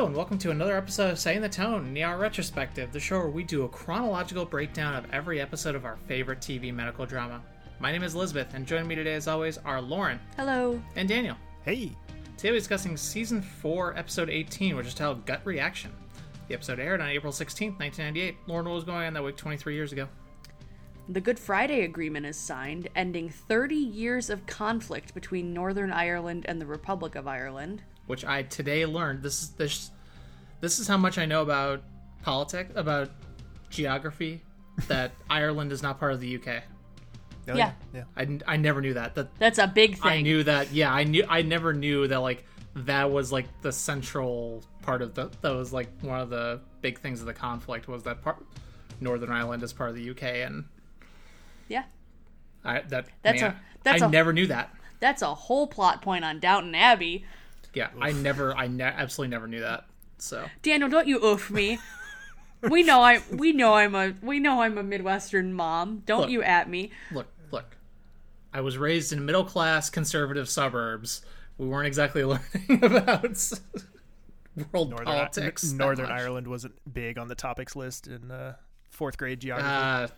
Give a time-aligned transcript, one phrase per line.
[0.00, 3.18] Hello, and welcome to another episode of Setting the Tone, the Hour Retrospective, the show
[3.18, 7.42] where we do a chronological breakdown of every episode of our favorite TV medical drama.
[7.80, 10.80] My name is Elizabeth, and joining me today, as always, are Lauren Hello.
[10.96, 11.36] and Daniel.
[11.66, 11.92] Hey,
[12.38, 15.92] Today we're discussing Season 4, Episode 18, which is titled Gut Reaction.
[16.48, 18.36] The episode aired on April 16th, 1998.
[18.46, 20.08] Lauren, what was going on that week 23 years ago?
[21.10, 26.58] The Good Friday Agreement is signed, ending 30 years of conflict between Northern Ireland and
[26.58, 27.82] the Republic of Ireland.
[28.10, 29.22] Which I today learned.
[29.22, 29.90] This is this,
[30.60, 31.82] this is how much I know about
[32.22, 33.08] politics, about
[33.70, 34.42] geography,
[34.88, 36.64] that Ireland is not part of the UK.
[37.48, 37.72] Oh, Yeah.
[37.94, 38.04] yeah.
[38.16, 39.14] I, I never knew that.
[39.14, 40.10] That That's a big thing.
[40.10, 40.72] I knew that.
[40.72, 41.24] Yeah, I knew.
[41.28, 42.16] I never knew that.
[42.18, 42.44] Like
[42.74, 45.30] that was like the central part of the.
[45.40, 48.44] That was like one of the big things of the conflict was that part.
[49.00, 50.64] Northern Ireland is part of the UK, and
[51.68, 51.84] Yeah.
[52.64, 53.06] I that.
[53.22, 54.74] That's man, a- that's I a- never knew that.
[54.98, 57.24] That's a whole plot point on Downton Abbey.
[57.74, 58.54] Yeah, I never.
[58.56, 59.84] I ne- absolutely never knew that.
[60.18, 61.78] So Daniel, don't you oof me.
[62.70, 66.02] we know I we know I'm a we know I'm a Midwestern mom.
[66.06, 66.30] Don't Look.
[66.30, 66.90] you at me.
[67.12, 67.76] look, look.
[68.52, 71.22] I was raised in middle class conservative suburbs.
[71.58, 73.52] We weren't exactly learning about
[74.72, 75.62] world Northern, politics.
[75.62, 76.06] that Northern.
[76.06, 78.56] Ireland wasn't big on the topics list in uh,
[78.90, 79.68] fourth grade geography.
[79.68, 80.08] Uh,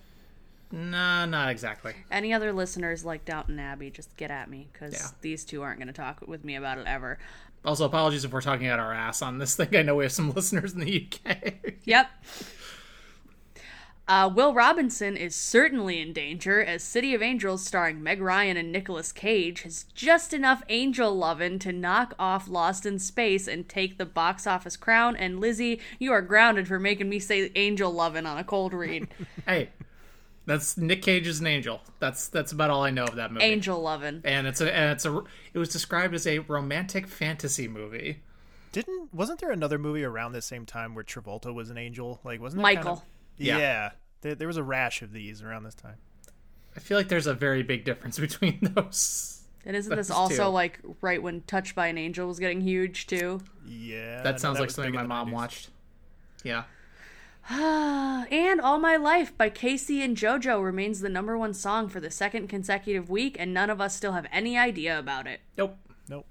[0.72, 1.94] nah, not exactly.
[2.10, 5.06] Any other listeners like Downton Abbey, just get at me because Yeah.
[5.20, 7.18] these two aren't going to talk with me about it ever.
[7.64, 9.68] Also, apologies if we're talking out our ass on this thing.
[9.76, 11.54] I know we have some listeners in the UK.
[11.84, 12.08] Yep.
[14.08, 18.72] Uh, Will Robinson is certainly in danger as City of Angels, starring Meg Ryan and
[18.72, 23.98] Nicolas Cage, has just enough angel lovin' to knock off Lost in Space and take
[23.98, 25.14] the box office crown.
[25.16, 29.06] And Lizzie, you are grounded for making me say angel lovin' on a cold read.
[29.46, 29.70] hey,
[30.46, 31.80] that's Nick Cage is an angel.
[32.00, 33.44] That's that's about all I know of that movie.
[33.44, 34.22] angel lovin'.
[34.24, 35.22] And it's a and it's a
[35.54, 38.20] it was described as a romantic fantasy movie.
[38.72, 42.20] Didn't wasn't there another movie around the same time where Travolta was an angel?
[42.24, 42.96] Like wasn't Michael.
[42.96, 43.04] Kind of,
[43.46, 43.58] Yeah.
[43.58, 43.90] yeah,
[44.22, 45.96] There, there was a rash of these around this time.
[46.76, 49.38] I feel like there's a very big difference between those.
[49.64, 50.50] And isn't this also two.
[50.50, 53.40] like right when Touched by an Angel was getting huge too?
[53.64, 55.32] Yeah, I know That sounds like something my mom 90s.
[55.32, 55.70] watched.
[56.42, 56.64] Yeah.
[57.50, 62.10] and All My Life by K-Ci and JoJo remains the number one song for the
[62.10, 65.40] second consecutive week, and none of us still have any idea about it.
[65.58, 65.76] Nope.
[66.08, 66.26] Nope.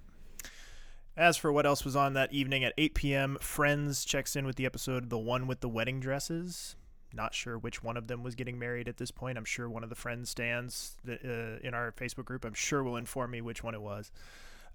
[1.18, 4.56] As for what else was on that evening at 8 p.m., Friends checks in with
[4.56, 6.76] the episode The One with the Wedding Dresses.
[7.14, 9.38] Not sure which one of them was getting married at this point.
[9.38, 12.46] I'm sure one of the Friends stands that, uh, in our Facebook group.
[12.46, 14.12] I'm sure will inform me which one it was.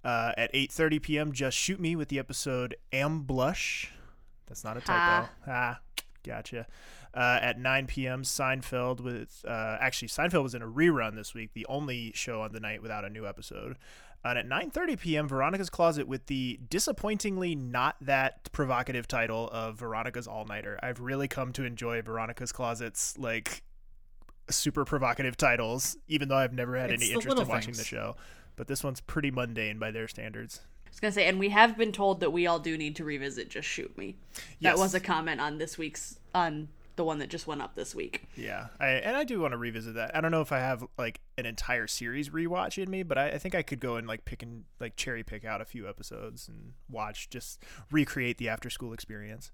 [0.04, 3.90] Uh, at 8:30 p.m., Just Shoot Me with the episode Am Blush.
[4.46, 5.28] That's not a typo.
[5.46, 5.80] Ah,
[6.26, 6.66] gotcha.
[7.14, 11.54] Uh, at 9 p.m., Seinfeld with uh, actually Seinfeld was in a rerun this week,
[11.54, 13.76] the only show on the night without a new episode.
[14.24, 20.26] And at 9:30 p.m., Veronica's Closet with the disappointingly not that provocative title of Veronica's
[20.26, 20.78] All Nighter.
[20.82, 23.62] I've really come to enjoy Veronica's Closet's like
[24.50, 28.16] super provocative titles, even though I've never had It's any interest in watching the show.
[28.56, 30.60] But this one's pretty mundane by their standards.
[30.96, 33.04] I was gonna say, and we have been told that we all do need to
[33.04, 34.16] revisit Just Shoot Me.
[34.62, 37.94] That was a comment on this week's on the one that just went up this
[37.94, 38.22] week.
[38.34, 40.16] Yeah, I, and I do want to revisit that.
[40.16, 43.28] I don't know if I have like an entire series rewatch in me, but I,
[43.32, 45.86] I think I could go and like pick and like cherry pick out a few
[45.86, 49.52] episodes and watch, just recreate the after school experience.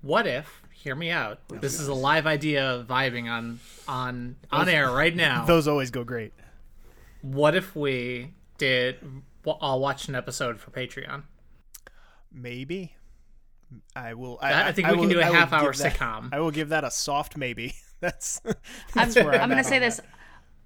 [0.00, 0.62] What if?
[0.72, 1.40] Hear me out.
[1.52, 5.44] Oh, this is a live idea vibing on on on air right now.
[5.46, 6.32] Those always go great.
[7.20, 8.96] What if we did?
[9.44, 11.22] Well, I'll watch an episode for Patreon.
[12.32, 12.94] Maybe
[13.96, 14.38] I will.
[14.42, 16.28] I- I think we can will- do a I will half-hour give that- sitcom.
[16.32, 17.74] I will give that a soft maybe.
[18.00, 18.40] That's
[18.94, 19.96] I'm, where I'm, I'm gonna say this.
[19.96, 20.06] that.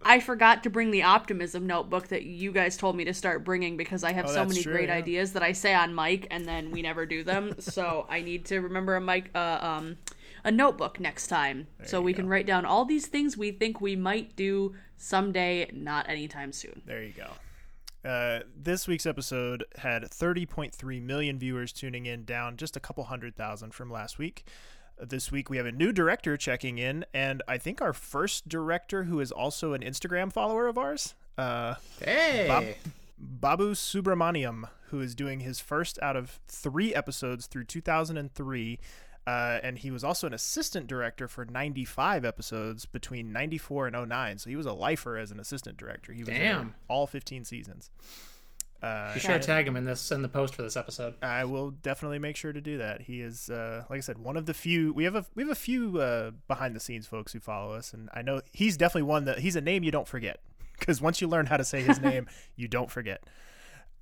[0.05, 3.77] I forgot to bring the optimism notebook that you guys told me to start bringing
[3.77, 4.97] because I have Oh, so many true, great yeah.
[4.97, 7.55] ideas that I say on mic and then we never do them.
[7.61, 9.99] so I need to remember a mic, uh, um,
[10.45, 12.17] a notebook next time, so we go.
[12.17, 16.83] can write down all these things we think we might do someday, not anytime soon.
[16.85, 17.29] There you go.
[18.05, 23.37] Uh, this week's episode had 30.3 million viewers tuning in, down just a couple hundred
[23.37, 24.45] thousand from last week.
[25.01, 29.05] This week we have a new director checking in, and I think our first director
[29.05, 32.65] who is also an Instagram follower of ours, uh, Hey, Bob-
[33.19, 38.79] Babu Subramaniam, who is doing his first out of three episodes through 2003.
[39.27, 44.39] Uh, and he was also an assistant director for 95 episodes between 94 and 09.
[44.39, 46.13] So he was a lifer as an assistant director.
[46.13, 46.75] He was Damn.
[46.89, 47.91] all 15 seasons.
[48.83, 51.15] Uh, be sure to tag him in this in the post for this episode.
[51.23, 53.03] I will definitely make sure to do that.
[53.03, 54.93] He is, uh, like I said, one of the few.
[54.93, 57.93] We have a we have a few uh, behind the scenes folks who follow us,
[57.93, 60.41] and I know he's definitely one that he's a name you don't forget
[60.77, 62.27] because once you learn how to say his name,
[62.57, 63.23] you don't forget.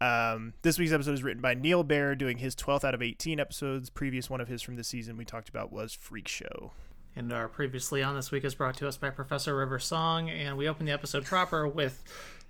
[0.01, 3.39] Um, this week's episode is written by Neil Baer, doing his 12th out of 18
[3.39, 3.91] episodes.
[3.91, 6.73] Previous one of his from this season we talked about was Freak Show.
[7.17, 10.57] And our previously on this week is brought to us by Professor River Song, and
[10.57, 12.03] we open the episode proper with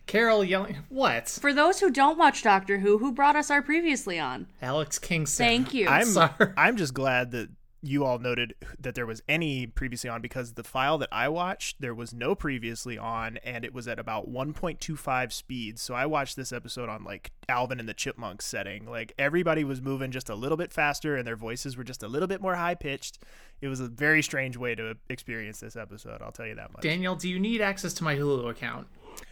[0.07, 4.19] Carol yelling, "What?" For those who don't watch Doctor Who, who brought us our previously
[4.19, 4.49] on?
[4.61, 5.47] Alex Kingston.
[5.47, 5.89] Thank you.
[5.89, 6.31] I'm Sorry.
[6.57, 7.49] I'm just glad that
[7.83, 11.81] you all noted that there was any previously on because the file that I watched
[11.81, 15.79] there was no previously on and it was at about 1.25 speed.
[15.79, 18.87] So I watched this episode on like Alvin and the Chipmunks setting.
[18.87, 22.09] Like everybody was moving just a little bit faster and their voices were just a
[22.09, 23.23] little bit more high pitched.
[23.63, 26.83] It was a very strange way to experience this episode, I'll tell you that much.
[26.83, 28.89] Daniel, do you need access to my Hulu account?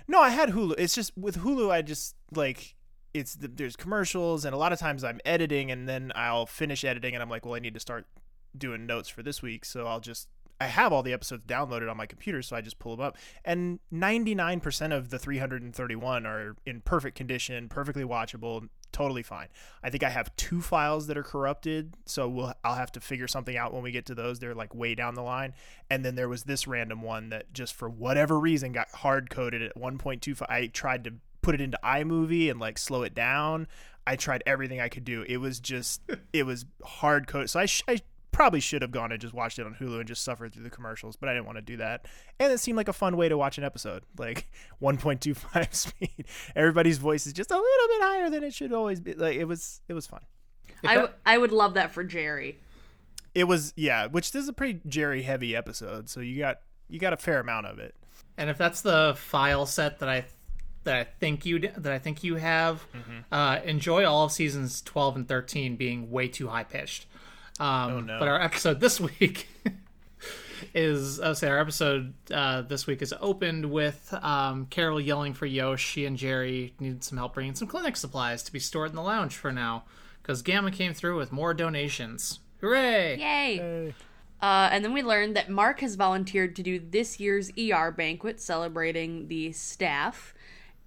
[0.07, 0.75] No, I had Hulu.
[0.79, 2.75] It's just with Hulu, I just like
[3.15, 6.85] it's the, there's commercials, and a lot of times I'm editing, and then I'll finish
[6.85, 8.07] editing, and I'm like, well, I need to start
[8.57, 10.29] doing notes for this week, so I'll just
[10.61, 13.17] I have all the episodes downloaded on my computer, so I just pull them up,
[13.45, 19.47] and 99% of the 331 are in perfect condition, perfectly watchable, totally fine.
[19.85, 23.29] I think I have two files that are corrupted, so we'll I'll have to figure
[23.29, 24.41] something out when we get to those.
[24.41, 25.55] They're like way down the line,
[25.91, 29.63] and then there was this random one that just for whatever reason got hard coded
[29.63, 30.43] at 1.25.
[30.49, 33.69] I tried to put it into iMovie and like slow it down.
[34.07, 35.23] I tried everything I could do.
[35.29, 36.01] It was just
[36.33, 37.51] it was hard coded.
[37.51, 38.01] So I, sh- I
[38.39, 40.71] probably should have gone and just watched it on Hulu and just suffered through the
[40.71, 42.07] commercials, but I didn't want to do that.
[42.39, 44.49] And it seemed like a fun way to watch an episode, like
[44.81, 46.25] 1.25 speed.
[46.55, 49.15] Everybody's voice is just a little bit higher than it should always be.
[49.15, 50.21] Like it was, it was fun.
[50.85, 52.61] i would love that for Jerry.
[53.35, 54.07] It was, yeah.
[54.07, 57.41] Which this is a pretty Jerry heavy episode, so you got you got a fair
[57.41, 57.97] amount of it.
[58.37, 60.27] And if that's the file set that I
[60.85, 62.87] that I think you that I think you have,
[63.33, 67.07] uh, enjoy all of seasons twelve and thirteen being way too high pitched.
[67.61, 68.19] Um, Oh, no.
[68.19, 69.49] But our episode this week
[70.75, 75.35] is I would say our episode uh, this week is opened with um, Carol yelling
[75.35, 75.85] for Yosh.
[75.85, 79.03] She and Jerry needed some help bringing some clinic supplies to be stored in the
[79.03, 79.85] lounge for now
[80.23, 82.41] because Gamma came through with more donations.
[82.61, 83.19] Hooray!
[83.19, 83.95] Yay!
[84.41, 88.41] Uh, and then we learned that Mark has volunteered to do this year's ER banquet
[88.41, 90.35] celebrating the staff.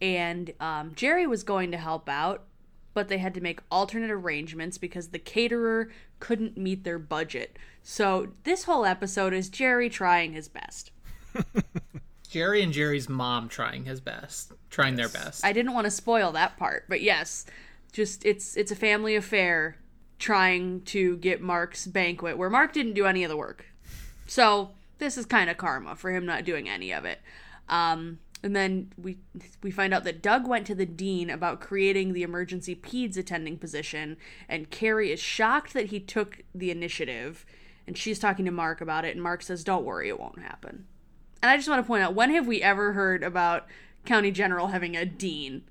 [0.01, 2.43] And um, Jerry was going to help out,
[2.93, 5.89] but they had to make alternate arrangements because the caterer
[6.19, 7.57] couldn't meet their budget.
[7.83, 10.91] So this whole episode is Jerry trying his best.
[12.29, 15.43] Jerry and Jerry's mom trying his best, trying their best.
[15.43, 17.45] I didn't want to spoil that part, but yes,
[17.91, 19.77] just it's it's a family affair
[20.17, 23.65] trying to get Mark's banquet where Mark didn't do any of the work.
[24.27, 27.19] So this is kind of karma for him not doing any of it.
[27.67, 29.17] Um, and then we
[29.61, 33.57] we find out that Doug went to the dean about creating the emergency peds attending
[33.57, 34.17] position,
[34.49, 37.45] and Kerry is shocked that he took the initiative,
[37.85, 40.85] and she's talking to Mark about it, and Mark says, "Don't worry, it won't happen."
[41.41, 43.65] And I just want to point out, when have we ever heard about
[44.05, 45.63] County General having a dean?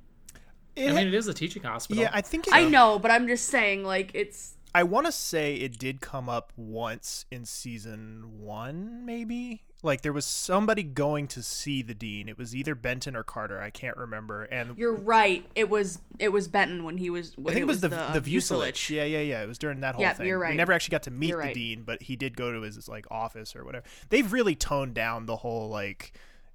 [0.76, 2.02] I mean, it is a teaching hospital.
[2.02, 5.12] Yeah, I think it, I know, but I'm just saying, like, it's I want to
[5.12, 9.62] say it did come up once in season one, maybe.
[9.82, 12.28] Like there was somebody going to see the dean.
[12.28, 13.60] It was either Benton or Carter.
[13.60, 14.42] I can't remember.
[14.44, 15.44] And you're right.
[15.54, 17.32] It was it was Benton when he was.
[17.36, 18.90] When I think it was the the, uh, the, Vucelich.
[18.90, 19.42] Yeah, yeah, yeah.
[19.42, 20.26] It was during that whole Yeah, thing.
[20.26, 20.56] you're We right.
[20.56, 21.54] never actually got to meet You're the right.
[21.54, 23.84] dean, but he did go to his like office or whatever.
[24.10, 26.12] They've really toned down the whole like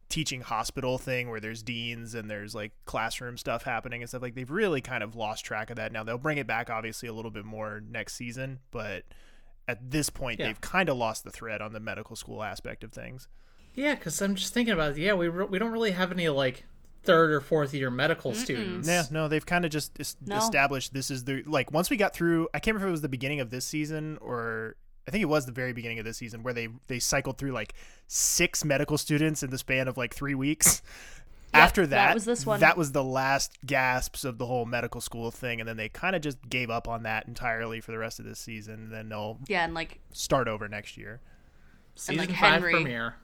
[0.09, 4.35] teaching hospital thing where there's deans and there's like classroom stuff happening and stuff like
[4.35, 7.13] they've really kind of lost track of that now they'll bring it back obviously a
[7.13, 9.03] little bit more next season but
[9.67, 10.45] at this point Yeah.
[10.45, 13.27] they've kind of lost the thread on the medical school aspect of things
[13.73, 14.97] Yeah, because I'm just thinking about it.
[14.99, 16.65] Yeah, we re- we don't really have any like
[17.03, 18.87] third or fourth year medical students.
[18.87, 20.37] Yeah, no, they've kind of just es- No.
[20.37, 22.47] established this is the like once we got through.
[22.53, 24.75] I can't remember if it was the beginning of this season or
[25.07, 27.51] I think it was the very beginning of this season where they they cycled through
[27.51, 27.73] like
[28.07, 30.81] six medical students in the span of like three weeks.
[31.53, 32.59] After that that, was this one.
[32.59, 36.13] that was the last gasps of the whole medical school thing, and then they kind
[36.13, 38.73] of just gave up on that entirely for the rest of this season.
[38.73, 41.21] And then they'll Yeah, and like start over next year.
[41.95, 42.73] Season like, five Henry.
[42.73, 43.15] premiere.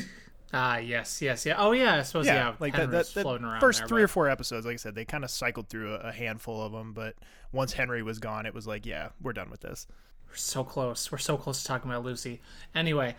[0.54, 1.56] ah, yes, yes, yeah.
[1.58, 1.96] Oh, yeah.
[1.96, 2.34] I suppose yeah.
[2.34, 4.64] Yeah, like that, Henry's that, that floating around first there, three but- or four episodes,
[4.64, 6.94] like I said, they kind of cycled through a, a handful of them.
[6.94, 7.16] But
[7.52, 9.86] once Henry was gone, it was like, yeah, we're done with this.
[10.34, 11.12] We're so close.
[11.12, 12.40] We're so close to talking about Lucy.
[12.74, 13.14] Anyway,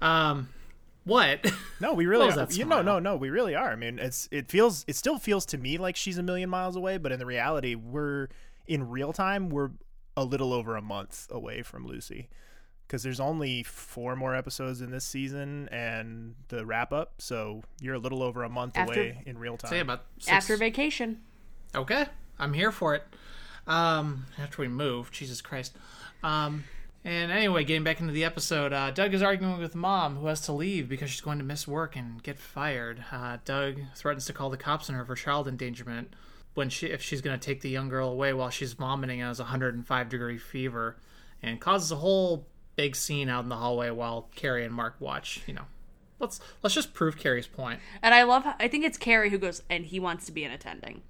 [0.00, 0.48] um,
[1.04, 1.44] what?
[1.80, 2.46] No, we really was are.
[2.46, 3.70] that You know, no, no, we really are.
[3.70, 6.74] I mean, it's it feels it still feels to me like she's a million miles
[6.74, 8.28] away, but in the reality, we're
[8.66, 9.72] in real time, we're
[10.16, 12.30] a little over a month away from Lucy.
[12.86, 17.96] Because there's only four more episodes in this season and the wrap up, so you're
[17.96, 19.70] a little over a month After- away in real time.
[19.70, 21.20] Say about six, after vacation.
[21.74, 22.06] Okay,
[22.38, 23.02] I'm here for it.
[23.66, 25.76] Um, after we move, Jesus Christ.
[26.24, 26.64] Um,
[27.04, 30.40] and anyway, getting back into the episode, uh, Doug is arguing with mom, who has
[30.42, 33.04] to leave because she's going to miss work and get fired.
[33.12, 36.14] Uh, Doug threatens to call the cops on her for child endangerment.
[36.54, 39.28] when she if she's going to take the young girl away while she's vomiting and
[39.28, 40.96] has a 105 degree fever,
[41.42, 45.42] and causes a whole big scene out in the hallway while Kerry and Mark watch.
[45.46, 45.66] You know,
[46.20, 47.80] let's let's just prove Kerry's point.
[48.02, 48.46] And I love.
[48.58, 51.02] I think it's Carrie who goes, and he wants to be an attending.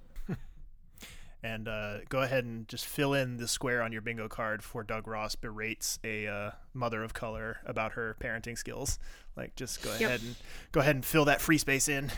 [1.45, 4.81] And uh, go ahead and just fill in the square on your bingo card for
[4.83, 8.97] Doug Ross berates a uh, mother of color about her parenting skills.
[9.37, 10.01] Like, just go Yep.
[10.01, 10.35] ahead and
[10.71, 12.09] go ahead and fill that free space in.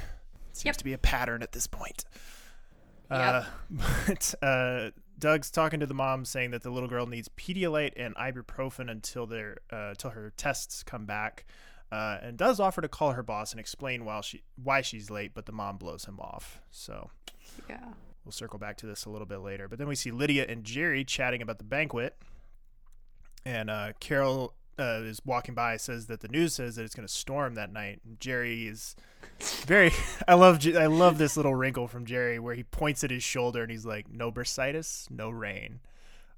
[0.54, 0.78] Seems Yep.
[0.78, 2.06] to be a pattern at this point.
[3.12, 3.20] Yep.
[3.20, 3.46] Uh,
[4.08, 8.16] but uh, Doug's talking to the mom, saying that the little girl needs Pedialyte and
[8.16, 11.46] ibuprofen until their uh, until her tests come back,
[11.92, 15.32] uh, and does offer to call her boss and explain why she why she's late,
[15.34, 16.62] but the mom blows him off.
[16.72, 17.10] So
[17.70, 17.94] Yeah.
[18.28, 19.70] We'll circle back to this a little bit later.
[19.70, 22.18] But then we see Lydia and Jerry chatting about the banquet,
[23.46, 27.08] and uh, Carol uh, is walking by, says that the news says that it's going
[27.08, 28.02] to storm that night.
[28.06, 28.98] And Jerry is
[29.40, 29.92] very.
[30.28, 30.60] I love.
[30.68, 33.86] I love this little wrinkle from Jerry where he points at his shoulder and he's
[33.86, 35.80] like, "No bursitis, no rain."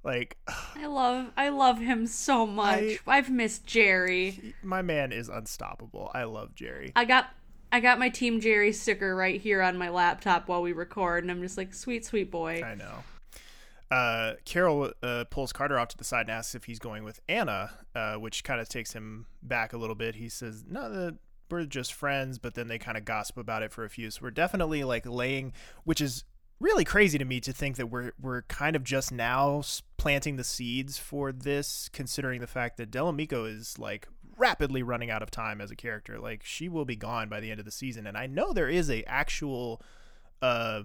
[0.04, 0.38] Like
[0.76, 1.32] I love.
[1.36, 2.80] I love him so much.
[2.80, 4.54] I- I've missed Jerry.
[4.62, 6.12] my man is unstoppable.
[6.14, 6.92] I love Jerry.
[6.96, 7.30] I got.
[7.72, 11.32] I got my Team Jerry sticker right here on my laptop while we record, and
[11.32, 12.64] I'm just like, sweet, sweet boy.
[12.64, 13.04] I know.
[13.92, 17.20] Uh, Carol uh, pulls Carter off to the side and asks if he's going with
[17.28, 20.16] Anna, uh, which kind of takes him back a little bit.
[20.16, 21.18] He says, "No, the,
[21.50, 24.12] we're just friends," but then they kind of gossip about it for a few.
[24.12, 25.54] So we're definitely like laying,
[25.86, 26.24] which is
[26.60, 29.64] really crazy to me to think that we're we're kind of just now
[29.98, 34.08] planting the seeds for this, considering the fact that Del Amico is like
[34.40, 36.18] rapidly running out of time as a character.
[36.20, 38.70] Like she will be gone by the end of the season, and I know there
[38.70, 39.82] is a actual.
[40.42, 40.84] Uh,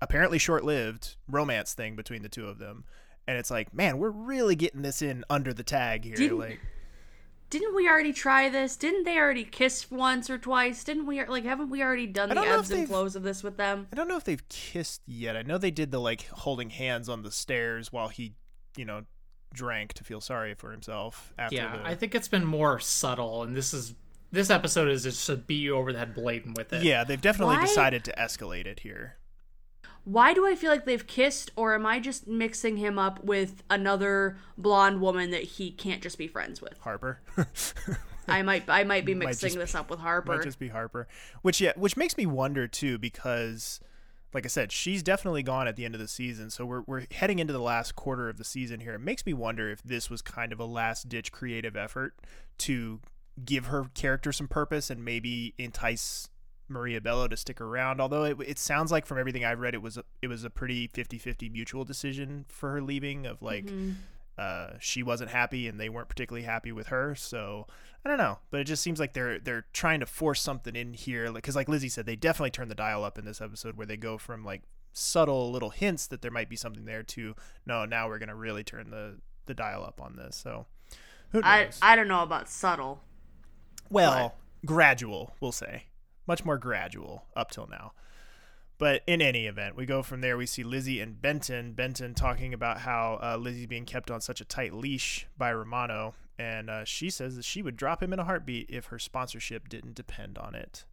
[0.00, 2.84] apparently short-lived romance thing between the two of them
[3.26, 6.60] and it's like man we're really getting this in under the tag here Didn't- like
[7.50, 8.76] Didn't we already try this?
[8.76, 10.82] Didn't they already kiss once or twice?
[10.84, 11.44] Didn't we like?
[11.44, 13.86] Haven't we already done the ebbs and flows of this with them?
[13.92, 17.08] i don't know if they've kissed yet i know they did the like holding hands
[17.08, 18.34] on the stairs while he
[18.76, 19.04] you know
[19.54, 23.42] drank to feel sorry for himself after Yeah, the I think it's been more subtle,
[23.42, 23.94] and this is
[24.32, 26.82] this episode is just to beat you over the head blatant with it.
[26.82, 29.16] yeah they've definitely Why- decided to escalate it here
[30.04, 33.62] Why do I feel like they've kissed, or am I just mixing him up with
[33.70, 36.76] another blonde woman that he can't just be friends with?
[36.80, 37.20] harper
[38.28, 40.32] I might, I might be mixing just this up with Harper.
[40.36, 41.06] might just be harper
[41.42, 43.80] which yeah which makes me wonder too because
[44.34, 46.50] like I said, she's definitely gone at the end of the season.
[46.50, 48.94] So we're, we're heading into the last quarter of the season here.
[48.94, 52.14] It makes me wonder if this was kind of a last ditch creative effort
[52.58, 53.00] to
[53.44, 56.28] give her character some purpose and maybe entice
[56.68, 58.00] Maria Bello to stick around.
[58.00, 60.50] Although it, it sounds like from everything I've read, it was a, it was a
[60.50, 63.92] pretty 50-50 mutual decision for her leaving of like, mm-hmm.
[64.38, 67.14] Uh, she wasn't happy and they weren't particularly happy with her.
[67.14, 67.66] So
[68.04, 70.92] I don't know, but it just seems like they're they're trying to force something in
[70.94, 73.86] here, because like Lizzie said, they definitely turn the dial up in this episode where
[73.86, 74.62] they go from like
[74.92, 77.34] subtle little hints that there might be something there to
[77.66, 80.36] no, now we're gonna really turn the the dial up on this.
[80.36, 80.66] So
[81.30, 81.78] who knows?
[81.82, 83.02] I, I don't know about subtle.
[83.90, 85.84] well, gradual, we'll say,
[86.26, 87.92] much more gradual up till now.
[88.76, 90.36] But in any event, we go from there.
[90.36, 91.72] We see Lizzie and Benton.
[91.72, 96.14] Benton talking about how uh, Lizzie's being kept on such a tight leash by Romano,
[96.38, 99.68] and uh, she says that she would drop him in a heartbeat if her sponsorship
[99.68, 100.84] didn't depend on it.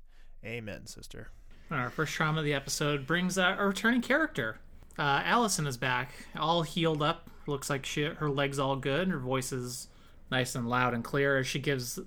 [0.45, 1.29] Amen, sister.
[1.71, 4.57] Our first trauma of the episode brings uh, a returning character.
[4.99, 7.29] Uh, Allison is back, all healed up.
[7.47, 9.07] Looks like she, her legs all good.
[9.07, 9.87] Her voice is
[10.29, 11.97] nice and loud and clear as she gives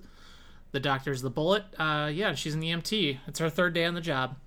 [0.71, 1.63] the doctors the bullet.
[1.77, 3.19] Uh, yeah, she's an EMT.
[3.27, 4.37] It's her third day on the job.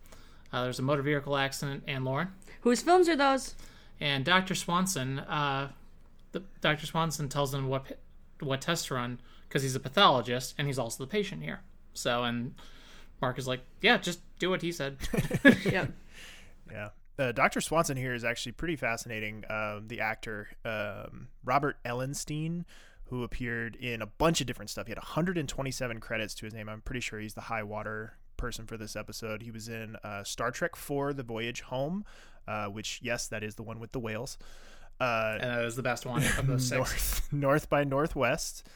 [0.53, 2.29] Uh, there's a motor vehicle accident, and Lauren
[2.63, 3.55] Whose films are those?
[4.01, 4.55] and Dr.
[4.55, 5.19] Swanson.
[5.21, 5.71] Uh,
[6.33, 6.87] the, Dr.
[6.87, 7.99] Swanson tells them what
[8.41, 11.61] what test to run because he's a pathologist and he's also the patient here.
[11.95, 12.55] So, and
[13.21, 14.99] Mark is like, yeah, just do what he said.
[15.65, 15.91] yep.
[16.71, 16.89] Yeah.
[17.19, 17.61] Uh, Dr.
[17.61, 19.45] Swanson here is actually pretty fascinating.
[19.51, 22.65] Um, the actor, um, Robert Ellenstein,
[23.07, 24.87] who appeared in a bunch of different stuff.
[24.87, 26.69] He had 127 credits to his name.
[26.69, 29.43] I'm pretty sure he's the high water person for this episode.
[29.43, 32.05] He was in uh, Star Trek 4 The Voyage Home,
[32.47, 34.39] uh, which, yes, that is the one with the whales.
[35.01, 36.79] Uh, and that was the best one of those six.
[36.79, 38.67] North, North by Northwest.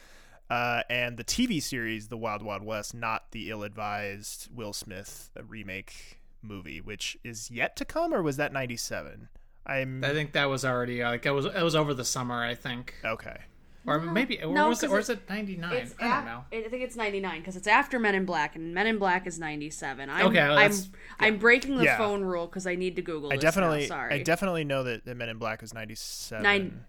[0.49, 5.31] Uh, and the TV series, The Wild Wild West, not the ill advised Will Smith
[5.47, 9.29] remake movie, which is yet to come, or was that 97?
[9.65, 12.43] I'm I think that was already like it was it was over the summer.
[12.43, 13.37] I think, okay.
[13.85, 15.89] Or maybe or No, was it 'cause or it- is it ninety nine?
[15.99, 16.45] I don't know.
[16.51, 19.37] I think it's 99 because it's after Men in Black, and Men in Black is
[19.39, 20.09] 97.
[20.09, 21.97] I'm, Okay, well, I'm that's- I'm breaking the Yeah.
[21.97, 23.31] phone rule because I need to Google.
[23.31, 23.87] I this definitely, Now.
[23.87, 24.13] Sorry.
[24.13, 26.43] I definitely know that, that Men in Black is 97.
[26.43, 26.85] Nine-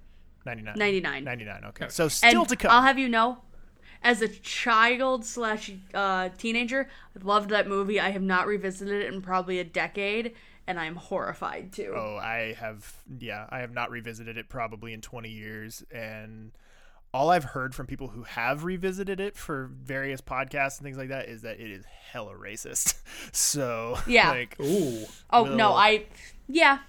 [0.47, 0.75] 99.
[0.77, 1.25] 99.
[1.25, 1.87] 99, okay.
[1.89, 2.71] So still and to come.
[2.71, 3.39] I'll have you know,
[4.03, 7.99] as a child slash uh, teenager, I loved that movie.
[7.99, 10.35] I have not revisited it in probably a decade,
[10.67, 11.95] and I'm horrified too.
[11.97, 16.53] Oh, I have yeah, I have not revisited it probably in 20 years and
[17.15, 21.11] all I've heard from people who have revisited it for various podcasts and things like
[21.11, 22.95] that is that it is hella racist.
[23.33, 24.31] So, Yeah.
[24.31, 26.05] like Ooh, oh no, Will- I
[26.49, 26.81] yeah,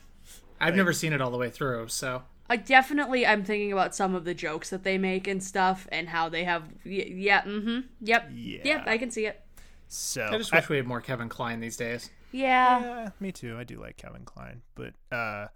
[0.60, 4.15] I've never seen it all the way through, so I definitely I'm thinking about some
[4.15, 7.86] of the jokes that they make and stuff and how they have y- yeah, mhm.
[8.01, 8.32] Yep.
[8.34, 8.62] Yeah.
[8.65, 9.41] Yep, I can see it.
[9.88, 12.10] so I just wish we had more Kevin Kline these days.
[12.32, 12.82] Yeah.
[12.82, 13.58] Yeah, me too.
[13.58, 15.48] I do like Kevin Kline, but uh,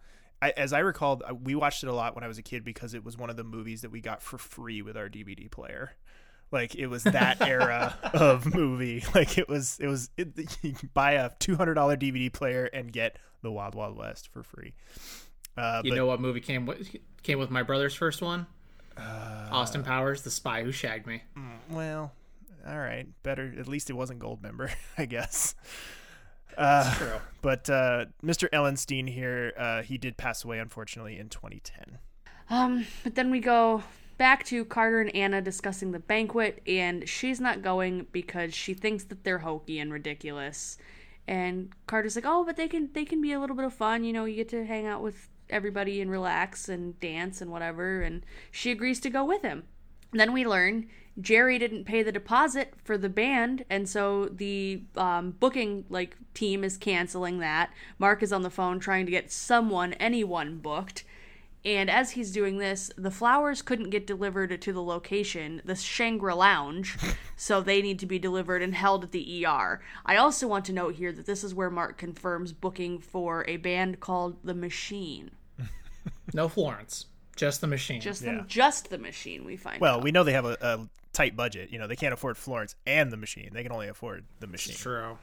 [0.42, 2.64] I, as I recalled, uh, we watched it a lot when I was a kid
[2.64, 5.50] because it was one of the movies that we got for free with our DVD
[5.52, 5.92] player.
[6.52, 9.04] Like it was that era of movie.
[9.16, 10.10] Like it was, it was.
[10.18, 10.30] It,
[10.64, 14.30] you can buy a two hundred dollar DVD player and get the Wild Wild West
[14.32, 14.74] for free.
[15.58, 18.48] Uh, You but know what movie came with came with my brother's first one?
[18.98, 21.22] Uh, Austin Powers, The Spy Who Shagged Me.
[21.70, 22.12] well,
[22.68, 23.54] all right, better.
[23.58, 25.56] At least it wasn't Goldmember, I guess.
[26.58, 27.20] Uh, True.
[27.42, 28.50] but uh, Mr.
[28.52, 32.00] Ellenstein here, uh, he did pass away unfortunately in 2010.
[32.50, 33.84] Um, but then we go
[34.18, 39.06] back to Carter and Anna discussing the banquet, and she's not going because she thinks
[39.06, 40.78] that they're hokey and ridiculous.
[41.28, 44.04] And Carter's like, "Oh, but they can they can be a little bit of fun.
[44.04, 48.02] You know, you get to hang out with everybody and relax and dance and whatever."
[48.02, 49.64] And she agrees to go with him.
[50.12, 50.88] Then we learn
[51.20, 56.64] Jerry didn't pay the deposit for the band, and so the um, booking like team
[56.64, 57.72] is canceling that.
[57.98, 61.04] Mark is on the phone trying to get someone, anyone, booked.
[61.66, 66.34] And as he's doing this, the flowers couldn't get delivered to the location, the Shangri
[66.34, 66.98] Lounge,
[67.36, 69.82] so they need to be delivered and held at the ER.
[70.06, 73.58] I also want to note here that this is where Mark confirms booking for a
[73.58, 75.32] band called The Machine.
[76.34, 78.00] No Florence, just the machine.
[78.02, 78.38] Just Yeah.
[78.38, 79.46] the just the Machine.
[79.46, 79.82] We find.
[79.82, 80.04] Well, out.
[80.04, 81.72] we know they have a, a tight budget.
[81.72, 83.50] You know, they can't afford Florence and the machine.
[83.54, 84.76] They can only afford the machine.
[84.76, 85.04] True.
[85.04, 85.18] All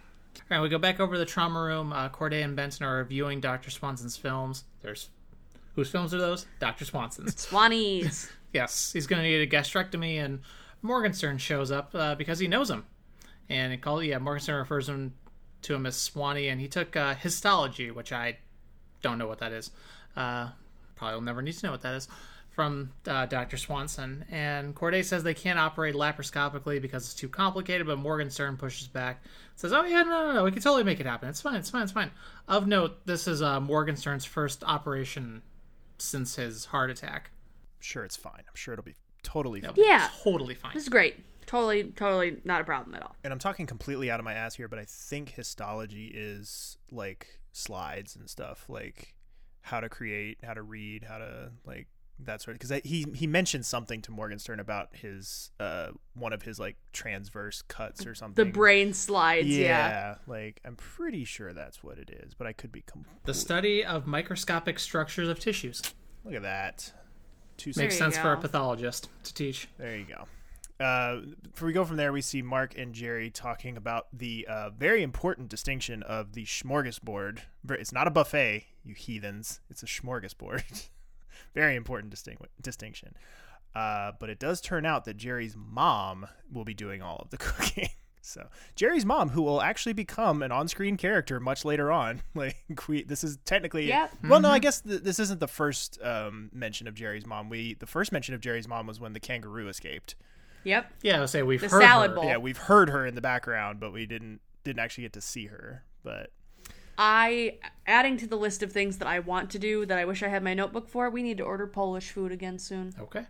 [0.50, 1.92] right, we go back over to the trauma room.
[1.92, 3.70] Uh, Corday and Benton are reviewing Dr.
[3.70, 4.64] Swanson's films.
[4.82, 5.08] There's
[5.74, 6.46] whose films are those?
[6.58, 6.84] Dr.
[6.84, 7.34] Swanson's.
[7.46, 8.30] Swannies.
[8.52, 10.40] yes, he's going to need a gastrectomy, and
[10.82, 12.84] Morgenstern shows up uh, because he knows him.
[13.48, 15.14] And it called, yeah, Morgenstern refers him
[15.62, 18.38] to him as Swanee, and he took uh, histology, which I
[19.02, 19.70] don't know what that is.
[20.16, 20.48] Uh,
[20.96, 22.08] probably will never need to know what that is.
[22.56, 23.58] From uh, Dr.
[23.58, 24.24] Swanson.
[24.30, 29.22] And Corday says they can't operate laparoscopically because it's too complicated, but Morgenstern pushes back.
[29.56, 31.28] Says, oh, yeah, no, no, no, we can totally make it happen.
[31.28, 32.10] It's fine, it's fine, it's fine.
[32.48, 35.42] Of note, this is uh, Morgenstern's first operation
[35.98, 37.30] since his heart attack.
[37.78, 38.38] Sure, it's fine.
[38.38, 39.74] I'm sure it'll be totally fine.
[39.76, 40.08] Yeah.
[40.24, 40.72] Totally fine.
[40.72, 41.16] This is great.
[41.44, 43.14] Totally, totally not a problem at all.
[43.22, 47.38] And I'm talking completely out of my ass here, but I think histology is like
[47.52, 49.14] slides and stuff, like
[49.60, 51.86] how to create, how to read, how to like
[52.20, 52.60] that sort of.
[52.60, 57.62] Because he he mentioned something to Morgenstern about his uh one of his like transverse
[57.62, 58.44] cuts or something.
[58.44, 59.48] The brain slides.
[59.48, 60.14] Yeah, Yeah.
[60.26, 62.82] like I'm pretty sure that's what it is, but I could be.
[62.82, 65.82] Com- The study of microscopic structures of tissues.
[66.24, 66.92] Look at that.
[67.56, 69.68] Two Makes you sense for a pathologist to teach.
[69.78, 70.26] There you go.
[70.78, 74.68] Uh, before we go from there, we see Mark and Jerry talking about the uh,
[74.70, 77.38] very important distinction of the smorgasbord.
[77.64, 79.60] Ver- It's not a buffet, you heathens.
[79.70, 80.88] It's a smorgasbord.
[81.56, 83.14] very important distinct- distinction.
[83.74, 87.36] Uh, but it does turn out that Jerry's mom will be doing all of the
[87.48, 87.88] cooking.
[88.22, 92.56] So Jerry's mom, who will actually become an on-screen character much later on, like
[92.88, 93.86] we, this is technically.
[93.88, 94.10] Yep.
[94.28, 97.48] Well, no, I guess th- this isn't the first um, mention of Jerry's mom.
[97.48, 100.14] We the first mention of Jerry's mom was when the kangaroo escaped.
[100.64, 100.90] Yep.
[101.02, 102.16] Yeah, I would say we've The heard salad her.
[102.16, 102.24] bowl.
[102.24, 105.46] Yeah, we've heard her in the background, but we didn't didn't actually get to see
[105.46, 105.84] her.
[106.02, 106.30] But
[106.98, 110.22] I adding to the list of things that I want to do that I wish
[110.22, 111.10] I had my notebook for.
[111.10, 112.94] We need to order Polish food again soon.
[113.00, 113.24] Okay.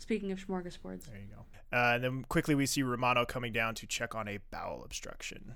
[0.00, 1.06] Speaking of smorgasbords.
[1.06, 1.42] there you go.
[1.76, 5.54] Uh, and then quickly we see Romano coming down to check on a bowel obstruction.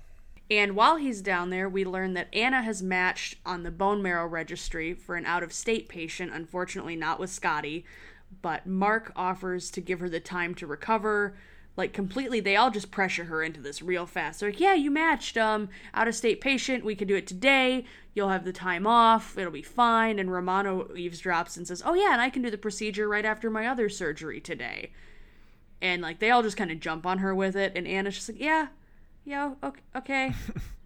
[0.49, 4.25] And while he's down there, we learn that Anna has matched on the bone marrow
[4.25, 7.85] registry for an out of state patient, unfortunately not with Scotty.
[8.41, 11.35] But Mark offers to give her the time to recover.
[11.77, 14.39] Like completely, they all just pressure her into this real fast.
[14.39, 16.83] They're like, "Yeah, you matched um out of state patient.
[16.83, 17.85] We could do it today.
[18.15, 19.37] You'll have the time off.
[19.37, 22.57] It'll be fine." And Romano eavesdrops and says, "Oh yeah, and I can do the
[22.57, 24.91] procedure right after my other surgery today."
[25.79, 28.29] And like they all just kind of jump on her with it, and Anna's just
[28.29, 28.67] like, "Yeah,
[29.23, 30.33] yeah, okay, okay.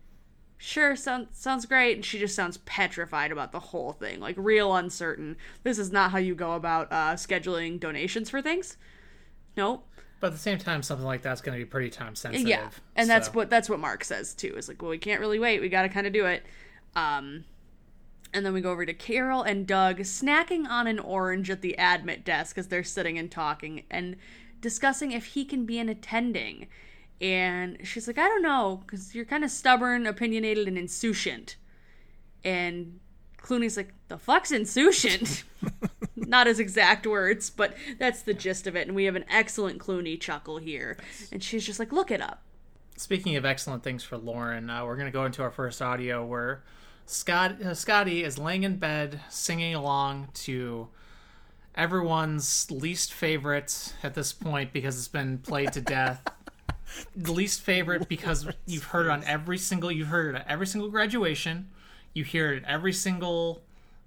[0.58, 4.76] sure, sounds sounds great." And she just sounds petrified about the whole thing, like real
[4.76, 5.38] uncertain.
[5.64, 8.76] This is not how you go about uh, scheduling donations for things.
[9.56, 9.88] Nope.
[10.22, 12.48] But at the same time, something like that's going to be pretty time sensitive.
[12.48, 14.54] Yeah, and that's what that's what Mark says too.
[14.56, 15.60] Is like, well, we can't really wait.
[15.60, 16.46] We got to kind of do it.
[16.96, 17.44] Um,
[18.34, 21.76] and then we go over to Carol and Doug snacking on an orange at the
[21.78, 24.16] admit desk as they're sitting and talking and
[24.62, 26.68] discussing if he can be an attending.
[27.20, 31.56] And she's like, I don't know, because you're kind of stubborn, opinionated, and insouciant.
[32.44, 33.00] And
[33.42, 35.44] Clooney's like, the fuck's insouciant?
[36.28, 38.88] Not his exact words, but that's the gist of it.
[38.88, 40.98] And we have an excellent Clooney chuckle here.
[41.32, 42.42] And she's just like, look it up.
[42.98, 46.24] Speaking of excellent things for Lauren, uh, we're going to go into our first audio
[46.26, 46.64] where
[47.06, 50.88] Scott uh, Scotty is laying in bed singing along to
[51.76, 56.22] everyone's least favorite at this point because it's been played to death.
[57.16, 60.68] the least favorite because you've heard it on every single you've heard it at every
[60.68, 61.70] single graduation.
[62.14, 63.64] You hear it at every single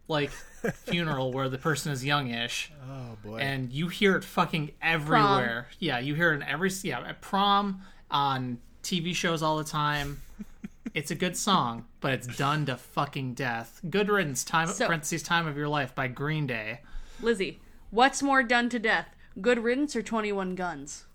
[0.08, 0.30] like
[0.72, 2.70] funeral where the person is youngish.
[2.90, 3.38] Oh boy.
[3.38, 5.68] And you hear it fucking everywhere.
[5.78, 10.20] Yeah, you hear it in every yeah, at prom on TV shows all the time.
[10.92, 13.80] It's a good song, but it's done to fucking death.
[13.90, 16.82] Good riddance, time So- parentheses time of your life by Green Day.
[17.20, 17.58] Lizzie,
[17.90, 19.08] what's more done to death?
[19.40, 21.06] Good riddance or 21 guns?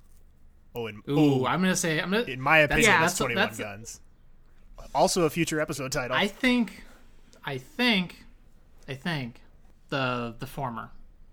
[0.76, 2.24] oh, and Ooh, ooh, I'm gonna say I'm gonna.
[2.24, 4.02] in my opinion, yeah, that's, that's- 21 that's- Guns.
[4.94, 6.18] Also a future episode title.
[6.18, 6.84] I think,
[7.46, 8.26] I think,
[8.90, 9.42] I think
[9.90, 10.90] the the former,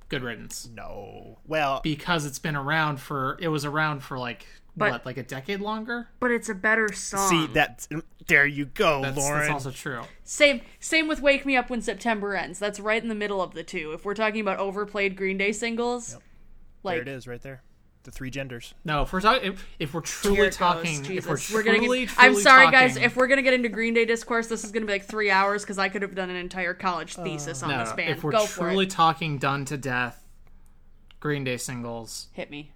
[0.08, 1.38] Good Riddance, no.
[1.46, 5.22] Well, because it's been around for it was around for like But- what like a
[5.22, 6.08] decade longer.
[6.20, 7.30] But it's a better song.
[7.30, 7.88] see that
[8.26, 9.40] there you go, That's, Lauren.
[9.40, 10.02] that's also true.
[10.22, 12.58] Same same with Wake Me Up When September Ends.
[12.58, 13.92] That's right in the middle of the two.
[13.92, 16.20] If we're talking about overplayed Green Day singles, there
[16.82, 17.62] like it is right there.
[18.06, 18.72] The three genders.
[18.84, 20.56] No, if we're talking, if, if we're here truly it goes.
[20.56, 21.52] talking, if Jesus.
[21.52, 24.04] we're gonna truly, get, I'm truly sorry guys, if we're gonna get into Green Day
[24.04, 26.72] discourse, this is gonna be like three hours because I could have done an entire
[26.72, 28.10] college Uh, thesis on no, this band.
[28.10, 28.90] if we're Go for truly it.
[28.90, 30.24] talking done to death,
[31.18, 32.70] Green Day singles, Hit me.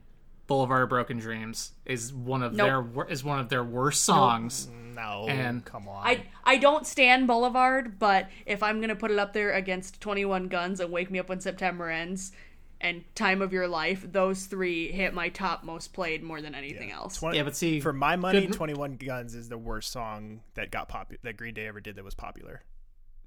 [0.48, 2.92] Boulevard of Broken Dreams is one of Nope.
[2.96, 4.66] their is one of their worst songs.
[4.96, 6.04] No, And- come on.
[6.04, 10.48] I I don't stand Boulevard, but if I'm gonna put it up there against 21
[10.48, 12.32] Guns and Wake Me Up When September Ends
[12.80, 16.90] and Time of Your Life, those three hit my top most played more than anything
[16.90, 17.18] else.
[17.18, 20.70] Twen- Yeah, but see, for my money, good- 21 Guns is the worst song that
[20.70, 22.62] got popular that Green Day ever did that was popular,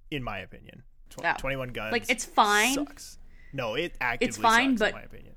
[0.09, 0.83] in my opinion.
[1.09, 1.33] Tw- Yeah.
[1.33, 1.91] 21 Guns.
[1.91, 2.73] Like, it's fine.
[2.73, 3.19] Sucks.
[3.53, 5.35] No, it actively fine, sucks, but- in my opinion.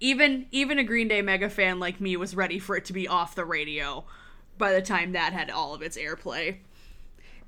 [0.00, 3.06] even even a Green Day mega fan like me was ready for it to be
[3.06, 4.04] off the radio
[4.58, 6.56] by the time that had all of its airplay.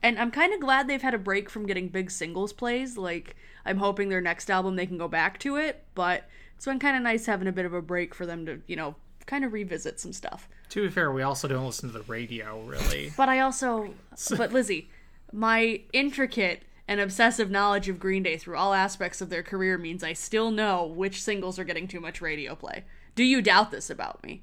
[0.05, 2.97] And I'm kind of glad they've had a break from getting big singles plays.
[2.97, 6.79] Like I'm hoping their next album they can go back to it, but it's been
[6.79, 8.97] kind of nice having a bit of a break for them to, you know,
[9.27, 10.49] kind of revisit some stuff.
[10.71, 13.13] to be fair, we also don't listen to the radio really.
[13.17, 13.95] But I also
[14.37, 14.91] but Lizzie,
[15.33, 20.05] my intricate and obsessive knowledge of Green Day through all aspects of their career means
[20.05, 22.85] I still know which singles are getting too much radio play.
[23.15, 24.43] Do you doubt this about me?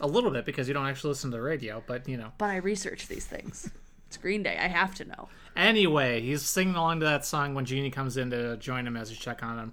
[0.00, 2.32] a little bit because you don't actually listen to the radio, but you know.
[2.38, 3.70] but I research these things.
[4.08, 4.56] It's Green Day.
[4.58, 5.28] I have to know.
[5.56, 9.10] Anyway, he's singing along to that song when Jeannie comes in to join him as
[9.10, 9.72] you check on him.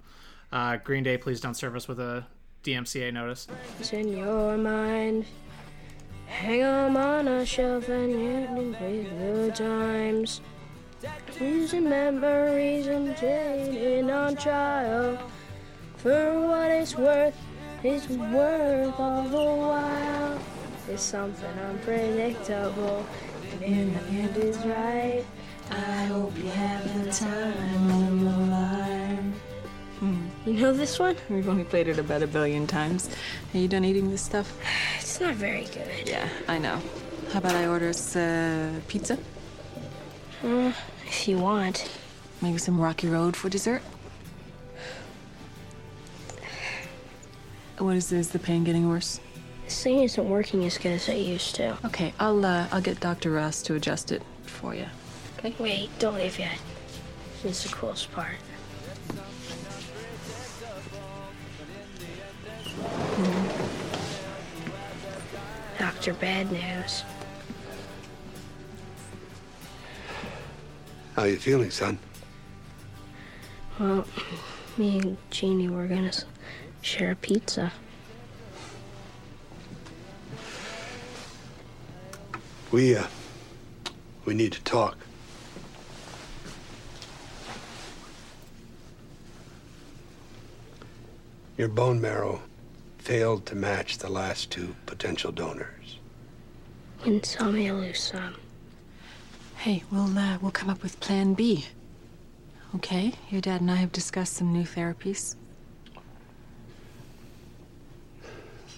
[0.52, 2.26] Uh, Green Day, please don't serve us with a
[2.63, 3.48] DMCA notice.
[3.80, 5.26] It's in your mind.
[6.28, 8.80] Hang 'em on a shelf and you with
[9.19, 10.41] good times.
[11.39, 15.17] Losing memories and dating on trial.
[15.98, 17.36] For what it's worth,
[17.84, 20.39] it's worth all the while.
[20.89, 23.06] It's something unpredictable.
[23.53, 25.23] And in the end is right.
[25.71, 29.43] I hope you have the time of your life.
[30.45, 31.15] You know this one?
[31.29, 33.09] We've only played it about a billion times.
[33.53, 34.57] Are you done eating this stuff?
[34.99, 36.07] It's not very good.
[36.09, 36.81] Yeah, I know.
[37.31, 39.17] How about I order us uh, pizza?
[40.43, 41.89] If you want.
[42.41, 43.81] Maybe some Rocky Road for dessert?
[47.77, 48.27] What is this?
[48.27, 49.19] The pain getting worse?
[49.73, 51.75] This thing isn't working as good as it used to.
[51.83, 53.31] Okay, I'll uh, I'll get Dr.
[53.31, 54.86] Ross to adjust it for you.
[55.39, 55.55] Okay.
[55.57, 56.59] Wait, don't leave yet.
[57.41, 58.36] This is the coolest part.
[65.79, 67.03] Doctor Bad News.
[71.15, 71.97] How you feeling, son?
[73.79, 74.05] Well,
[74.77, 76.13] me and Jeannie were gonna
[76.83, 77.71] share a pizza.
[82.73, 83.05] We uh
[84.25, 84.97] we need to talk.
[91.55, 92.41] Your bone marrow
[92.97, 95.99] failed to match the last two potential donors.
[97.05, 98.38] And saw me lose some.
[99.57, 101.67] Hey, we'll uh, we'll come up with Plan B.
[102.73, 105.36] Okay, your dad and I have discussed some new therapies.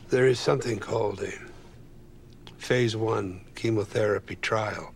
[0.09, 1.31] There is something called a
[2.65, 4.91] phase one chemotherapy trial,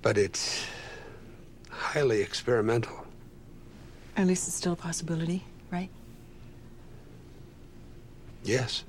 [0.00, 0.64] but it's
[1.68, 3.04] highly experimental.
[4.16, 5.90] At least it's still a possibility, right?
[8.42, 8.84] Yes.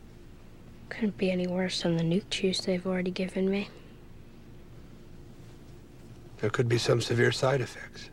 [0.88, 3.67] Couldn't be any worse than the nuke juice they've already given me.
[6.39, 8.10] there could be some severe side effects.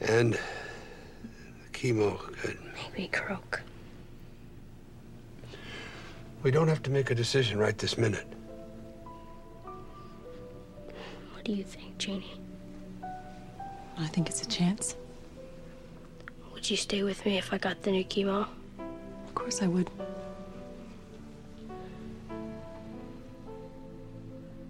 [0.00, 0.40] And the
[1.72, 2.58] chemo could.
[2.74, 3.60] Maybe croak.
[6.42, 8.26] We don't have to make a decision right this minute.
[11.32, 12.40] What do you think, Jeannie?
[13.98, 14.96] I think it's a chance.
[16.52, 18.48] Would you stay with me if I got the new chemo?
[19.26, 19.90] Of course I would.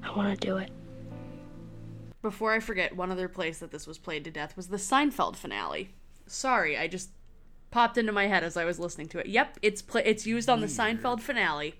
[0.02, 0.70] I want to do it.
[2.20, 5.36] Before I forget, one other place that this was played to death was the Seinfeld
[5.36, 5.90] finale.
[6.26, 7.10] Sorry, I just
[7.72, 9.26] popped into my head as I was listening to it.
[9.26, 11.74] Yep, it's pla it's used on the Seinfeld finale.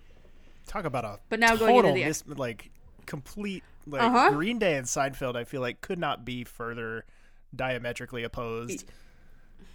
[0.66, 2.70] Talk about a But now total going into the- mis- like
[3.06, 4.30] complete like Uh-huh.
[4.30, 5.36] Green Day and Seinfeld.
[5.36, 7.04] I feel like could not be further
[7.54, 8.84] diametrically opposed.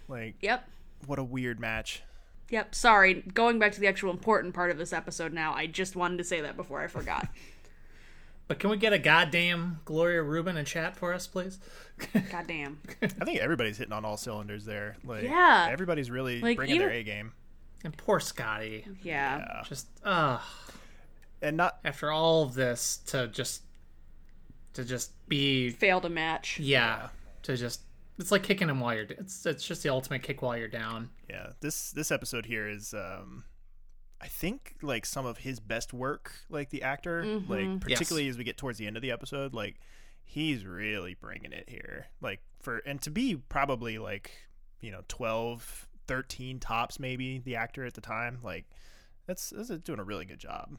[0.08, 0.68] Like Yep.
[1.06, 2.02] what a weird match.
[2.50, 3.22] Yep, sorry.
[3.34, 6.24] Going back to the actual important part of this episode now, I just wanted to
[6.24, 7.28] say that before I forgot.
[8.48, 11.58] But can we get a goddamn Gloria Reuben in chat for us, please?
[12.32, 12.80] Goddamn.
[13.02, 14.96] I think everybody's hitting on all cylinders there.
[15.04, 15.68] Like Yeah.
[15.70, 17.32] everybody's really Like, bringing their A game.
[17.84, 18.86] And poor Scotty.
[19.02, 19.62] Yeah.
[19.68, 20.38] Just uh
[21.42, 23.62] And not after all of this to just
[24.74, 26.58] to just be Failed a match.
[26.58, 27.08] yeah,
[27.42, 27.82] to just
[28.18, 31.10] it's like kicking him while you're it's it's just the ultimate kick while you're down.
[31.28, 33.44] yeah, this this episode here is um
[34.20, 37.50] I think like some of his best work, like the actor, Mm-hmm.
[37.52, 39.76] like particularly as we get towards the end of the episode, like
[40.24, 42.06] he's really bringing it here.
[42.20, 44.32] Like for and to be probably like,
[44.80, 48.64] you know, 12, 13 tops maybe the actor at the time, like
[49.26, 50.78] that's that's doing a really good job.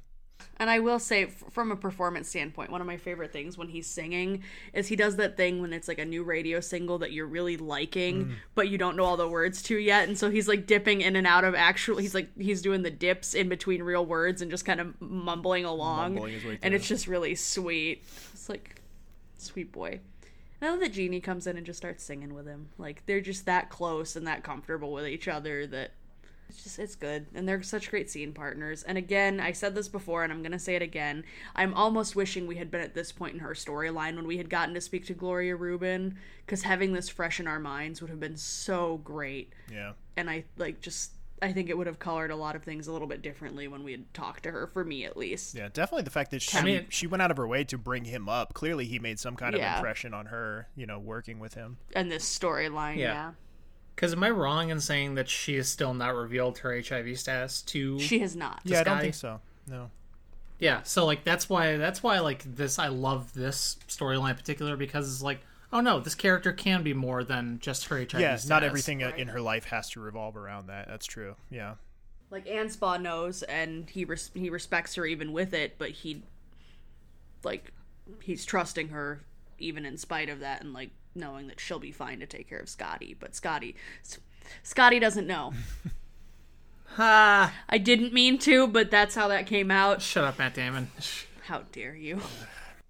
[0.58, 3.88] And I will say, from a performance standpoint, one of my favorite things when he's
[3.88, 7.28] singing is he does that thing when it's like a new radio single that you're
[7.28, 10.10] really liking, but you don't know all the words to yet.
[10.10, 12.92] And so he's like dipping in and out of actual, he's like, he's doing the
[12.92, 16.16] dips in between real words and just kind of mumbling along.
[16.16, 18.04] Mumbling and it's just really sweet.
[18.34, 18.82] It's like,
[19.38, 20.02] sweet boy.
[20.62, 22.68] And I love that Jeannie comes in and just starts singing with him.
[22.78, 25.92] Like, they're just that close and that comfortable with each other that
[26.50, 29.88] it's just it's good and they're such great scene partners and again i said this
[29.88, 31.24] before and i'm gonna say it again
[31.56, 34.50] i'm almost wishing we had been at this point in her storyline when we had
[34.50, 38.20] gotten to speak to gloria reuben because having this fresh in our minds would have
[38.20, 39.94] been so great Yeah.
[40.18, 42.92] and i like just i think it would have colored a lot of things a
[42.92, 46.04] little bit differently when we had talked to her for me at least Yeah, definitely
[46.04, 48.54] the fact that she mean- she went out of her way to bring him up.
[48.54, 51.78] Clearly he made some kind of impression on her, you know, working with him.
[51.96, 53.14] and this storyline Yeah.
[53.14, 53.32] yeah.
[54.00, 57.62] Because am I wrong in saying that she has still not revealed her HIV status
[57.64, 58.00] to?
[58.00, 59.02] she has not Yeah, I don't Scotty?
[59.08, 59.42] think so.
[59.68, 59.90] No.
[60.58, 60.84] yeah.
[60.84, 65.12] So like that's why that's why like this I love this storyline in particular because
[65.12, 65.42] it's like
[65.74, 68.14] oh no this character can be more than just her HIV.
[68.14, 68.48] Yeah, status.
[68.48, 70.88] not everything in her life has to revolve around that.
[70.88, 71.36] That's true.
[71.52, 71.74] Yeah.
[72.32, 76.24] like Anspaugh knows and he res- he respects her even with it but he
[77.44, 77.74] like
[78.24, 79.24] he's trusting her
[79.58, 82.60] even in spite of that and like knowing that she'll be fine to take care
[82.60, 83.76] of Scotty but Scotty
[84.64, 85.54] Scotty doesn't know
[86.96, 87.54] Ha!
[87.70, 90.92] I didn't mean to but that's how that came out Shut up, Matt Damon.
[91.44, 92.22] how dare you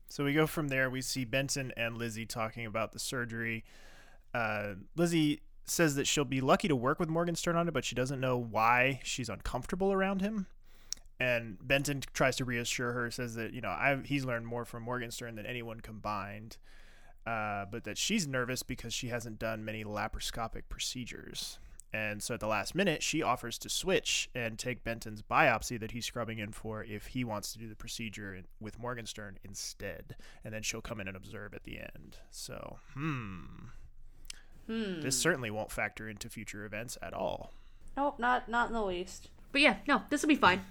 [0.09, 0.89] So we go from there.
[0.89, 3.63] We see Benton and Lizzie talking about the surgery.
[4.33, 7.95] Uh, Lizzie says that she'll be lucky to work with Morgenstern on it, but she
[7.95, 10.47] doesn't know why she's uncomfortable around him.
[11.19, 14.83] And Benton tries to reassure her, says that you know I've, he's learned more from
[14.83, 16.57] Morgenstern than anyone combined,
[17.29, 21.59] uh, but that she's nervous because she hasn't done many laparoscopic procedures.
[21.91, 25.91] And so at the last minute, she offers to switch and take Benton's biopsy that
[25.91, 30.15] he's scrubbing in for if he wants to do the procedure in- with Morgenstern instead.
[30.43, 32.17] And then she'll come in and observe at the end.
[32.31, 33.41] So, hmm.
[34.67, 37.53] This certainly won't factor into future events at all.
[37.97, 40.61] nope not not in the least but yeah no this will be fine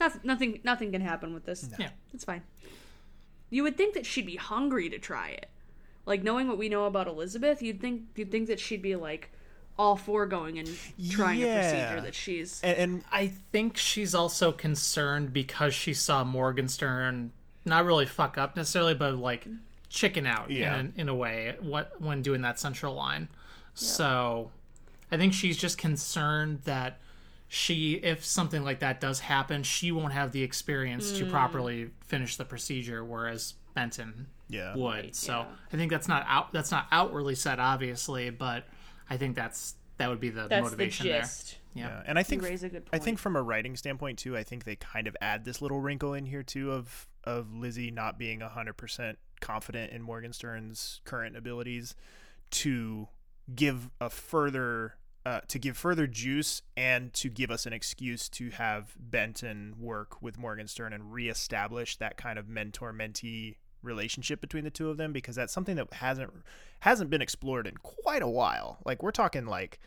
[0.00, 1.90] nothing nothing nothing can happen with this Yeah.
[2.14, 2.42] It's fine.
[3.50, 5.50] You would think that she'd be hungry to try it.
[6.04, 9.30] Like knowing what we know about Elizabeth, you'd think you'd think that she'd be like
[9.78, 10.68] all for going and
[11.10, 16.24] trying a procedure that she's And, and I think she's also concerned because she saw
[16.24, 17.32] Morgenstern
[17.64, 19.46] not really fuck up necessarily, but like
[19.88, 20.78] chicken out Yeah.
[20.78, 23.28] in, in a way what when doing that central line.
[23.74, 24.50] So
[25.10, 26.98] I think she's just concerned that
[27.48, 31.30] she if something like that does happen, she won't have the experience to mm.
[31.30, 34.76] properly finish the procedure, whereas Benton Yeah.
[34.76, 35.14] would.
[35.14, 35.46] so yeah.
[35.72, 38.64] I think that's not out that's not outwardly said, obviously, but
[39.08, 41.20] I think that's that would be the that's motivation the there.
[41.20, 41.26] Yeah.
[41.74, 44.42] Yeah, and I think raise a good I think from a writing standpoint too, I
[44.42, 48.18] think they kind of add this little wrinkle in here too of of Lizzie not
[48.18, 51.94] being hundred percent confident in Morgenstern's current abilities
[52.50, 53.08] to
[53.54, 58.50] give a further uh, to give further juice and to give us an excuse to
[58.50, 64.70] have Benton work with Morgenstern and reestablish that kind of mentor mentee relationship between the
[64.70, 66.32] two of them because that's something that hasn't
[66.80, 68.78] hasn't been explored in quite a while.
[68.84, 69.78] Like we're talking like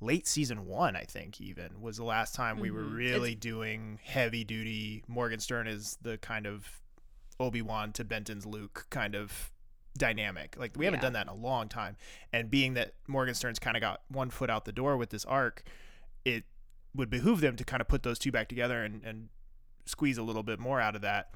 [0.00, 2.96] late season one, I think even was the last time we were mm-hmm.
[2.96, 5.02] really doing heavy duty.
[5.08, 6.80] Morgenstern is the kind of
[7.40, 9.50] Obi Wan to Benton's Luke kind of
[9.96, 10.56] dynamic.
[10.58, 11.02] Like we haven't Yeah.
[11.02, 11.96] done that in a long time.
[12.32, 15.62] And being that Morgenstern's kind of got one foot out the door with this arc,
[16.24, 16.44] it
[16.94, 19.28] would behoove them to kind of put those two back together and, and
[19.86, 21.34] squeeze a little bit more out of that.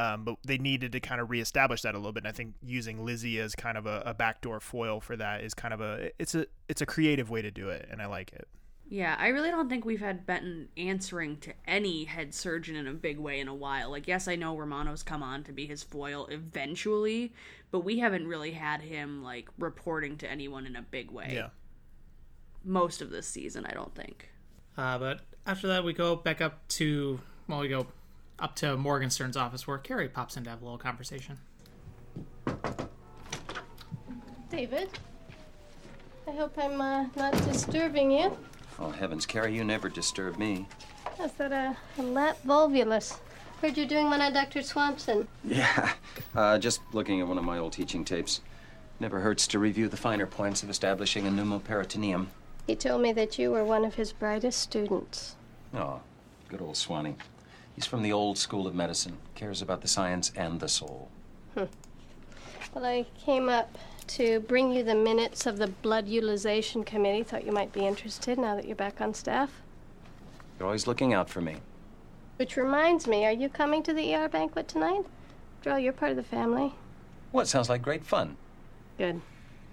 [0.00, 2.22] Um, but they needed to kind of reestablish that a little bit.
[2.22, 5.52] And I think using Lizzie as kind of a, a backdoor foil for that is
[5.52, 8.32] kind of a it's a it's a creative way to do it, and I like
[8.32, 8.48] it.
[8.88, 12.92] Yeah, I really don't think we've had Benton answering to any head surgeon in a
[12.92, 13.90] big way in a while.
[13.90, 17.32] Like, yes, I know Romano's come on to be his foil eventually,
[17.70, 21.30] but we haven't really had him, like, reporting to anyone in a big way.
[21.34, 21.50] Yeah.
[22.64, 24.28] Most of this season, I don't think.
[24.76, 27.86] Uh, but after that, we go back up to well, we go
[28.40, 31.38] up to Morgenstern's office where Kerry pops in to have a little conversation.
[34.50, 34.88] David,
[36.26, 38.36] I hope I'm uh, not disturbing you.
[38.78, 40.66] Oh, heavens, Kerry, you never disturb me.
[41.22, 43.18] Is that a, a lat volvulus?
[43.60, 44.62] Heard you're doing one on Dr.
[44.62, 45.28] Swanson.
[45.44, 45.92] Yeah,
[46.34, 48.40] uh, just looking at one of my old teaching tapes.
[48.98, 52.26] Never hurts to review the finer points of establishing a pneumoperitoneum.
[52.66, 55.36] He told me that you were one of his brightest students.
[55.74, 56.00] Oh,
[56.48, 57.16] good old Swanee.
[57.80, 61.08] He's from the old school of medicine, cares about the science and the soul.
[61.54, 61.64] Hmm.
[62.74, 67.22] Well, I came up to bring you the minutes of the Blood Utilization Committee.
[67.22, 69.62] Thought you might be interested now that you're back on staff.
[70.58, 71.56] You're always looking out for me.
[72.36, 75.06] Which reminds me, are you coming to the ER banquet tonight?
[75.56, 76.74] After all, you're part of the family.
[77.32, 78.36] Well, it sounds like great fun.
[78.98, 79.22] Good.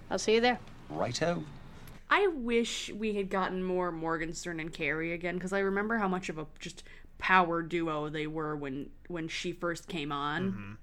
[0.10, 0.60] I'll see you there.
[0.90, 1.44] Righto.
[2.10, 6.30] I wish we had gotten more Morgenstern and Kerry again, because I remember how much
[6.30, 6.84] of a just
[7.18, 10.52] power duo they were when when she first came on.
[10.52, 10.74] Mm-hmm.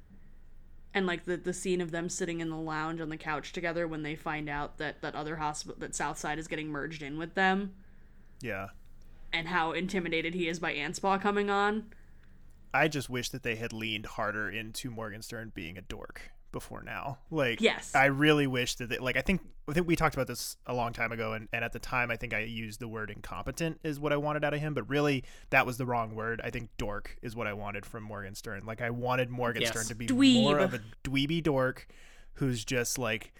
[0.94, 3.88] And like the the scene of them sitting in the lounge on the couch together
[3.88, 7.34] when they find out that that other hospital that Southside is getting merged in with
[7.34, 7.74] them.
[8.40, 8.68] Yeah.
[9.32, 11.86] and how intimidated he is by Anspaugh coming on.
[12.72, 17.18] I just wish that they had leaned harder into Morgenstern being a dork before now.
[17.30, 17.94] Like, Yes.
[17.94, 20.74] I really wish that, they, like, I think I think we talked about this a
[20.74, 23.80] long time ago, and, and at the time, I think I used the word incompetent
[23.82, 26.40] is what I wanted out of him, but really, that was the wrong word.
[26.44, 28.66] I think dork is what I wanted from Morgenstern.
[28.66, 29.88] Like, I wanted Morgenstern Yes.
[29.88, 30.42] to be Dweeb.
[30.42, 31.86] more of a dweeby dork
[32.34, 33.32] who's just like,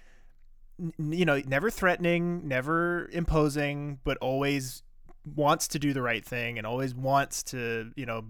[0.98, 4.82] you know, never threatening, never imposing, but always
[5.26, 8.24] wants to do the right thing and always wants to, you know,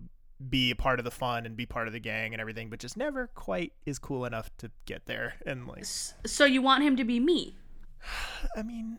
[0.50, 2.78] be a part of the fun and be part of the gang and everything, but
[2.78, 5.34] just never quite is cool enough to get there.
[5.46, 7.56] And like, So you want him to be me?
[8.56, 8.98] I mean,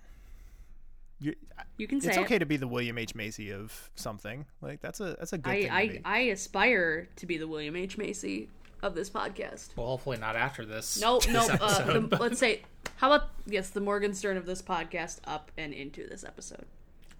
[1.20, 1.36] you
[1.78, 2.22] You can say it's it.
[2.22, 4.46] okay to be the William H Macy of something.
[4.62, 5.68] Like that's a that's a good I, thing.
[5.70, 6.02] to I be.
[6.06, 8.50] I aspire to be the William H Macy
[8.82, 9.70] of this podcast.
[9.76, 11.00] Well, hopefully not after this.
[11.00, 11.62] Nope, this nope.
[11.62, 12.62] Uh, episode, the, but- let's say,
[12.98, 16.66] how about yes, the Morgenstern of this podcast up and into this episode.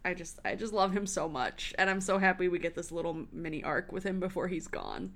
[0.06, 2.92] I just, I just love him so much, and I'm so happy we get this
[2.92, 5.16] little mini arc with him before he's gone.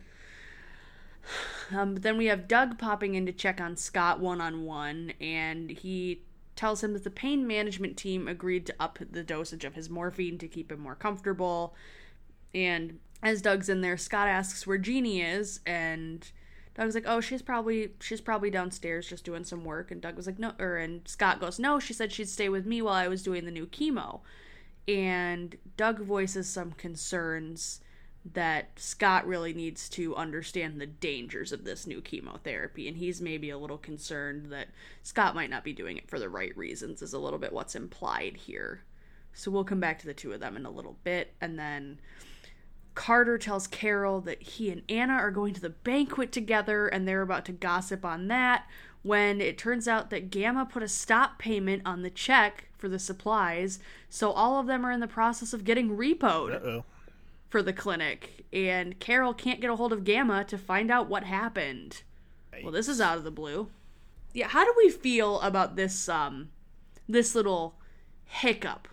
[1.72, 5.14] Um, but then we have Doug popping in to check on Scott one on one,
[5.22, 6.24] and he
[6.56, 10.38] tells him that the pain management team agreed to up the dosage of his morphine
[10.40, 11.76] to keep him more comfortable.
[12.54, 16.30] And as Doug's in there, Scott asks where Jeannie is, and
[16.76, 20.26] Doug's like, "Oh, she's probably she's probably downstairs just doing some work." And Doug was
[20.26, 23.08] like, "No," or and Scott goes, "No, she said she'd stay with me while I
[23.08, 24.22] was doing the new chemo."
[24.90, 27.82] And Doug voices some concerns
[28.34, 33.52] that Scott really needs to understand the dangers of this new chemotherapy, and he's maybe
[33.52, 34.70] a little concerned that
[35.04, 37.04] Scott might not be doing it for the right reasons.
[37.04, 38.82] Is a little bit what's implied here.
[39.34, 42.00] So we'll come back to the two of them in a little bit, and then
[42.96, 47.22] Carter tells Carol that he and Anna are going to the banquet together and they're
[47.22, 48.68] about to gossip on that
[49.02, 53.00] when it turns out that Gamma put a stop payment on the check for the
[53.00, 53.80] supplies,
[54.10, 56.86] so all of them are in the process of getting repoed Uh-oh.
[57.50, 61.24] for the clinic, and Carol can't get a hold of Gamma to find out what
[61.24, 62.04] happened.
[62.64, 63.70] Well, this is out of the blue.
[64.34, 66.50] Yeah, how do we feel about this um
[67.08, 67.76] this little
[68.26, 68.88] hiccup,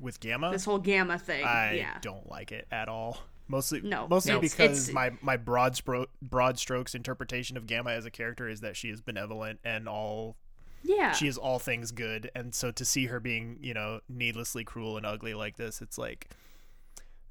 [0.00, 1.44] With Gamma, this whole Gamma thing?
[1.44, 1.98] I yeah.
[2.00, 3.18] don't like it at all.
[3.52, 7.90] Mostly, No, mostly no, because it's- my my broad spro- broad strokes interpretation of Gamma
[7.90, 10.36] as a character is that she is benevolent and all
[10.82, 11.12] Yeah.
[11.12, 14.96] she is all things good, and so to see her being you know needlessly cruel
[14.96, 16.30] and ugly like this, it's like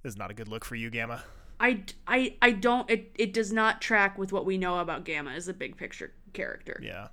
[0.03, 1.23] this is not a good look for you, Gamma.
[1.59, 5.31] I, I, I don't it, it does not track with what we know about Gamma
[5.31, 6.79] as a big picture character.
[6.83, 7.07] Yeah,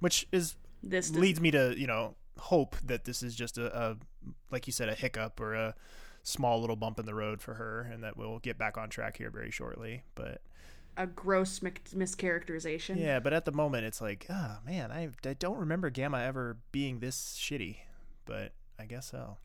[0.00, 3.74] which is This does- leads me to you know hope that this is just a,
[3.78, 3.96] a
[4.50, 5.74] like you said a hiccup or a
[6.22, 9.16] small little bump in the road for her, and that we'll get back on track
[9.16, 10.02] here very shortly.
[10.14, 10.42] But
[10.96, 13.00] a gross mic- mischaracterization.
[13.00, 16.58] Yeah, but at the moment, it's like, oh man, I, I don't remember Gamma ever
[16.72, 17.76] being this shitty,
[18.26, 19.38] but I guess so.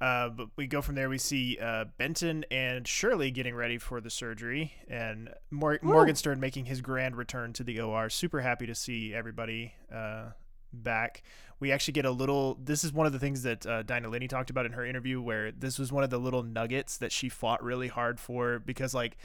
[0.00, 1.10] Uh, but we go from there.
[1.10, 6.64] We see uh, Benton and Shirley getting ready for the surgery, and Mor- Morgenstern making
[6.64, 8.08] his grand return to the OR.
[8.08, 10.30] Super happy to see everybody uh,
[10.72, 11.22] back.
[11.58, 12.58] We actually get a little.
[12.62, 15.20] This is one of the things that uh, Dinah Lenney talked about in her interview,
[15.20, 18.94] where this was one of the little nuggets that she fought really hard for because,
[18.94, 19.16] like,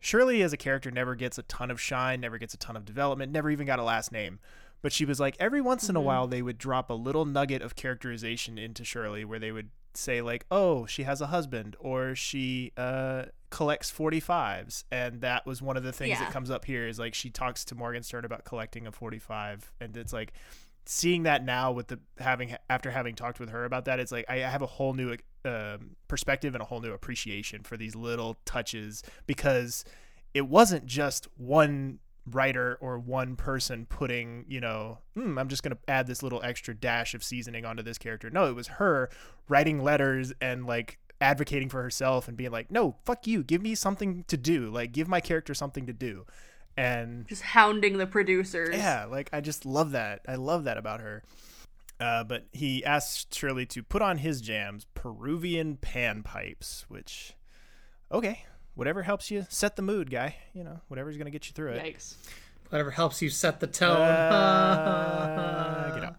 [0.00, 2.84] Shirley as a character never gets a ton of shine, never gets a ton of
[2.84, 4.38] development, never even got a last name.
[4.80, 7.62] But she was like, every once in a while, they would drop a little nugget
[7.62, 12.16] of characterization into Shirley where they would say, like, oh, she has a husband or
[12.16, 14.82] she uh, collects 45s.
[14.90, 16.20] And that was one of the things Yeah.
[16.24, 19.72] that comes up here is like she talks to Morgenstern about collecting a 45.
[19.80, 20.32] And it's like,
[20.84, 24.24] seeing that now with the having after having talked with her about that it's like
[24.28, 28.36] i have a whole new um, perspective and a whole new appreciation for these little
[28.44, 29.84] touches because
[30.34, 31.98] it wasn't just one
[32.30, 36.40] writer or one person putting you know hmm, i'm just going to add this little
[36.42, 38.30] extra dash of seasoning onto this character.
[38.30, 39.10] No it was her
[39.48, 43.42] writing letters and like advocating for herself and being like no fuck you.
[43.42, 44.70] Give me something to do.
[44.70, 46.24] Like give my character something to do
[46.76, 48.74] and Just hounding the producers.
[48.74, 50.20] yeah, like I just love that.
[50.26, 51.22] I love that about her.
[52.00, 57.34] Uh, but he asks Shirley to put on his jams, Peruvian panpipes, which,
[58.10, 58.44] okay,
[58.74, 60.36] whatever helps you set the mood, guy.
[60.52, 61.84] You know, whatever's gonna get you through it.
[61.84, 62.14] Yikes.
[62.70, 63.96] Whatever helps you set the tone.
[64.00, 66.16] Uh, get out.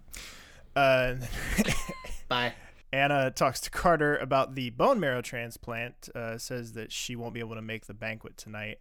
[0.76, 1.16] Uh,
[2.30, 2.54] Bye.
[2.92, 6.10] Anna talks to Carter about the bone marrow transplant.
[6.14, 8.78] Uh, says that she won't be able to make the banquet tonight,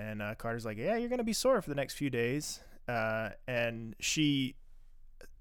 [0.00, 3.30] and uh, Carter's like, "Yeah, you're gonna be sore for the next few days." Uh,
[3.46, 4.56] and she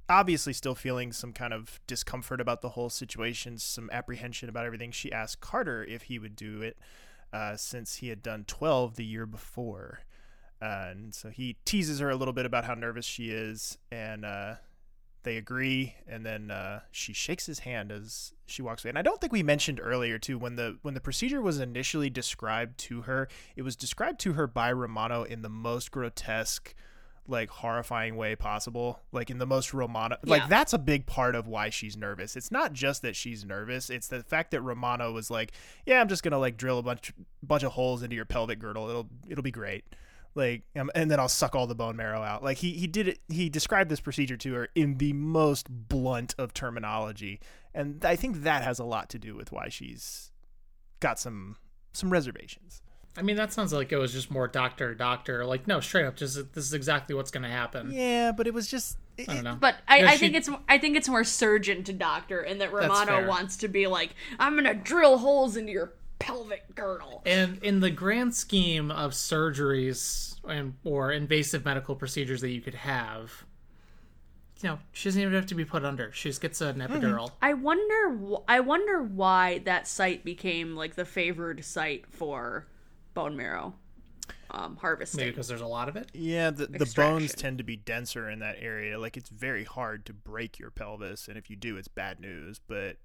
[0.10, 4.92] obviously still feeling some kind of discomfort about the whole situation, some apprehension about everything.
[4.92, 6.78] She asked Carter if he would do it,
[7.32, 10.02] uh, since he had done 12 the year before.
[10.62, 14.26] Uh, and so he teases her a little bit about how nervous she is, and
[14.26, 14.56] uh,
[15.24, 15.96] they agree.
[16.08, 18.90] And then uh, she shakes his hand as she walks away.
[18.90, 22.10] And I don't think we mentioned earlier too when the when the procedure was initially
[22.10, 26.74] described to her, it was described to her by Romano in the most grotesque,
[27.28, 29.02] like horrifying way possible.
[29.12, 32.36] Like in the most Romano, like that's a big part of why she's nervous.
[32.36, 35.52] It's not just that she's nervous; it's the fact that Romano was like,
[35.86, 37.14] "Yeah, I'm just gonna like drill a bunch
[37.44, 38.90] bunch of holes into your pelvic girdle.
[38.90, 39.84] It'll it'll be great."
[40.40, 42.44] Like um, and then I'll suck all the bone marrow out.
[42.44, 46.34] Like he he did it he described this procedure to her in the most blunt
[46.40, 47.40] of terminology.
[47.76, 50.32] And I think that has a lot to do with why she's
[51.00, 51.58] got some
[51.94, 52.82] some reservations.
[53.18, 55.44] I mean, that sounds like it was just more doctor, doctor.
[55.46, 57.92] Like, no, straight up, just this is exactly what's going to happen.
[57.92, 59.58] Yeah, but it was just I don't know.
[59.60, 62.62] But I, Yeah, I she- think it's I think it's more surgeon to doctor, and
[62.62, 62.72] that.
[62.72, 67.22] Romano wants to be like, I'm gonna drill holes into your pelvic girdle.
[67.26, 72.76] And in the grand scheme of surgeries and or invasive medical procedures that you could
[72.76, 73.46] have,
[74.62, 76.12] you know, she doesn't even have to be put under.
[76.12, 77.32] She just gets an epidural.
[77.42, 82.68] I wonder wh- I wonder why that site became like the favored site for
[83.14, 83.74] bone marrow
[84.52, 85.20] um, harvesting.
[85.20, 86.10] Maybe because there's a lot of it.
[86.14, 89.00] yeah, the, the bones tend to be denser in that area.
[89.00, 92.60] Like it's very hard to break your pelvis, and if you do, it's bad news.
[92.68, 92.98] But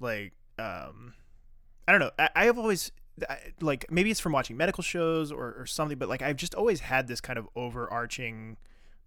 [0.00, 1.14] like, um,
[1.88, 2.10] I don't know.
[2.18, 2.92] I, I have always
[3.28, 6.54] I, like maybe it's from watching medical shows or, or something, but like I've just
[6.54, 8.58] always had this kind of overarching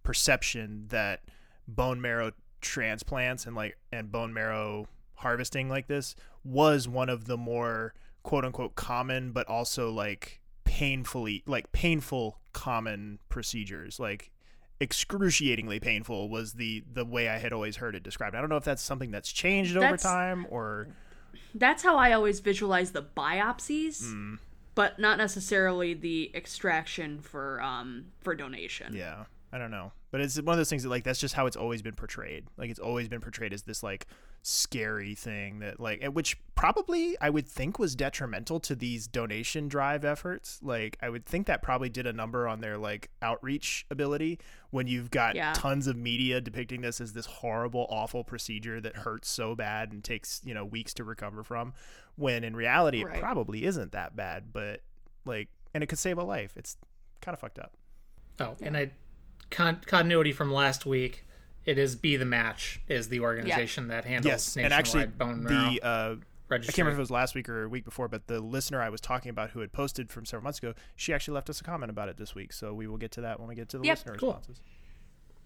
[0.02, 1.20] perception that
[1.68, 7.36] bone marrow transplants and like and bone marrow harvesting like this was one of the
[7.36, 14.32] more quote unquote common but also like painfully like painful common procedures like
[14.80, 18.34] excruciatingly painful was the the way I had always heard it described.
[18.34, 20.88] I don't know if that's something that's changed over time or
[21.54, 24.34] That's how I always visualize the biopsies, Hmm.
[24.74, 28.94] but not necessarily the extraction for um for donation.
[28.94, 29.24] Yeah,
[29.54, 31.56] I don't know, but it's one of those things that like that's just how it's
[31.56, 32.46] always been portrayed.
[32.56, 34.06] Like it's always been portrayed as this like
[34.44, 40.04] scary thing that like which probably I would think was detrimental to these donation drive
[40.06, 40.58] efforts.
[40.62, 44.38] Like I would think that probably did a number on their like outreach ability
[44.70, 45.52] when you've got Yeah.
[45.54, 50.02] tons of media depicting this as this horrible awful procedure that hurts so bad and
[50.02, 51.74] takes, you know, weeks to recover from
[52.16, 54.80] when in reality it probably isn't that bad, but
[55.26, 56.54] like and it could save a life.
[56.56, 56.76] It's
[57.20, 57.74] kind of fucked up.
[58.40, 58.90] Oh, and I
[59.52, 61.24] con- continuity from last week.
[61.64, 65.42] It is Be the Match is the organization that handles yes, nationwide and actually bone
[65.44, 66.16] marrow the uh,
[66.50, 68.82] I can't remember if it was last week or a week before, but the listener
[68.82, 71.60] I was talking about who had posted from several months ago, she actually left us
[71.62, 72.52] a comment about it this week.
[72.52, 73.96] So we will get to that when we get to the Yep.
[73.98, 74.28] listener Cool.
[74.34, 74.60] responses.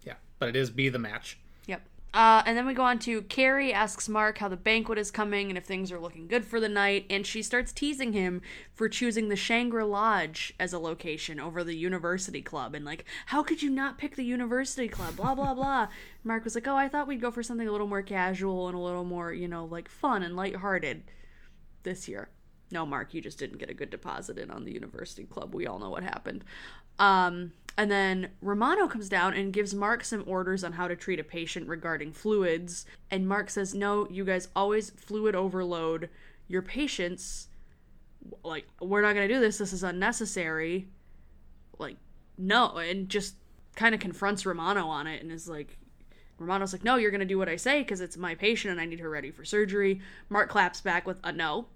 [0.03, 1.39] yeah, but it is Be the Match.
[1.67, 1.83] Yep.
[2.17, 5.51] Uh, and then we go on to Kerry asks Mark how the banquet is coming
[5.51, 8.41] and if things are looking good for the night, and she starts teasing him
[8.73, 13.43] for choosing the Shangri Lodge as a location over the University Club, and like, how
[13.43, 15.17] could you not pick the University Club?
[15.17, 15.89] Blah blah blah.
[16.25, 18.77] Mark was like, oh, I thought we'd go for something a little more casual and
[18.79, 21.03] a little more, you know, like fun and lighthearted
[21.83, 22.31] this year.
[22.71, 25.55] No, Mark, you just didn't get a good deposit in on the University Club.
[25.55, 26.45] We all know what happened.
[26.99, 31.21] Um, and then Romano comes down and gives Mark some orders on how to treat
[31.21, 32.87] a patient regarding fluids.
[33.11, 36.09] And Mark says, No, you guys always fluid overload
[36.49, 37.49] your patients.
[38.43, 39.59] Like, we're not going to do this.
[39.59, 40.89] This is unnecessary.
[41.79, 41.99] Like,
[42.39, 42.79] no.
[42.79, 43.35] And just
[43.75, 45.77] kind of confronts Romano on it and is like,
[46.39, 48.81] Romano's like, No, you're going to do what I say because it's my patient and
[48.81, 50.01] I need her ready for surgery.
[50.31, 51.67] Mark claps back with a no.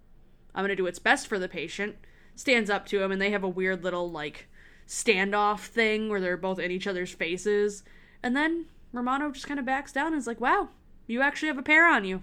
[0.55, 1.97] I'm going to do what's best for the patient.
[2.37, 4.49] Stands up to him and they have a weird little, like,
[4.91, 7.85] standoff thing where they're both in each other's faces.
[8.25, 10.69] And then Romano just kind of backs down and is like, wow,
[11.07, 12.23] you actually have a pair on you.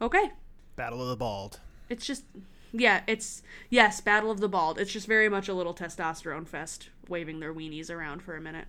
[0.00, 0.30] Okay.
[0.74, 1.60] Battle of the Bald.
[1.90, 2.24] It's just,
[2.72, 4.78] yeah, it's, yes, Battle of the Bald.
[4.80, 8.64] It's just very much a little testosterone fest, waving their weenies around for a minute.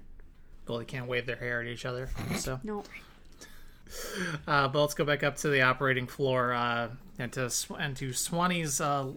[0.67, 2.09] Well, they can't wave their hair at each other.
[2.36, 2.84] So, No.
[4.47, 7.49] uh, but let's go back up to the operating floor uh, and to
[7.80, 9.11] and to Swanee's uh,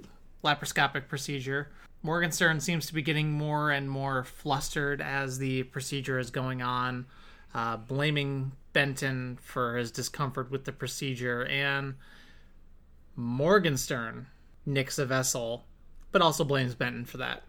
[0.45, 1.71] laparoscopic procedure.
[2.07, 7.07] Morgenstern seems to be getting more and more flustered as the procedure is going on,
[7.53, 11.95] uh, blaming Benton for his discomfort with the procedure, and
[13.17, 14.29] Morgenstern
[14.65, 15.65] nicks a vessel,
[16.13, 17.43] but also blames Benton for that.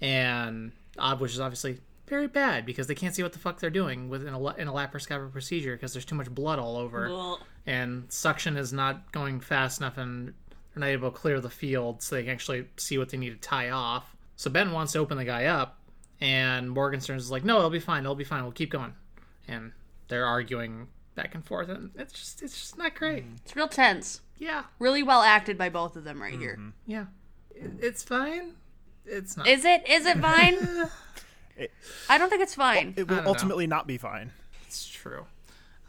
[0.00, 3.68] And uh, which is obviously very bad because they can't see what the fuck they're
[3.68, 7.08] doing within a, la- in a laparoscopic procedure because there's too much blood all over,
[7.66, 10.32] and suction is not going fast enough, and
[10.80, 13.30] they're not able to clear the field so they can actually see what they need
[13.30, 14.16] to tie off.
[14.36, 15.78] So Ben wants to open the guy up,
[16.20, 18.04] and Morgenstern's is like, "No, it'll be fine.
[18.04, 18.42] It'll be fine.
[18.42, 18.94] We'll keep going."
[19.46, 19.72] And
[20.08, 23.24] they're arguing back and forth, and it's just it's just not great.
[23.24, 23.36] Mm.
[23.44, 24.20] It's real tense.
[24.38, 26.54] Yeah, Really well acted by both of them right here.
[26.54, 26.70] Mm-hmm.
[26.86, 27.04] yeah,
[27.54, 28.54] it's fine.
[29.04, 29.46] It's not.
[29.46, 29.86] Is it?
[29.86, 30.56] Is it fine?
[32.08, 32.94] I don't think it's fine.
[32.96, 33.30] It will don't know.
[33.30, 34.32] ultimately not be fine.
[34.66, 35.26] It's true.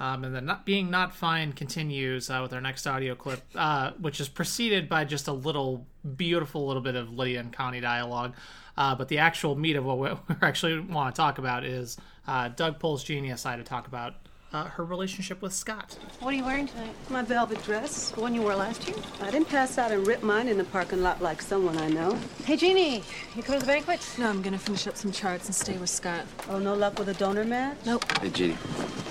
[0.02, 3.92] Um, and then not being not fine continues uh, with our next audio clip, uh,
[4.00, 5.86] which is preceded by just a little
[6.16, 8.34] beautiful little bit of Lydia and Connie dialogue.
[8.76, 11.98] Uh, but the actual meat of what we actually want to talk about is
[12.28, 14.21] uh, Doug pulls Jeannie aside to talk about
[14.54, 15.98] uh, her relationship with Scott.
[16.20, 16.94] What are you wearing tonight?
[17.10, 18.12] My velvet dress.
[18.12, 18.98] The one you wore last year?
[19.22, 22.18] I didn't pass out and rip mine in the parking lot like someone I know.
[22.46, 23.04] Hey, Jeannie,
[23.36, 24.06] you coming to the banquet?
[24.18, 26.26] No, I'm gonna finish up some charts and stay with Scott.
[26.50, 27.78] Oh, no luck with a donor match?
[27.86, 28.04] Nope.
[28.20, 28.58] Hey, Jeannie,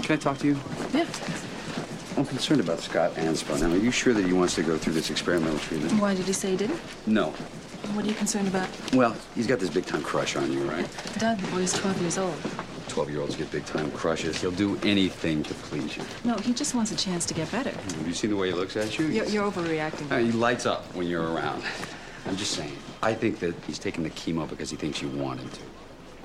[0.03, 0.57] can I talk to you?
[0.93, 1.07] Yeah.
[2.16, 3.62] I'm concerned about Scott Anspaugh.
[3.62, 5.99] Now, are you sure that he wants to go through this experimental treatment?
[6.01, 6.80] Why did he say he didn't?
[7.07, 7.30] No.
[7.95, 8.68] What are you concerned about?
[8.93, 10.86] Well, he's got this big time crush on you, right?
[11.18, 12.36] Doug, the boy's 12 years old.
[12.91, 14.41] 12 year olds get big time crushes.
[14.41, 16.05] He'll do anything to please you.
[16.24, 17.70] No, he just wants a chance to get better.
[17.70, 19.07] Have you seen the way he looks at you?
[19.07, 20.11] You're, you're overreacting.
[20.11, 21.62] Uh, he lights up when you're around.
[22.26, 22.76] I'm just saying.
[23.03, 25.61] I think that he's taking the chemo because he thinks you want him to.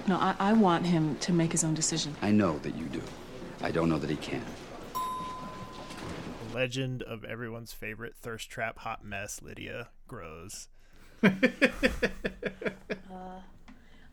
[0.08, 2.16] No, I, I want him to make his own decision.
[2.22, 3.02] I know that you do.
[3.62, 4.44] I don't know that he can.
[6.54, 10.68] Legend of everyone's favorite thirst trap hot mess, Lydia grows.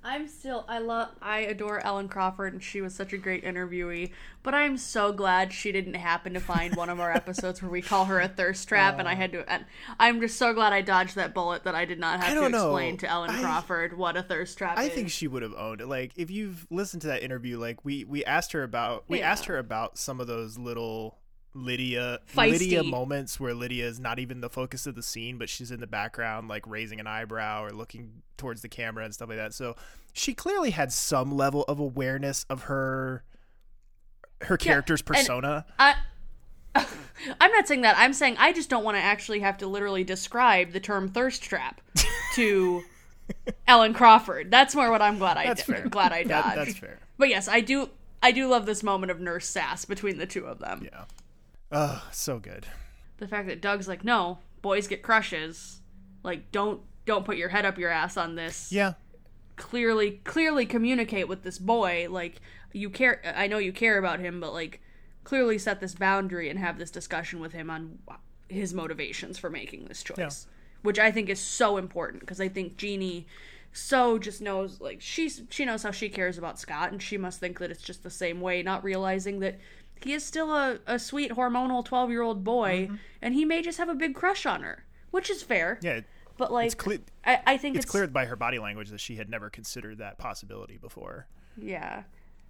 [0.05, 4.11] I'm still I love I adore Ellen Crawford and she was such a great interviewee,
[4.43, 7.83] but I'm so glad she didn't happen to find one of our episodes where we
[7.83, 9.65] call her a thirst trap and I had to and
[10.01, 12.51] I'm just so glad I dodged that bullet that I did not have to don't
[12.51, 12.71] know.
[12.71, 14.93] explain to Ellen I- Crawford what a thirst trap I is.
[14.93, 15.87] think she would have owned it.
[15.87, 19.31] Like if you've listened to that interview, like we we asked her about we Yeah.
[19.31, 21.17] asked her about some of those little
[21.55, 22.51] Lydia Feisty.
[22.53, 25.81] Lydia moments where Lydia is not even the focus of the scene, but she's in
[25.81, 29.53] the background, like raising an eyebrow or looking towards the camera and stuff like that.
[29.55, 29.77] So
[30.13, 33.23] she clearly had some level of awareness of her
[34.43, 35.67] her character's and- persona.
[35.79, 35.95] I
[37.41, 37.97] I'm not saying that.
[37.99, 41.43] I'm saying I just don't want to actually have to literally describe the term thirst
[41.43, 41.81] trap
[42.35, 42.83] to
[43.69, 44.51] Ellen Crawford.
[44.51, 45.77] That's more what I'm glad I That's did.
[45.77, 45.89] fair.
[45.89, 46.57] Glad I That- dodged.
[46.71, 46.99] that's fair.
[47.19, 47.91] But yes, I do
[48.23, 50.83] I do love this moment of nurse sass between the two of them.
[50.91, 51.05] Yeah.
[51.73, 52.67] Oh, so good.
[53.19, 55.81] The fact that Doug's like, "No, boys get crushes.
[56.23, 58.95] Like don't don't put your head up your ass on this." Yeah.
[59.57, 62.41] Clearly clearly communicate with this boy like
[62.73, 64.81] you care I know you care about him, but like
[65.25, 67.99] clearly set this boundary and have this discussion with him on
[68.49, 70.47] his motivations for making this choice.
[70.83, 73.27] Which I think is so important because I think Jeannie
[73.73, 77.41] so just knows like she's she knows how she cares about Scott and she must
[77.41, 79.59] think that it's just the same way, not realizing that
[80.05, 82.97] he is still a, a sweet hormonal twelve year old boy mm-hmm.
[83.21, 84.85] and he may just have a big crush on her.
[85.11, 85.79] Which is fair.
[85.83, 86.01] Yeah.
[86.39, 89.01] But like It's cle- I, I think It's it's, clear by her body language that
[89.01, 91.27] she had never considered that possibility before.
[91.57, 92.05] Yeah.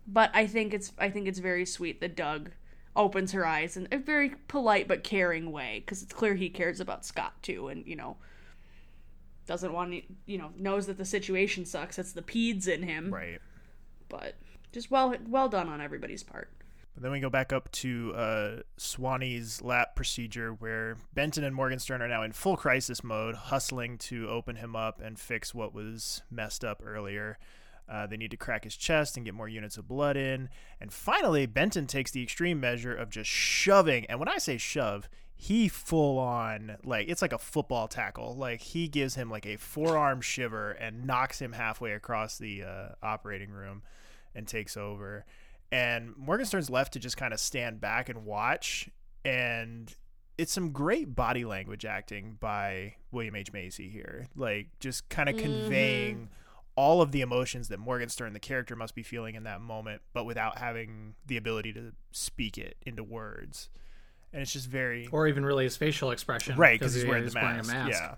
[0.07, 2.51] But I think it's I think it's very sweet that Doug
[2.95, 6.81] opens her eyes in a very polite but caring way because it's clear he cares
[6.81, 8.17] about Scott too, and you know
[9.47, 11.99] doesn't want to, you know knows that the situation sucks.
[11.99, 13.41] It's the peds in him, right?
[14.09, 14.35] But
[14.73, 16.51] just well well done on everybody's part.
[16.95, 22.03] But then we go back up to uh, Swanee's lap procedure, where Benton and Morgenstern
[22.03, 26.23] are now in full crisis mode, hustling to open him up and fix what was
[26.31, 27.39] messed up earlier.
[27.89, 30.49] Uh, they need to crack his chest and get more units of blood in.
[30.81, 34.07] And finally, Benton takes the extreme measure of just shoving.
[34.07, 38.37] And when I say shove, he full on, like, it's like a football tackle.
[38.37, 42.89] Like, he gives him like a forearm shiver and knocks him halfway across the uh,
[43.03, 43.83] operating room
[44.35, 45.25] and takes over
[45.73, 48.91] and Morgenstern's left to just kind of stand back and watch.
[49.25, 49.93] And
[50.37, 53.53] it's some great body language acting by William H.
[53.53, 55.45] Macy here, like just kind of mm-hmm.
[55.45, 56.29] conveying
[56.77, 60.25] all of the emotions that Morgenstern, the character, must be feeling in that moment, but
[60.25, 63.69] without having the ability to speak it into words.
[64.33, 66.79] And it's just very, or even really his facial expression, right?
[66.79, 67.45] Because he's, wearing, the mask.
[67.45, 68.01] wearing a mask.
[68.01, 68.15] Yeah.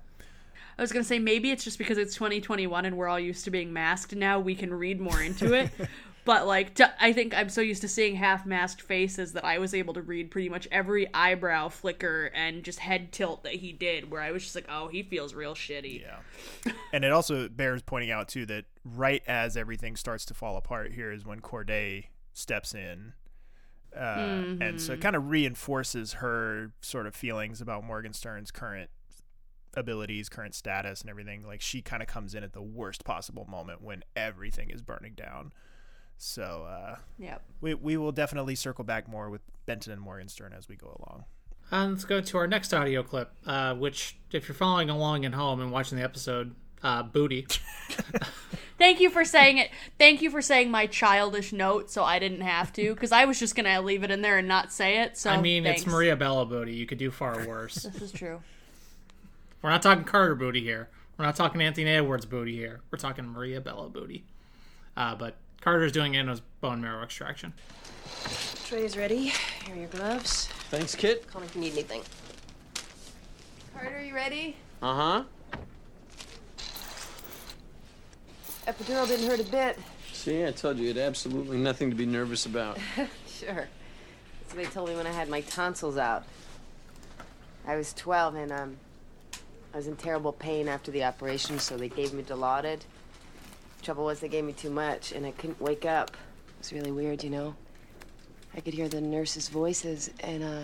[0.79, 3.51] I was gonna say maybe it's just because it's 2021 and we're all used to
[3.51, 4.41] being masked now.
[4.41, 5.71] We can read more into it.
[6.25, 9.59] But like, to, I think I'm so used to seeing half masked faces that I
[9.59, 13.73] was able to read pretty much every eyebrow flicker and just head tilt that he
[13.73, 14.11] did.
[14.11, 16.03] Where I was just like, oh, he feels real shitty.
[16.03, 16.73] Yeah.
[16.93, 20.93] and it also bears pointing out too that right as everything starts to fall apart,
[20.93, 23.13] here is when Corday steps in.
[23.95, 24.63] Uh, mm-hmm.
[24.63, 25.03] And so it mm-hmm.
[25.03, 28.91] kind of reinforces her sort of feelings about Morgenstern's current
[29.77, 31.47] abilities, current status, and everything.
[31.47, 35.15] Like she kind of comes in at the worst possible moment when everything is burning
[35.15, 35.53] down.
[36.17, 37.43] So uh, yep.
[37.61, 41.25] we we will definitely circle back more with Benton and Morgenstern as we go along.
[41.71, 45.33] And let's go to our next audio clip, uh, which, if you're following along at
[45.33, 47.47] home and watching the episode, uh, booty.
[48.79, 49.71] Thank you for saying it.
[49.99, 53.39] Thank you for saying my childish note, so I didn't have to, because I was
[53.39, 55.17] just gonna leave it in there and not say it.
[55.17, 55.83] So I mean, thanks.
[55.83, 56.75] it's Maria Bello booty.
[56.75, 57.77] You could do far worse.
[57.77, 58.43] this is true.
[59.65, 60.91] We're not talking Carter booty here.
[61.17, 62.83] We're not talking Anthony Edwards booty here.
[62.91, 64.23] We're talking Maria Bello booty.
[64.95, 67.55] Uh, but Carter's doing Anna's bone marrow extraction.
[68.67, 69.33] Tray's ready.
[69.65, 70.49] Here are your gloves.
[70.69, 71.27] Thanks, Kit.
[71.29, 72.03] Call me if you need anything.
[73.73, 74.55] Carter, you ready?
[74.83, 75.25] Uh huh.
[78.67, 79.79] Epidural didn't hurt a bit.
[80.13, 82.77] See, I told you, it had absolutely nothing to be nervous about.
[83.27, 83.67] sure.
[84.43, 86.25] That's what they told me when I had my tonsils out.
[87.67, 88.77] I was 12 and, um,
[89.75, 92.79] I was in terrible pain after the operation, so they gave me Dilaudid.
[93.83, 96.11] Trouble was they gave me too much, and I couldn't wake up.
[96.11, 97.57] It was really weird, you know.
[98.57, 100.63] I could hear the nurses' voices, and uh,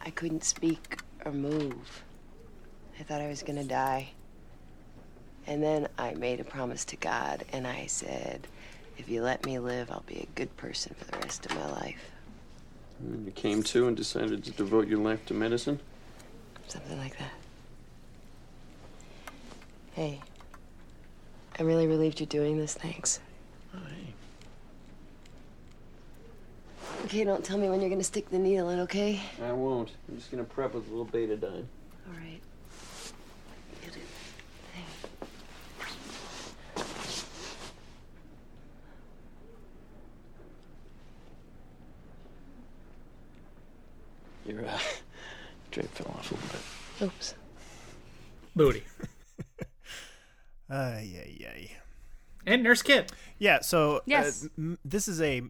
[0.00, 2.02] I couldn't speak or move.
[2.98, 4.08] I thought I was gonna die.
[5.46, 8.46] And then I made a promise to God, and I said,
[8.96, 11.70] if you let me live, I'll be a good person for the rest of my
[11.72, 12.10] life.
[12.98, 15.80] And you came to and decided to devote your life to medicine?
[16.66, 17.41] Something like that.
[19.94, 20.20] Hey,
[21.58, 22.72] I'm really relieved you're doing this.
[22.72, 23.20] Thanks.
[23.74, 23.78] Hi.
[27.04, 29.20] Okay, don't tell me when you're gonna stick the needle in, okay?
[29.42, 29.90] I won't.
[30.08, 31.66] I'm just gonna prep with a little betadine.
[32.08, 32.40] All right.
[44.46, 44.78] Your uh,
[45.70, 47.06] drape fell off a little bit.
[47.06, 47.34] Oops.
[48.56, 48.84] Booty.
[50.72, 51.70] Ay, ay, ay.
[52.46, 53.12] And Nurse Kit.
[53.38, 54.44] Yeah, so uh, yes.
[54.44, 55.42] Uh, m- this is a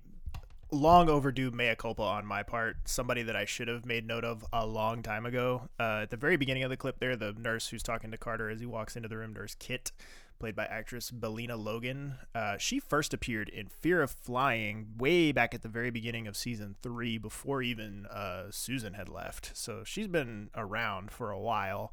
[0.73, 2.77] long overdue mea culpa on my part.
[2.87, 5.69] Somebody that I should have made note of a long time ago.
[5.79, 8.51] Uh, at the very beginning of the clip, there, the nurse who's talking to Carter
[8.51, 9.93] as he walks into the room, Nurse Kit,
[10.41, 12.15] played by actress Bellina Logan.
[12.35, 16.37] Uh, she first appeared in Fear of Flying way back at the very beginning of
[16.37, 19.53] season three, before even uh, Susan had left.
[19.55, 21.93] So she's been around for a while.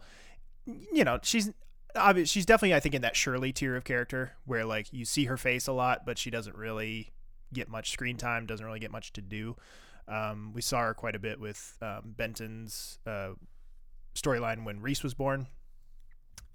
[0.65, 1.51] You know, she's
[1.95, 5.25] obviously she's definitely I think in that Shirley tier of character where like you see
[5.25, 7.11] her face a lot, but she doesn't really
[7.53, 9.55] get much screen time, doesn't really get much to do.
[10.07, 13.29] Um, we saw her quite a bit with um, Benton's uh,
[14.15, 15.47] storyline when Reese was born.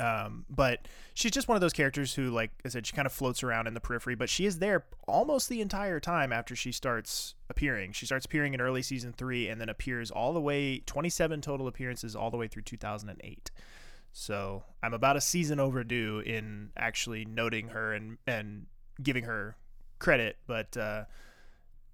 [0.00, 3.12] Um, but she's just one of those characters who, like I said, she kind of
[3.12, 6.72] floats around in the periphery, but she is there almost the entire time after she
[6.72, 7.92] starts appearing.
[7.92, 11.68] She starts appearing in early season three and then appears all the way 27 total
[11.68, 13.50] appearances all the way through 2008.
[14.16, 18.66] So I'm about a season overdue in actually noting her and and
[19.02, 19.56] giving her
[19.98, 21.04] credit, but uh,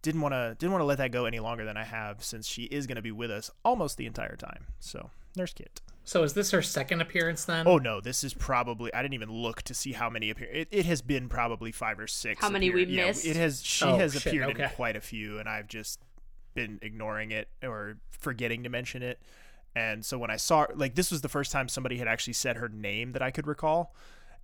[0.02, 2.46] didn't want to didn't want to let that go any longer than I have since
[2.46, 4.66] she is going to be with us almost the entire time.
[4.80, 5.80] So Nurse Kit.
[6.04, 7.66] So is this her second appearance then?
[7.66, 10.48] Oh no, this is probably I didn't even look to see how many appear.
[10.52, 12.42] It, it has been probably five or six.
[12.42, 12.88] How many appeared.
[12.88, 13.24] we yeah, missed?
[13.24, 14.64] It has she oh, has shit, appeared okay.
[14.64, 16.00] in quite a few, and I've just
[16.52, 19.22] been ignoring it or forgetting to mention it.
[19.74, 22.56] And so when I saw like this was the first time somebody had actually said
[22.56, 23.94] her name that I could recall.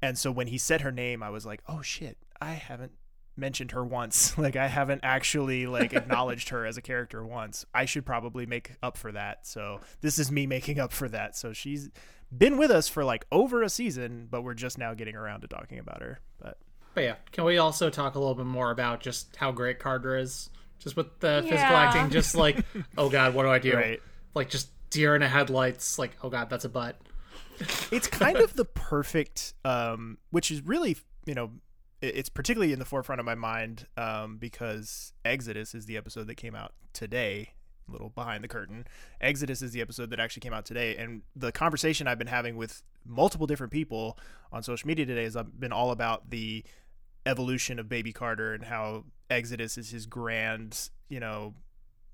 [0.03, 2.93] And so when he said her name, I was like, "Oh shit, I haven't
[3.37, 4.37] mentioned her once.
[4.39, 7.65] like I haven't actually like acknowledged her as a character once.
[7.75, 9.47] I should probably make up for that.
[9.47, 11.37] So this is me making up for that.
[11.37, 11.91] So she's
[12.37, 15.49] been with us for like over a season, but we're just now getting around to
[15.49, 16.21] talking about her.
[16.41, 16.59] But
[16.95, 20.17] But yeah, can we also talk a little bit more about just how great Carter
[20.17, 20.51] is?
[20.79, 22.59] Just with the physical acting, just like,
[22.99, 23.73] oh god, what do I do?
[23.77, 24.01] Right.
[24.35, 26.97] Like just deer in the headlights, like, oh god, that's a butt.
[27.91, 31.51] it's kind of the perfect um which is really you know
[32.03, 36.35] it's particularly in the forefront of my mind um because exodus is the episode that
[36.35, 37.51] came out today
[37.89, 38.87] a little behind the curtain
[39.23, 42.57] exodus is the episode that actually came out today and the conversation i've been having
[42.59, 44.19] with multiple different people
[44.53, 46.63] on social media today has been all about the
[47.25, 51.55] evolution of baby carter and how exodus is his grand you know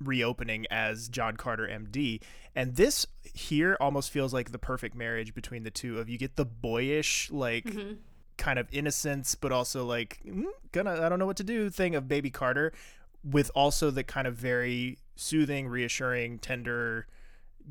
[0.04, 2.20] reopening as John Carter MD.
[2.54, 6.36] And this here almost feels like the perfect marriage between the two of you get
[6.36, 7.94] the boyish like Mm-hmm.
[8.36, 11.94] kind of innocence but also like "Mm, gonna I don't know what to do thing
[11.94, 12.72] of baby Carter
[13.24, 17.06] with also the kind of very soothing, reassuring, tender,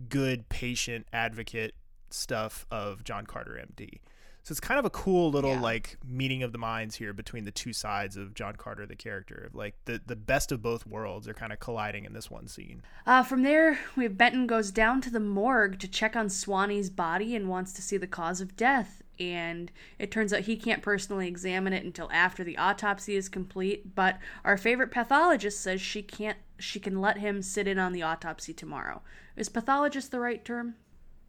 [0.09, 1.75] good patient advocate
[2.09, 3.99] stuff of John Carter MD.
[4.43, 5.61] So it's kind of a cool little Yeah.
[5.61, 9.49] like meeting of the minds here between the two sides of John Carter the character.
[9.53, 12.81] Like the the best of both worlds are kind of colliding in this one scene.
[13.05, 16.89] Uh, from there, we have Benton goes down to the morgue to check on Swanee's
[16.89, 19.03] body and wants to see the cause of death.
[19.19, 23.93] And it turns out he can't personally examine it until after the autopsy is complete.
[23.93, 26.39] But our favorite pathologist says she can't.
[26.57, 29.03] She can let him sit in on the autopsy tomorrow.
[29.35, 30.73] Is pathologist the right term?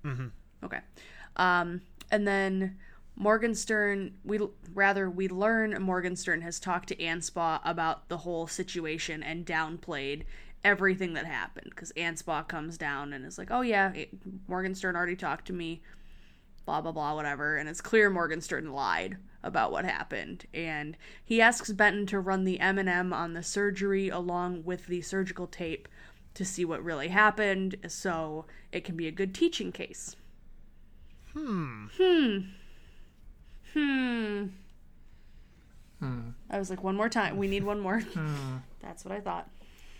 [0.02, 0.28] Mm-hmm.
[0.64, 0.80] Okay.
[1.36, 2.78] Um, and then
[3.14, 4.40] Morgenstern, we
[4.74, 10.24] rather we learn Morgenstern has talked to Anspaugh about the whole situation and downplayed
[10.64, 14.14] everything that happened because Anspaugh comes down and is like, "Oh yeah, it-
[14.48, 15.82] Morgenstern already talked to me."
[16.64, 21.72] Blah blah blah, whatever, and it's clear Morgenstern lied about what happened, and he asks
[21.72, 25.88] Benton to run the M and M on the surgery along with the surgical tape
[26.34, 30.16] to see what really happened, so it can be a good teaching case.
[31.32, 31.86] Hmm.
[31.98, 32.38] Hmm.
[33.74, 34.46] Hmm.
[36.00, 36.20] Hmm.
[36.50, 37.36] I was like, one more time.
[37.36, 38.00] We need one more.
[38.14, 38.56] Hmm.
[38.80, 39.48] That's what I thought.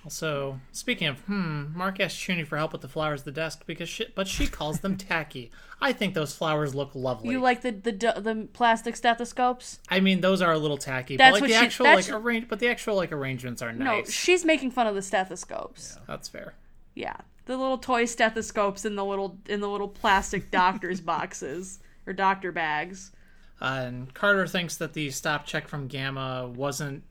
[0.05, 3.63] Also, speaking of hmm, Mark asked Chuny for help with the flowers at the desk
[3.67, 5.53] because she, but she calls them tacky.
[5.81, 7.31] I think those flowers look lovely.
[7.31, 9.79] You like the the the plastic stethoscopes?
[9.89, 12.11] I mean, those are a little tacky, That's but like what the she- actual like
[12.11, 14.07] arrange, but the actual like arrangements are nice.
[14.07, 15.99] No, she's making fun of the stethoscopes.
[16.09, 16.55] That's fair.
[16.97, 22.13] Yeah, the little toy stethoscopes in the little in the little plastic doctor's boxes or
[22.13, 23.13] doctor bags.
[23.61, 27.05] Uh, and Carter thinks that the stop check from Gamma wasn't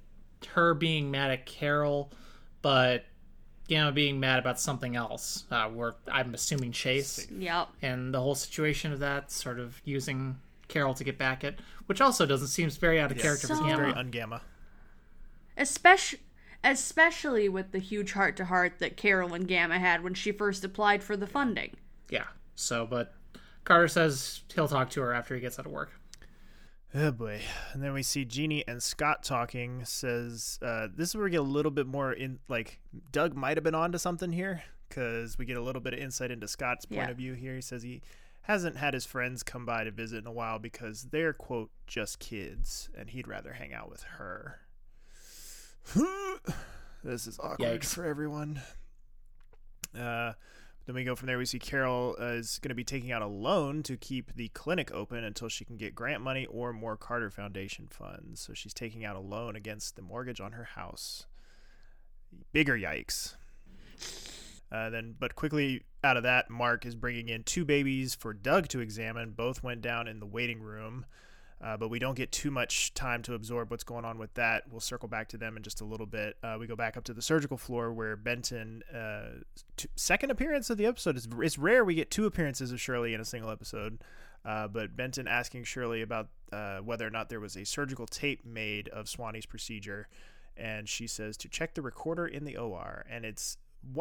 [0.54, 2.12] her being mad at Carol,
[2.62, 3.06] but
[3.68, 5.46] Gamma being mad about something else.
[5.50, 7.26] Uh, where I'm assuming Chase.
[7.32, 7.70] Yep.
[7.82, 10.38] And the whole situation of that, sort of using
[10.68, 13.64] Carol to get back at, which also doesn't seem very out of character for So-
[13.64, 13.78] Gamma.
[13.78, 14.42] Very ungamma.
[15.58, 16.20] Especially
[16.64, 20.64] especially with the huge heart to heart that Carol and Gamma had when she first
[20.64, 21.76] applied for the funding.
[22.10, 22.26] Yeah.
[22.56, 23.16] So, but
[23.64, 25.92] Carter says he'll talk to her after he gets out of work.
[26.94, 27.42] Oh boy.
[27.74, 29.86] And then we see Jeannie and Scott talking.
[29.86, 32.40] Says uh, this is where we get a little bit more in.
[32.50, 32.80] Like
[33.12, 36.32] Doug might have been onto something here because we get a little bit of insight
[36.32, 37.10] into Scott's point Yeah.
[37.10, 37.56] of view here.
[37.56, 38.02] He says he
[38.42, 42.20] hasn't had his friends come by to visit in a while because they're quote just
[42.20, 44.60] kids, and he'd rather hang out with her.
[47.04, 47.94] this is awkward Yikes.
[47.94, 48.62] for everyone.
[49.98, 50.34] Uh,
[50.86, 51.38] then we go from there.
[51.38, 54.50] We see Carol uh, is going to be taking out a loan to keep the
[54.50, 58.42] clinic open until she can get grant money or more Carter Foundation funds.
[58.42, 61.28] So she's taking out a loan against the mortgage on her house.
[62.52, 63.36] Bigger yikes.
[64.72, 68.70] Uh, then, but quickly out of that, Mark is bringing in two babies for Doug
[68.70, 69.32] to examine.
[69.32, 71.06] Both went down in the waiting room,
[71.64, 74.64] uh, but we don't get too much time to absorb what's going on with that.
[74.72, 76.38] We'll circle back to them in just a little bit.
[76.42, 79.42] Uh, we go back up to the surgical floor where Benton, uh,
[79.78, 81.18] t- second appearance of the episode.
[81.18, 84.00] It's, it's rare we get two appearances of Shirley in a single episode,
[84.44, 88.44] uh, but Benton asking Shirley about uh, whether or not there was a surgical tape
[88.44, 90.08] made of Swanee's procedure,
[90.58, 93.58] and she says to check the recorder in the OR, and it's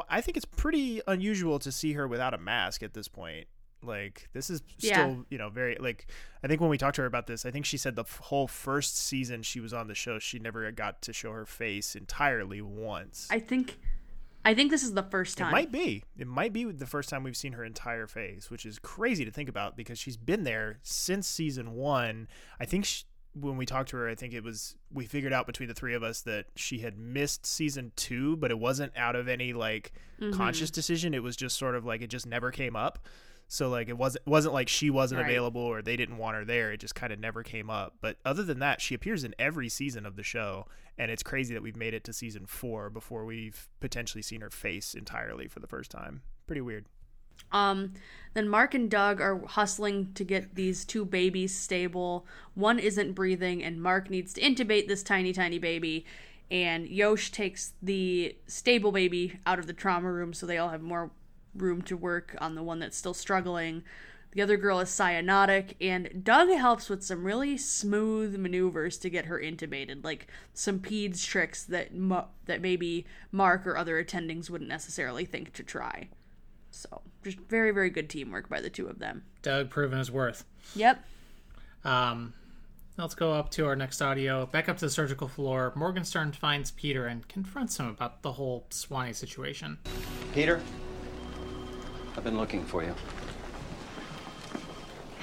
[0.08, 3.46] I think it's pretty unusual to see her without a mask at this point.
[3.82, 5.14] Like this is still, Yeah.
[5.30, 6.06] you know, very like
[6.44, 8.18] I think when we talked to her about this, I think she said the f-
[8.18, 11.94] whole first season she was on the show, she never got to show her face
[11.96, 13.26] entirely once.
[13.30, 13.78] I think
[14.44, 15.48] I think this is the first time.
[15.48, 16.04] It might be.
[16.16, 19.30] It might be the first time we've seen her entire face, which is crazy to
[19.30, 22.26] think about because she's been there since season one.
[22.58, 23.04] I think she,
[23.34, 25.92] when we talked to her, I think it was we figured out between the three
[25.94, 29.92] of us that she had missed season two, but it wasn't out of any like
[30.20, 30.32] Mhm.
[30.32, 31.12] conscious decision.
[31.12, 32.98] It was just sort of like it just never came up.
[33.52, 35.28] So like it wasn't wasn't like she wasn't Right.
[35.28, 36.70] available or they didn't want her there.
[36.70, 37.96] It just kind of never came up.
[38.00, 41.52] But other than that, she appears in every season of the show, and it's crazy
[41.54, 45.58] that we've made it to season four before we've potentially seen her face entirely for
[45.58, 46.22] the first time.
[46.46, 46.86] Pretty weird.
[47.50, 47.94] Um,
[48.34, 52.26] then Mark and Doug are hustling to get these two babies stable.
[52.54, 56.06] One isn't breathing, and Mark needs to intubate this tiny, tiny baby.
[56.52, 60.82] And Yosh takes the stable baby out of the trauma room so they all have
[60.82, 61.10] more
[61.54, 63.82] room to work on the one that's still struggling.
[64.32, 69.24] The other girl is cyanotic, and Doug helps with some really smooth maneuvers to get
[69.24, 74.70] her intubated, like some peds tricks that mo- that maybe Mark or other attendings wouldn't
[74.70, 76.08] necessarily think to try.
[76.70, 79.24] So, just very, very good teamwork by the two of them.
[79.42, 80.44] Doug proving his worth.
[80.76, 81.04] Yep.
[81.84, 82.34] Um,
[82.96, 84.46] let's go up to our next audio.
[84.46, 85.72] Back up to the surgical floor.
[85.74, 89.78] Morgenstern finds Peter and confronts him about the whole Swanee situation.
[90.32, 90.60] Peter,
[92.16, 92.94] I've been looking for you.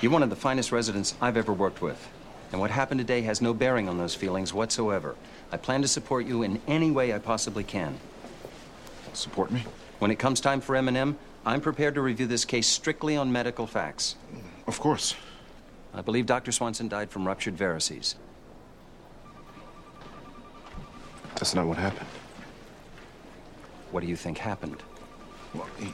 [0.02, 2.08] You're one of the finest residents I've ever worked with.
[2.52, 5.16] And what happened today has no bearing on those feelings whatsoever.
[5.52, 7.98] I plan to support you in any way I possibly can.
[9.14, 9.66] Support me?
[10.00, 13.68] When it comes time for M&M, I'm prepared to review this case strictly on medical
[13.68, 14.16] facts.
[14.68, 15.16] Of course.
[15.94, 16.52] I believe Dr.
[16.52, 18.16] Swanson died from ruptured varices.
[21.36, 22.10] That's not what happened.
[23.92, 24.84] What do you think happened?
[25.54, 25.94] Well, he...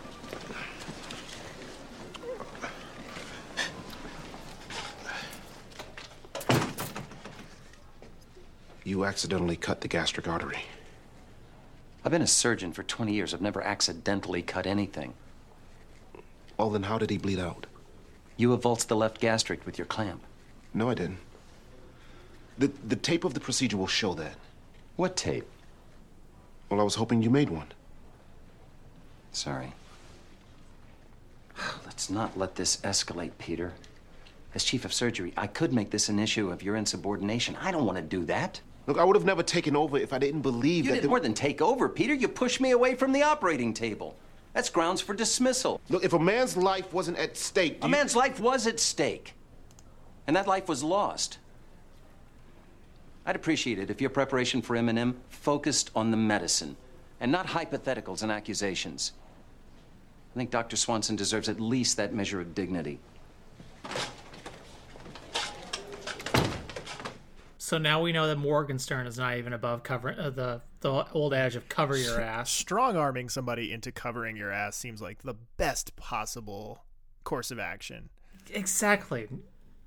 [8.84, 10.66] You accidentally cut the gastric artery.
[12.04, 13.34] I've been a surgeon for 20 years.
[13.34, 15.14] I've never accidentally cut anything.
[16.58, 17.66] Well, then how did he bleed out?
[18.36, 20.22] You avulsed the left gastric with your clamp.
[20.74, 21.20] No, I didn't.
[22.58, 24.36] The, the tape of the procedure will show that.
[24.96, 25.46] What tape?
[26.70, 27.68] Well, I was hoping you made one.
[29.32, 29.74] Sorry.
[31.86, 33.74] Let's not let this escalate, Peter.
[34.54, 37.56] As chief of surgery, I could make this an issue of your insubordination.
[37.56, 38.62] I don't want to do that.
[38.86, 40.96] Look, I would have never taken over if I didn't believe You that.
[40.96, 42.14] did there- more than take over, Peter.
[42.14, 44.16] You pushed me away from the operating table.
[44.54, 45.80] That's grounds for dismissal.
[45.90, 49.34] Look, if a man's life wasn't at stake, A man's life was at stake,
[50.28, 51.40] and that life was lost.
[53.26, 56.76] I'd appreciate it if your preparation for M&M focused on the medicine
[57.22, 59.14] and not hypotheticals and accusations.
[60.36, 60.76] I think Dr.
[60.76, 63.00] Swanson deserves at least that measure of dignity.
[67.64, 71.34] So now we know that Morgenstern is not even above cover uh, the the old
[71.34, 72.52] adage of cover your ass.
[72.52, 76.84] Strong arming somebody into covering your ass seems like the best possible
[77.24, 78.10] course of action.
[78.54, 79.30] Exactly.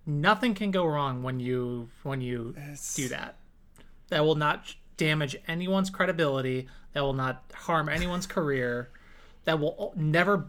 [0.06, 2.54] Nothing can go wrong when you when you
[2.94, 3.36] do that.
[4.08, 6.68] That will not damage anyone's credibility.
[6.94, 8.88] That will not harm anyone's career.
[9.44, 10.46] That will never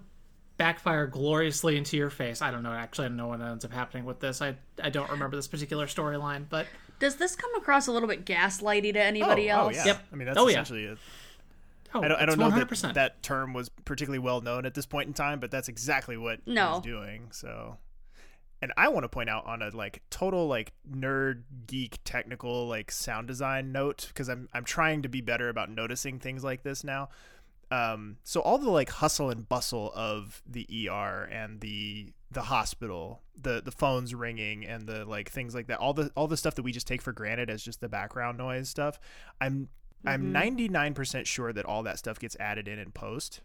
[0.55, 2.41] backfire gloriously into your face.
[2.41, 2.71] I don't know.
[2.71, 4.41] Actually, I don't know what ends up happening with this.
[4.41, 6.67] I I don't remember this particular storyline, but
[7.00, 9.76] Does this come across a little bit gaslighty to anybody oh, else?
[9.76, 9.86] Oh, yeah.
[9.86, 10.04] Yep.
[10.12, 10.54] I mean, that's Oh, yeah.
[10.54, 10.98] essentially it.
[11.93, 14.86] oh, I don't, I don't know that that term was particularly well known at this
[14.86, 16.76] point in time, but that's exactly what No.
[16.76, 17.30] he's doing.
[17.32, 17.78] So,
[18.62, 22.91] and I want to point out on a like total like nerd geek technical like
[22.91, 26.84] sound design note because I'm I'm trying to be better about noticing things like this
[26.84, 27.10] now.
[27.70, 33.21] Um, so all the like hustle and bustle of the ER and the the hospital,
[33.39, 36.55] the the phones ringing and the like things like that, all the all the stuff
[36.55, 38.99] that we just take for granted as just the background noise stuff.
[39.39, 39.69] I'm
[40.05, 40.55] I'm Mhm.
[40.93, 43.41] 99% sure that all that stuff gets added in in post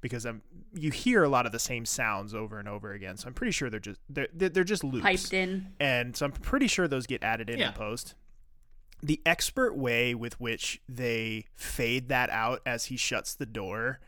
[0.00, 0.42] because I'm
[0.74, 3.16] you hear a lot of the same sounds over and over again.
[3.16, 5.72] So I'm pretty sure they're just they're they're they're just loops Piped in.
[5.80, 7.68] and so I'm pretty sure those get added in Yeah.
[7.68, 8.14] in post.
[9.02, 13.98] The expert way with which they fade that out as he shuts the door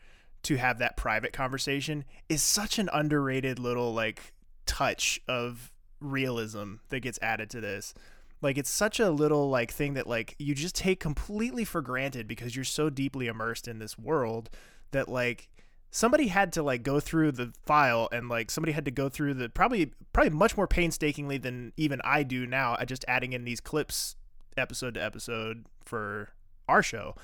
[0.43, 4.33] to have that private conversation is such an underrated little like
[4.65, 7.93] touch of realism that gets added to this.
[8.41, 12.27] Like it's such a little like thing that like you just take completely for granted
[12.27, 14.49] because you're so deeply immersed in this world
[14.91, 15.49] that like
[15.91, 19.33] somebody had to like go through the file and like somebody had to go through
[19.33, 23.45] the probably probably much more painstakingly than even I do now at just adding in
[23.45, 24.17] these clips
[24.57, 26.29] episode to episode for
[26.67, 27.15] our show.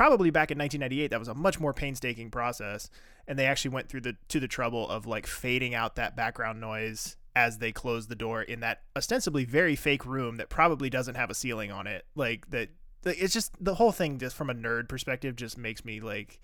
[0.00, 2.88] Probably back in 1998 that was a much more painstaking process
[3.28, 6.58] and they actually went through the to the trouble of like fading out that background
[6.58, 11.16] noise as they closed the door in that ostensibly very fake room that probably doesn't
[11.16, 12.06] have a ceiling on it.
[12.14, 12.70] Like that
[13.04, 16.40] it's just the whole thing just from a nerd perspective just makes me like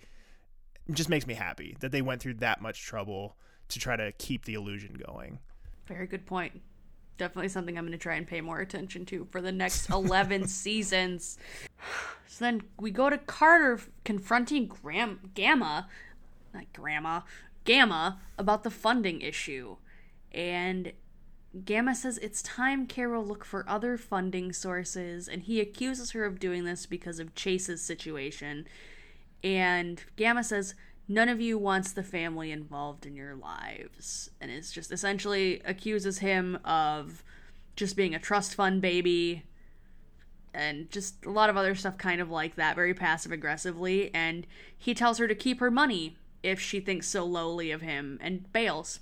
[0.91, 3.37] just makes me happy that they went through that much trouble
[3.69, 5.39] to try to keep the illusion going.
[5.87, 6.61] Very good point.
[7.17, 10.47] Definitely something I'm going to try and pay more attention to for the next 11
[10.47, 11.37] seasons.
[12.27, 15.87] So then we go to Carter confronting Gram- Gamma,
[16.53, 17.21] not Grandma,
[17.65, 19.77] Gamma about the funding issue.
[20.31, 20.93] And
[21.65, 26.39] Gamma says it's time Carol look for other funding sources, and he accuses her of
[26.39, 28.67] doing this because of Chase's situation.
[29.43, 30.75] And Gamma says,
[31.07, 34.29] None of you wants the family involved in your lives.
[34.41, 37.23] And it's just essentially accuses him of
[37.75, 39.43] just being a trust fund baby
[40.53, 44.13] and just a lot of other stuff kind of like that, very passive aggressively.
[44.13, 44.45] And
[44.77, 48.51] he tells her to keep her money if she thinks so lowly of him and
[48.51, 48.99] bails.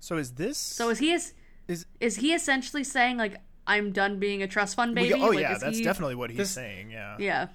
[0.00, 0.58] So is this?
[0.58, 1.34] So is he is
[1.68, 3.36] is is he essentially saying like
[3.66, 5.10] I'm done being a trust fund baby?
[5.10, 6.90] yeah, oh Like, yeah, that's he- definitely what he's This- saying.
[6.90, 7.16] Yeah.
[7.18, 7.48] Yeah.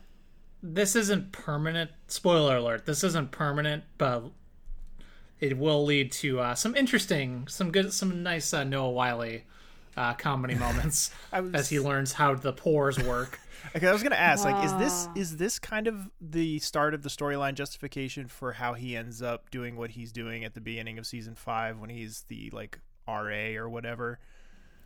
[0.62, 1.92] This isn't permanent.
[2.08, 2.86] Spoiler alert.
[2.86, 4.24] This isn't permanent, but
[5.40, 9.40] it will lead to uh, some interesting, some good, some nice uh, Noah Wyle
[9.96, 13.40] uh, comedy moments as he learns how the pores work.
[13.76, 17.02] Okay, I was gonna ask, like, is this is this kind of the start of
[17.02, 21.00] the storyline justification for how he ends up doing what he's doing at the beginning
[21.00, 24.20] of season five when he's the like RA or whatever?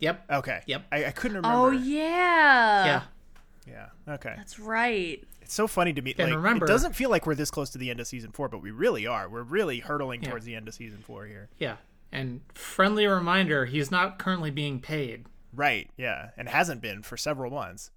[0.00, 0.24] Yep.
[0.30, 0.62] Okay.
[0.66, 0.86] Yep.
[0.90, 1.58] I, I couldn't remember.
[1.58, 2.84] Oh yeah.
[2.84, 3.02] Yeah.
[3.68, 4.14] Yeah.
[4.14, 4.34] Okay.
[4.36, 5.22] That's right.
[5.52, 6.14] It's so funny to me.
[6.18, 8.32] And like, remember- it doesn't feel like we're this close to the end of season
[8.32, 9.28] four, but we really are.
[9.28, 10.30] We're really hurtling Yeah.
[10.30, 11.50] towards the end of season four here.
[11.58, 11.76] Yeah.
[12.10, 15.26] And friendly reminder, he's not currently being paid.
[15.52, 15.90] Right.
[15.98, 17.90] Yeah, and hasn't been for several months.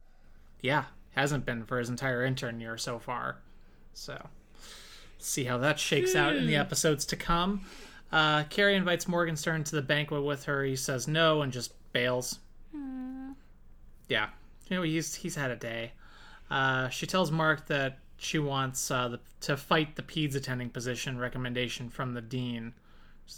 [0.59, 0.83] Yeah,
[1.15, 3.37] hasn't been for his entire intern year so far.
[3.93, 4.27] So,
[5.17, 7.63] see how that shakes out in the episodes to come.
[8.11, 10.65] Uh, Kerry invites Morgenstern to the banquet with her.
[10.65, 12.39] He says no and just bails.
[14.09, 14.27] Yeah,
[14.67, 15.93] you know he's he's had a day.
[16.49, 21.17] Uh, she tells Mark that she wants uh, the, to fight the peds attending position
[21.17, 22.73] recommendation from the dean.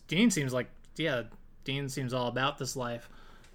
[0.08, 1.24] Dean seems like yeah,
[1.64, 3.10] Dean seems all about this life.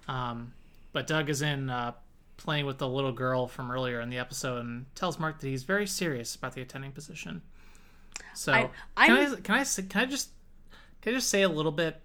[0.07, 0.53] Um,
[0.91, 1.93] but Doug is in uh,
[2.37, 5.63] playing with the little girl from earlier in the episode and tells Mark that he's
[5.63, 7.41] very serious about the attending position.
[8.33, 8.53] So
[8.97, 10.29] I- can I can I s- can I just
[11.01, 11.99] can I just say a little bit?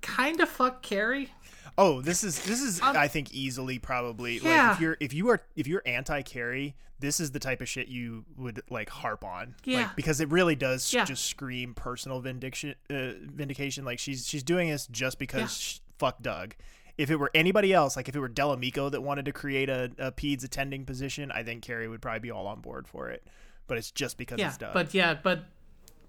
[0.00, 1.32] Kind of fuck Kerry.
[1.76, 5.40] Oh, this is this is I think easily probably like if you're if you are
[5.56, 9.54] if you're anti Kerry, this is the type of shit you would like harp on.
[9.64, 9.78] Yeah.
[9.78, 11.04] Like, because it really does Yeah.
[11.04, 15.46] just scream personal vindication uh, vindication like she's she's doing this just because Yeah.
[15.48, 16.54] sh- fuck Doug.
[16.96, 19.68] If it were anybody else, like if it were Del Amico that wanted to create
[19.68, 23.08] a, a PEDS attending position, I think Kerry would probably be all on board for
[23.10, 23.26] it.
[23.66, 24.74] But it's just because yeah, it's Doug.
[24.74, 25.46] but yeah, but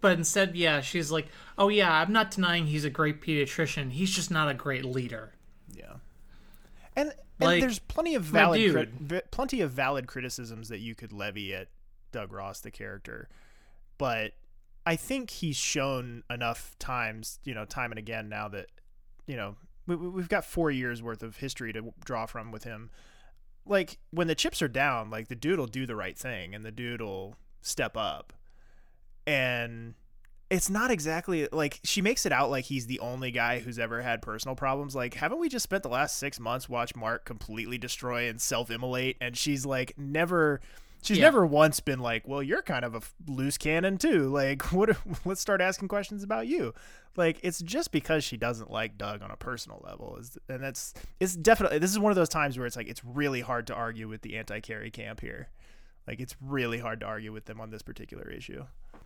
[0.02, 1.26] but instead, yeah, she's like,
[1.58, 3.92] oh yeah, I'm not denying he's a great pediatrician.
[3.94, 5.32] He's just not a great leader.
[5.72, 5.94] Yeah.
[6.96, 9.08] And, and Like, there's plenty of valid dude.
[9.10, 11.68] crit- plenty of valid criticisms that you could levy at
[12.12, 13.28] Doug Ross the character.
[13.98, 14.34] But
[14.86, 18.68] I think he's shown enough times, you know, time and again now that
[19.28, 19.56] you know,
[19.88, 22.92] we, we- we've got 4 years worth of history to draw from with him.
[23.66, 26.64] Like when the chips are down, like the dude will do the right thing and
[26.64, 28.32] the dude will step up.
[29.28, 29.96] And
[30.50, 34.02] it's not exactly like she makes it out like he's the only guy who's ever
[34.02, 34.96] had personal problems.
[34.96, 39.18] Like, haven't we just spent the last six months watch Mark completely destroy and self-immolate?
[39.20, 40.62] And she's like never,
[41.02, 41.24] she's Yeah.
[41.26, 44.96] never once been like, "Well, you're kind of a loose cannon too." Like, what?
[45.26, 46.74] Let's start asking questions about you.
[47.18, 50.94] Like, it's just because she doesn't like Doug on a personal level, is and that's
[51.20, 53.74] it's definitely this is one of those times where it's like it's really hard to
[53.74, 55.48] argue with the anti-Kerry camp here.
[56.08, 58.66] Like, it's really hard to argue with them on this particular issue.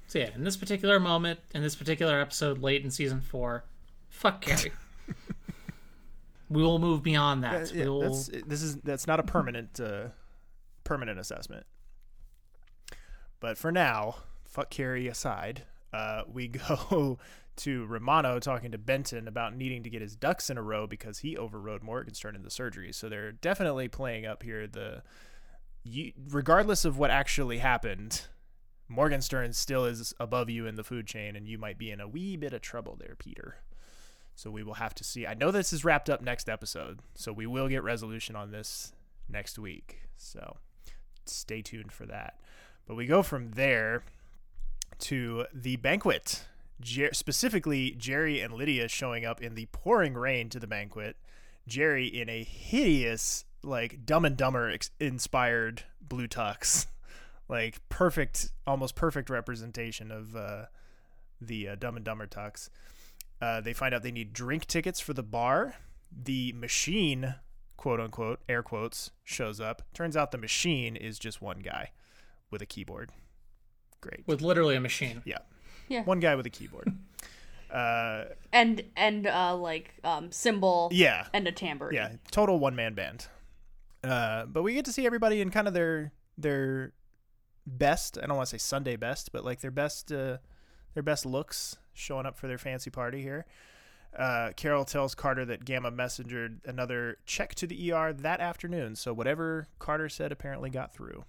[0.09, 3.63] So yeah, in this particular moment, in this particular episode, late in season four,
[4.09, 4.71] fuck Kerry.
[6.49, 7.71] we will move beyond that.
[7.71, 8.01] Yeah, we will.
[8.01, 10.07] that's, this is that's not a permanent uh,
[10.83, 11.67] permanent assessment.
[13.39, 17.19] But for now, fuck Kerry aside, uh, we go
[17.57, 21.19] to Romano talking to Benton about needing to get his ducks in a row because
[21.19, 22.91] he overrode Morgenstern in the surgery.
[22.91, 25.03] So they're definitely playing up here the
[25.83, 28.23] you, regardless of what actually happened.
[28.89, 32.07] Morgenstern still is above you in the food chain, and you might be in a
[32.07, 33.57] wee bit of trouble there, Peter.
[34.35, 35.27] So we will have to see.
[35.27, 38.93] I know this is wrapped up next episode, so we will get resolution on this
[39.29, 39.99] next week.
[40.17, 40.57] So
[41.25, 42.39] stay tuned for that.
[42.87, 44.03] But we go from there
[44.99, 46.45] to the banquet.
[46.81, 51.17] Jer- specifically, Jerry and Lydia showing up in the pouring rain to the banquet.
[51.67, 56.87] Jerry in a hideous, like Dumb and Dumber ex- inspired blue tux,
[57.49, 60.65] like perfect, almost perfect representation of uh,
[61.41, 62.69] the uh, Dumb and Dumber tux.
[63.41, 65.75] Uh, they find out they need drink tickets for the bar.
[66.11, 67.35] The machine,
[67.77, 69.81] quote unquote, air quotes, shows up.
[69.93, 71.91] Turns out the machine is just one guy
[72.51, 73.11] with a keyboard.
[74.01, 74.23] Great.
[74.27, 75.21] with literally a machine.
[75.25, 75.39] Yeah.
[75.89, 76.03] Yeah.
[76.03, 76.93] One guy with a keyboard.
[77.71, 81.27] Uh, and and uh like um cymbal Yeah.
[81.35, 81.93] and a tambourine.
[81.93, 83.27] yeah, total one man band.
[84.03, 86.93] Uh, but we get to see everybody in kind of their their
[87.77, 88.17] best.
[88.21, 90.37] I don't want to say Sunday best, but like their best uh,
[90.93, 93.45] their best looks showing up for their fancy party here.
[94.17, 98.95] Uh, Carol tells Carter that Gamma messengered another check to the ER that afternoon.
[98.95, 101.25] So whatever Carter said apparently got through,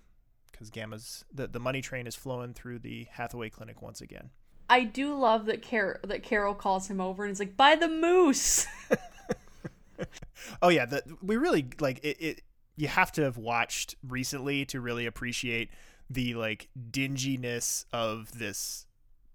[0.50, 4.30] because Gamma's the the money train is flowing through the Hathaway clinic once again.
[4.68, 7.88] I do love that Car- that Carol calls him over and is like, "By the
[7.88, 8.66] moose."
[10.62, 12.42] Oh yeah, the, we really like it, it.
[12.76, 15.70] You have to have watched recently to really appreciate
[16.10, 18.86] the like dinginess of this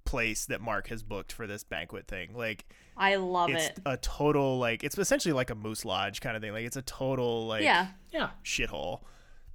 [0.04, 2.36] place that Mark has booked for this banquet thing.
[2.36, 2.66] Like
[2.98, 3.80] I love it's it.
[3.86, 6.52] a total like it's essentially like a moose lodge kind of thing.
[6.52, 7.88] Like it's a total like Yeah.
[8.12, 8.30] Yeah.
[8.44, 9.02] shithole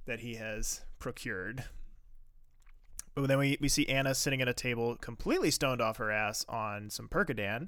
[0.07, 1.63] that he has procured.
[3.15, 6.45] But then we, we see Anna sitting at a table completely stoned off her ass
[6.47, 7.67] on some Percodan,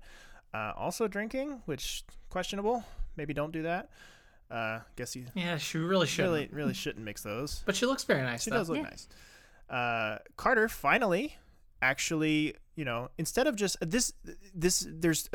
[0.54, 2.86] uh, also drinking, which questionable.
[3.18, 3.90] Maybe don't do that.
[4.50, 6.34] Uh, guess you Yeah, she really shouldn't.
[6.34, 7.62] really really shouldn't mix those.
[7.66, 8.44] But she looks very nice.
[8.44, 8.58] She though.
[8.58, 8.84] does look Yeah.
[8.84, 9.08] nice.
[9.70, 11.36] Uh, Carter finally,
[11.82, 14.14] actually, you know, instead of just this,
[14.54, 15.30] this, there's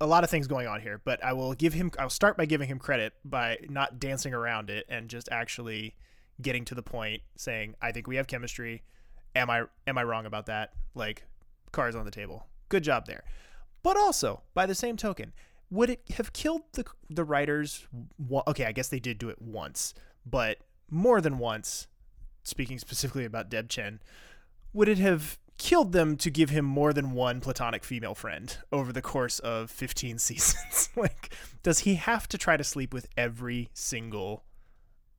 [0.00, 2.44] a, lot of things going on here, but I will give him, I'll start by
[2.44, 5.94] giving him credit by not dancing around it and just actually
[6.40, 8.82] getting to the point, saying, "I think we have chemistry."
[9.34, 10.72] Am I am I wrong about that?
[10.94, 11.24] Like,
[11.70, 12.46] cards on the table.
[12.68, 13.24] Good job there.
[13.82, 15.32] But also, by the same token,
[15.70, 17.86] would it have killed the the writers?
[18.48, 19.94] Okay, I guess they did do it once,
[20.26, 20.58] but
[20.90, 21.86] more than once.
[22.42, 24.00] Speaking specifically about Deb Chen,
[24.72, 28.92] would it have killed them to give him more than one platonic female friend over
[28.92, 30.88] the course of 15 seasons?
[30.96, 34.44] like, does he have to try to sleep with every single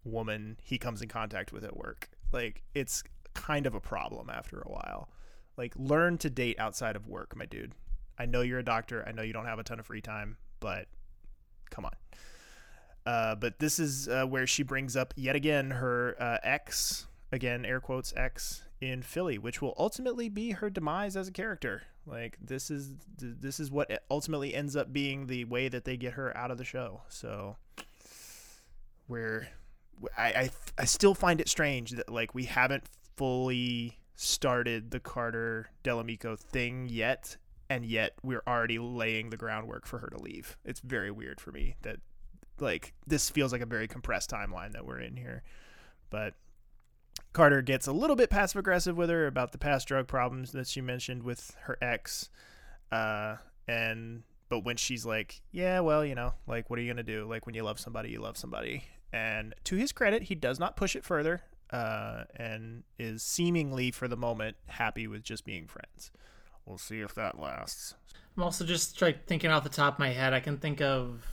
[0.03, 2.09] woman he comes in contact with at work?
[2.31, 3.03] Like, it's
[3.33, 5.09] kind of a problem after a while.
[5.55, 7.73] Like, learn to date outside of work, my dude.
[8.17, 9.03] I know you're a doctor.
[9.07, 10.87] I know you don't have a ton of free time, but
[11.69, 11.93] come on.
[13.05, 17.65] Uh, but this is uh, where she brings up yet again her uh, ex, again
[17.65, 21.81] air quotes X in Philly, which will ultimately be her demise as a character.
[22.05, 26.13] Like this is this is what ultimately ends up being the way that they get
[26.13, 27.01] her out of the show.
[27.09, 27.57] So
[29.07, 29.49] where
[30.17, 32.83] I I, I still find it strange that like we haven't
[33.17, 39.87] fully started the Carter Del Amico thing yet, and yet we're already laying the groundwork
[39.87, 40.55] for her to leave.
[40.63, 41.97] It's very weird for me that
[42.59, 45.41] like this feels like a very compressed timeline that we're in here.
[46.11, 46.35] But
[47.33, 50.67] Carter gets a little bit passive aggressive with her about the past drug problems that
[50.67, 52.29] she mentioned with her ex.
[52.91, 57.03] Uh, and but when she's like, "Yeah, well, you know, like what are you to
[57.03, 57.25] do?
[57.27, 60.75] Like when you love somebody, you love somebody." And to his credit, he does not
[60.75, 61.41] push it further.
[61.71, 66.11] Uh, and is seemingly for the moment happy with just being friends.
[66.67, 67.95] We'll see if that lasts.
[68.37, 70.33] I'm also just like thinking off the top of my head.
[70.33, 71.25] I can think of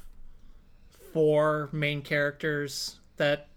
[1.12, 3.48] four main characters that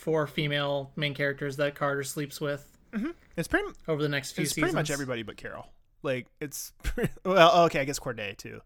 [0.00, 2.66] four female main characters that Carter sleeps with.
[2.92, 3.10] Mm-hmm.
[3.36, 4.72] It's pretty over the next few It's seasons.
[4.72, 5.66] pretty much everybody but Carol.
[6.02, 6.72] Like it's
[7.24, 8.60] well, okay, I guess Corday too.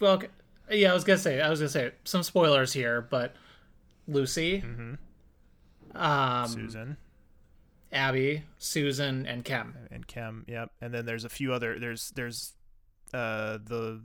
[0.00, 0.28] Well, okay.
[0.70, 3.34] yeah, I was gonna say, I was gonna say some spoilers here, but
[4.06, 4.64] Lucy,
[5.94, 6.96] um, Susan,
[7.92, 9.74] Abby, Susan, and Kem.
[9.90, 10.44] and Kim.
[10.48, 10.70] Yep.
[10.80, 11.78] And then there's a few other.
[11.78, 12.54] There's there's
[13.14, 14.02] uh the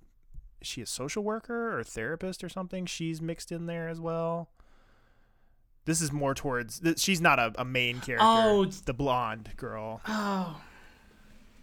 [0.61, 2.85] is she a social worker or therapist or something?
[2.85, 4.49] She's mixed in there as well.
[5.85, 6.79] This is more towards.
[6.79, 8.25] th- She's not a, a main character.
[8.27, 8.65] Oh.
[8.85, 10.01] the blonde girl.
[10.07, 10.61] Oh,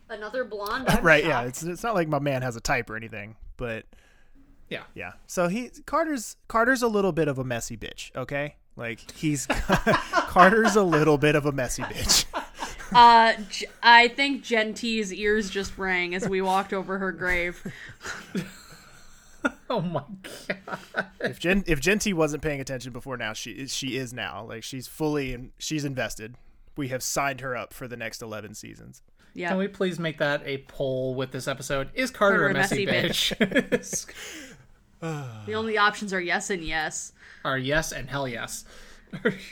[0.09, 0.87] Another blonde.
[0.89, 1.23] I'm right.
[1.25, 1.31] Yeah.
[1.43, 1.49] shocked.
[1.49, 3.85] It's it's not like my man has a type or anything, but
[4.69, 4.83] yeah.
[4.95, 5.13] yeah.
[5.27, 8.15] So he Carter's Carter's a little bit of a messy bitch.
[8.17, 8.57] Okay.
[8.77, 9.47] Like he's
[10.29, 12.25] Carter's a little bit of a messy bitch.
[12.93, 17.65] Uh, J- I think Gentee's ears just rang as we walked over her grave.
[19.73, 20.03] Oh my
[20.49, 21.07] god.
[21.21, 24.45] if Gen if Genty wasn't paying attention before now, she is she is now.
[24.49, 26.35] Like she's fully and she's invested.
[26.77, 29.03] We have signed her up for the next eleven seasons.
[29.33, 29.51] Yeah.
[29.51, 31.91] Can we please make that a poll with this episode?
[31.95, 34.07] Is Carter, a messy, bitch?
[35.01, 37.13] The only options are yes and yes.
[37.45, 38.65] Are yes and hell yes.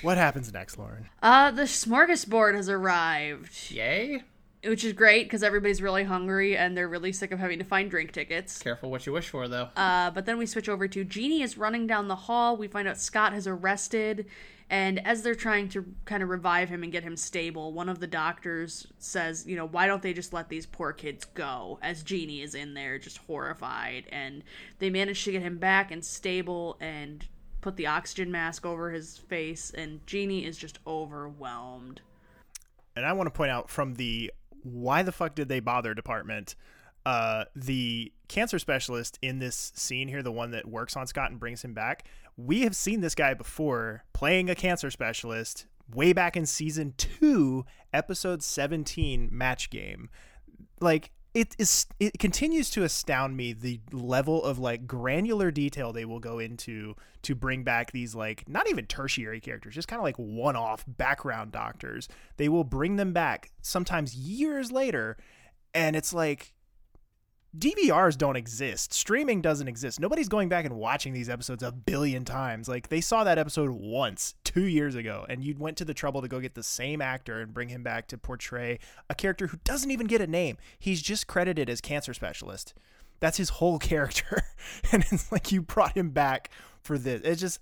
[0.02, 1.08] What happens next, Lauren?
[1.22, 3.70] Uh, the smorgasbord has arrived.
[3.70, 4.24] Yay.
[4.64, 7.88] Which is great because everybody's really hungry and they're really sick of having to find
[7.88, 8.58] drink tickets.
[8.58, 9.68] Careful what you wish for, though.
[9.76, 12.56] Uh, but then we switch over to Jeannie is running down the hall.
[12.56, 14.26] We find out Scott has arrested,
[14.68, 18.00] and as they're trying to kind of revive him and get him stable, one of
[18.00, 22.02] the doctors says, "You know, why don't they just let these poor kids go?" As
[22.02, 24.42] Jeannie is in there, just horrified, and
[24.80, 27.26] they manage to get him back and stable and
[27.60, 32.00] put the oxygen mask over his face, and Jeannie is just overwhelmed.
[32.96, 34.32] And I want to point out from the
[34.72, 36.54] why the fuck did they bother department.
[37.06, 41.40] uh, the cancer specialist in this scene here, the one that works on Scott and
[41.40, 46.36] brings him back, we have seen this guy before playing a cancer specialist way back
[46.36, 47.64] in season two,
[47.94, 50.10] episode 17 match game.
[50.80, 56.04] Like, it is it continues to astound me the level of like granular detail they
[56.04, 60.04] will go into to bring back these like not even tertiary characters just kind of
[60.04, 62.08] like one-off background doctors.
[62.38, 65.16] They will bring them back sometimes years later
[65.74, 66.54] and it's like
[67.58, 68.92] DVRs don't exist.
[68.92, 69.98] Streaming doesn't exist.
[69.98, 72.68] Nobody's going back and watching these episodes a billion times.
[72.68, 76.22] Like they saw that episode once 2 years ago and you went to the trouble
[76.22, 78.78] to go get the same actor and bring him back to portray
[79.10, 80.56] a character who doesn't even get a name.
[80.78, 82.74] He's just credited as cancer specialist.
[83.20, 84.42] That's his whole character.
[84.92, 86.50] and it's like you brought him back
[86.82, 87.22] for this.
[87.24, 87.60] It's just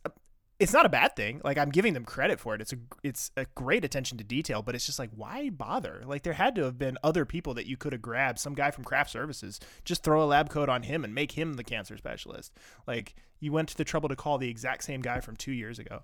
[0.59, 1.41] it's not a bad thing.
[1.45, 2.61] Like I'm giving them credit for it.
[2.61, 6.03] It's a it's a great attention to detail, but it's just like why bother?
[6.07, 8.39] Like there had to have been other people that you could have grabbed.
[8.39, 11.55] Some guy from craft services, just throw a lab coat on him and make him
[11.55, 12.53] the cancer specialist.
[12.87, 15.79] Like you went to the trouble to call the exact same guy from 2 years
[15.79, 16.03] ago.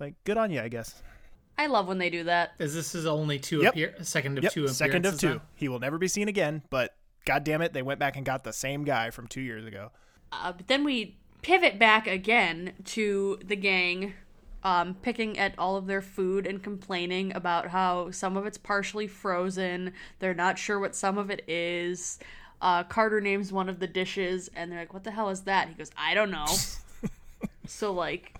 [0.00, 1.00] Like good on you, I guess.
[1.56, 2.52] I love when they do that.
[2.58, 2.64] that.
[2.64, 3.72] Is this is only two Yep.
[3.72, 5.28] appear second of Yep, two second of two.
[5.28, 5.40] then?
[5.54, 8.42] He will never be seen again, but god damn it, they went back and got
[8.42, 9.92] the same guy from 2 years ago.
[10.32, 14.14] Uh, but then we pivot back again to the gang
[14.64, 19.08] um, picking at all of their food and complaining about how some of it's partially
[19.08, 19.92] frozen.
[20.20, 22.18] They're not sure what some of it is.
[22.60, 25.68] Uh, Carter names one of the dishes, and they're like, "What the hell is that?"
[25.68, 26.46] He goes, "I don't know."
[27.66, 28.38] so like,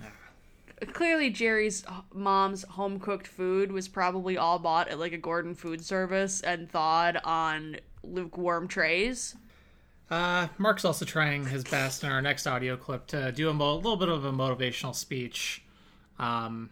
[0.93, 1.85] clearly Jerry's
[2.15, 6.71] mom's home cooked food was probably all bought at like a Gordon food service and
[6.71, 9.35] thawed on lukewarm trays.
[10.13, 13.77] Uh, Mark's also trying his best in our next audio clip to do a mo-
[13.77, 15.63] little bit of a motivational speech,
[16.19, 16.69] um,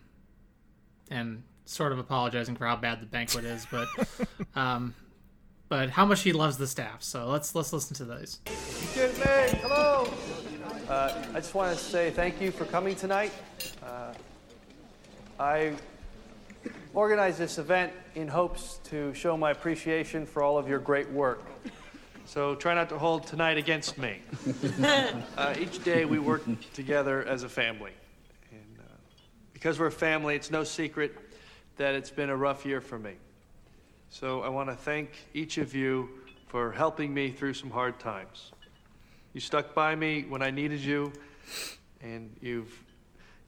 [1.10, 3.88] and sort of apologizing for how bad the banquet is, but
[4.54, 4.94] um,
[5.70, 7.02] but how much he loves the staff.
[7.02, 8.40] So let's let's listen to those.
[8.94, 10.12] Good man, hello.
[10.86, 13.32] Uh, I just want to say thank you for coming tonight.
[13.82, 14.12] Uh,
[15.38, 15.72] I
[16.92, 21.42] organized this event in hopes to show my appreciation for all of your great work.
[22.30, 24.22] So try not to hold tonight against me.
[25.36, 27.90] uh, each day we work together as a family.
[28.52, 28.82] And uh,
[29.52, 31.18] because we're a family, it's no secret
[31.76, 33.14] that it's been a rough year for me.
[34.10, 36.08] So I want to thank each of you
[36.46, 38.52] for helping me through some hard times.
[39.32, 41.12] You stuck by me when I needed you,
[42.00, 42.80] and you've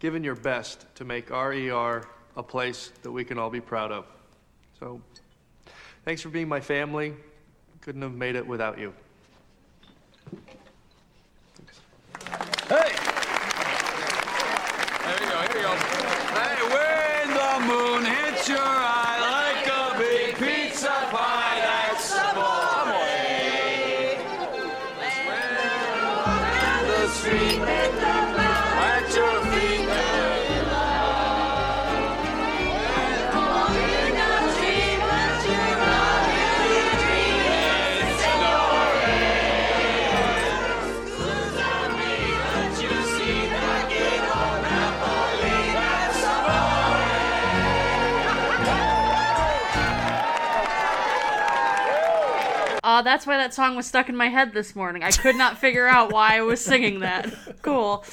[0.01, 3.93] given your best to make our ER a place that we can all be proud
[3.93, 4.07] of.
[4.81, 5.01] So,
[6.05, 7.15] thanks for being my family.
[7.83, 8.95] Couldn't have made it without you.
[53.03, 55.03] That's why that song was stuck in my head this morning.
[55.03, 57.33] I could not figure out why I was singing that.
[57.63, 58.05] Cool.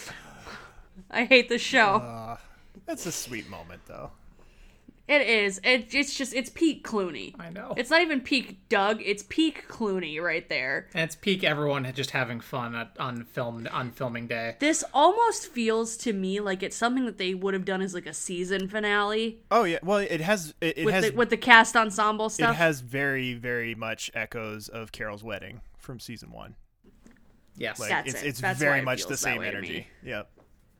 [1.10, 1.96] I hate this show.
[1.96, 2.38] Uh,
[2.86, 4.12] that's a sweet moment though.
[5.10, 5.60] It is.
[5.64, 7.34] It, it's just, it's peak Clooney.
[7.40, 7.74] I know.
[7.76, 10.88] It's not even peak Doug, it's peak Clooney right there.
[10.94, 14.56] And it's peak everyone just having fun at, on film on filming day.
[14.60, 18.06] This almost feels to me like it's something that they would have done as like
[18.06, 21.38] a season finale Oh yeah, well it has it, it with, has the, with the
[21.38, 22.52] cast ensemble stuff.
[22.52, 26.56] it has very very much echoes of Carol's wedding from season 1.
[27.58, 27.80] Yes.
[27.80, 28.28] Like That's it's it.
[28.28, 29.88] it's That's very why it much the that same way to energy.
[30.04, 30.30] Yep.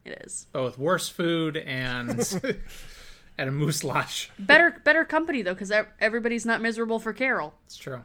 [0.06, 0.46] It is.
[0.54, 2.20] Both worse food and
[3.40, 4.30] and a moose lodge.
[4.40, 7.54] Better better company though, because everybody's not miserable for Carol.
[7.66, 8.04] It's true.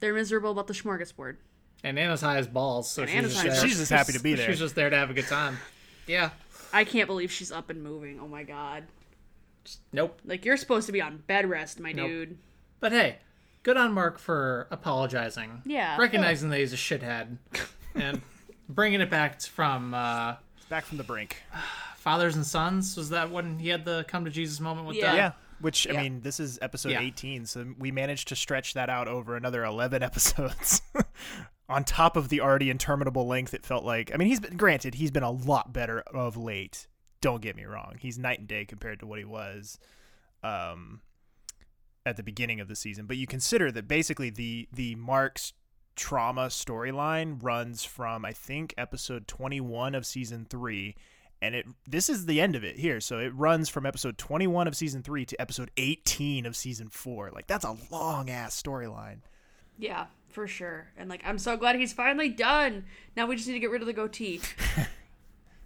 [0.00, 1.36] They're miserable about the smorgasbord.
[1.82, 3.68] And Anna's high as balls, so And she's Anna's just, high there.
[3.68, 4.46] She's just happy to be there.
[4.46, 5.58] She's just there to have a good time.
[6.06, 6.30] Yeah.
[6.72, 8.20] I can't believe she's up and moving.
[8.20, 8.84] Oh my god.
[9.92, 10.20] Nope.
[10.24, 12.06] Like you're supposed to be on bed rest, my Nope.
[12.08, 12.38] dude.
[12.80, 13.16] But hey,
[13.64, 15.62] good on Mark for apologizing.
[15.66, 15.96] Yeah.
[15.98, 17.38] Recognizing that he's a shithead
[17.96, 18.22] and
[18.68, 20.36] bringing it back from uh,
[20.68, 21.42] back from the brink.
[22.08, 22.96] Fathers and Sons.
[22.96, 25.04] Was that when he had the come to Jesus moment with yeah.
[25.04, 25.16] Doug?
[25.16, 25.32] Yeah.
[25.60, 25.92] Which Yeah.
[26.00, 27.02] I mean, this is episode Yeah.
[27.02, 30.80] 18, so we managed to stretch that out over another 11 episodes.
[31.68, 34.10] On top of the already interminable length, it felt like.
[34.14, 36.86] I mean, he's been granted he's been a lot better of late.
[37.20, 39.78] Don't get me wrong; he's night and day compared to what he was,
[40.42, 41.02] um,
[42.06, 43.04] at the beginning of the season.
[43.04, 45.52] But you consider that basically the the Mark's
[45.94, 50.96] trauma storyline runs from I think episode 21 of season 3
[51.40, 53.00] and it this is the end of it here.
[53.00, 57.30] So it runs from episode 21 of season 3 to episode 18 of season 4.
[57.32, 59.18] Like that's a long ass storyline.
[59.78, 60.88] Yeah, for sure.
[60.96, 62.84] And like, I'm so glad he's finally done.
[63.16, 64.40] Now we just need to get rid of the goatee.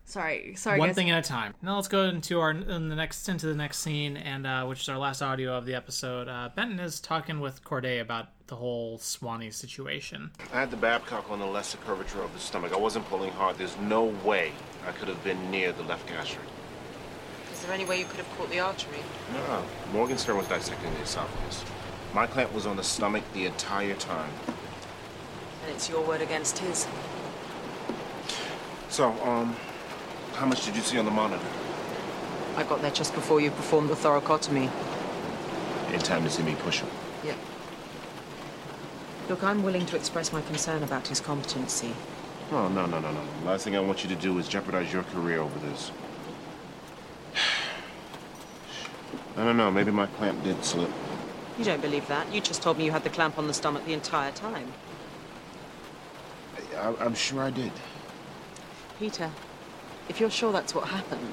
[0.04, 0.78] sorry, sorry.
[0.78, 0.96] One guys.
[0.96, 1.54] thing at a time.
[1.62, 4.82] Now let's go into our in the next into the next scene, and uh, which
[4.82, 6.28] is our last audio of the episode.
[6.28, 10.30] Uh, Benton is talking with Corday about the whole Swanee situation.
[10.52, 12.72] I had the Babcock on the lesser curvature of the stomach.
[12.72, 13.56] I wasn't pulling hard.
[13.56, 14.52] There's no way
[14.86, 16.44] I could have been near the left gastric.
[17.52, 18.98] Is there any way you could have caught the artery?
[19.32, 21.64] No, Morgenstern was dissecting the esophagus.
[22.12, 24.30] My clamp was on the stomach the entire time.
[25.64, 26.86] And it's your word against his.
[28.88, 29.56] So, um,
[30.34, 31.44] how much did you see on the monitor?
[32.56, 34.70] I got there just before you performed the thoracotomy.
[35.92, 36.88] In time to see me push him.
[37.24, 37.34] Yeah.
[39.28, 41.94] Look, I'm willing to express my concern about his competency.
[42.50, 43.20] Oh, no, no, no, no.
[43.44, 45.90] Last thing I want you to do is jeopardize your career over this.
[49.36, 49.70] I don't know.
[49.70, 50.90] Maybe my clamp did slip.
[51.58, 52.32] You don't believe that.
[52.32, 54.72] You just told me you had the clamp on the stomach the entire time.
[56.76, 57.72] I, I'm sure I did.
[58.98, 59.30] Peter,
[60.08, 61.32] if you're sure that's what happened,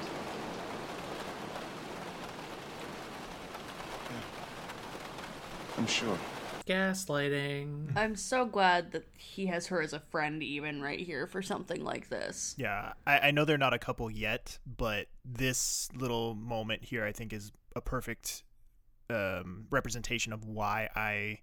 [5.80, 6.18] I'm sure.
[6.66, 7.96] Gaslighting.
[7.96, 11.82] I'm so glad that he has her as a friend, even right here, for something
[11.82, 12.54] like this.
[12.58, 17.12] Yeah, I, I know they're not a couple yet, but this little moment here, I
[17.12, 18.44] think, is a perfect
[19.08, 21.38] um, representation of why I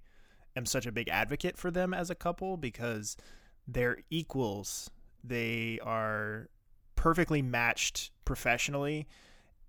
[0.56, 3.18] am such a big advocate for them as a couple because
[3.68, 4.92] they're equals.
[5.24, 6.48] They are
[6.98, 9.08] perfectly matched professionally,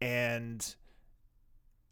[0.01, 0.75] and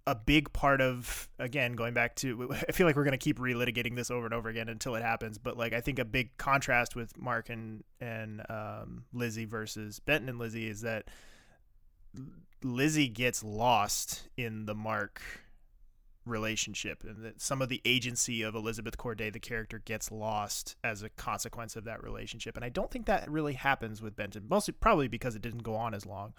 [0.08, 3.38] a big part of again going back to I feel like we're going to keep
[3.38, 6.36] relitigating this over and over again until it happens but like I think a big
[6.38, 11.08] contrast with Mark and and um, Lizzie versus Benton and Lizzie is that
[12.62, 15.20] Lizzie gets lost in the Mark
[16.27, 21.03] relationship and that some of the agency of Elizabeth Corday the character gets lost as
[21.03, 22.57] a consequence of that relationship.
[22.57, 25.77] And I don't think that really happens with Benton mostly probably because it didn't go
[25.77, 26.35] on as long.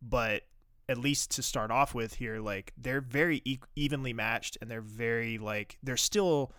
[0.00, 0.42] But
[0.88, 4.82] at least to start off with here like they're very e- evenly matched and they're
[4.82, 6.52] very like they're still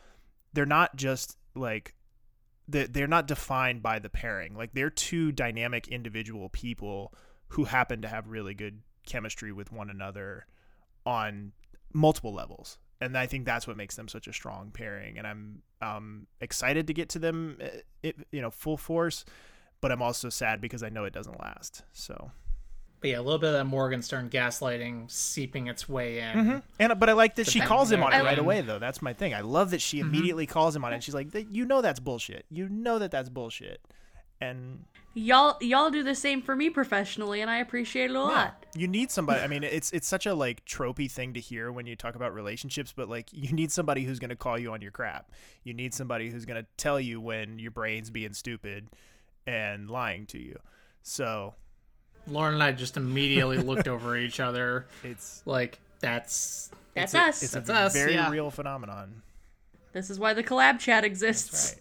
[0.53, 1.93] they're not just like
[2.68, 4.56] they're, they're not defined by the pairing.
[4.56, 7.14] Like they're two dynamic individual people
[7.49, 10.47] who happen to have really good chemistry with one another
[11.06, 11.52] on
[11.95, 15.61] multiple levels and i think that's what makes them such a strong pairing and i'm
[15.81, 17.67] um excited to get to them uh,
[18.03, 19.23] it, you know full force
[19.81, 22.31] but i'm also sad because i know it doesn't last so
[23.01, 26.34] But yeah, a little bit of that Morgenstern gaslighting seeping its way in.
[26.38, 26.63] Mhm.
[26.80, 28.80] And but I like that she calls him on it right away, though.
[28.80, 29.34] That's my thing.
[29.35, 30.07] I love that she Mhm.
[30.07, 30.95] immediately calls him on it.
[30.95, 32.45] And she's like, "You know that's bullshit.
[32.49, 33.80] You know that that's bullshit."
[34.41, 34.85] And
[35.17, 38.65] Y'all, y'all do the same for me professionally, and I appreciate it a lot.
[38.75, 39.39] you need somebody.
[39.41, 42.33] I mean, it's it's such a like tropey thing to hear when you talk about
[42.33, 45.31] relationships, but like you need somebody who's going to call you on your crap.
[45.63, 48.87] You need somebody who's going to tell you when your brain's being stupid
[49.47, 50.59] and lying to you.
[51.01, 51.53] So
[52.27, 54.85] Lauren and I just immediately looked over each other.
[55.05, 57.43] It's like that's That's it's a- us.
[57.43, 58.29] it's That's a us, very yeah.
[58.29, 59.21] real phenomenon.
[59.93, 61.77] This is why the collab chat exists.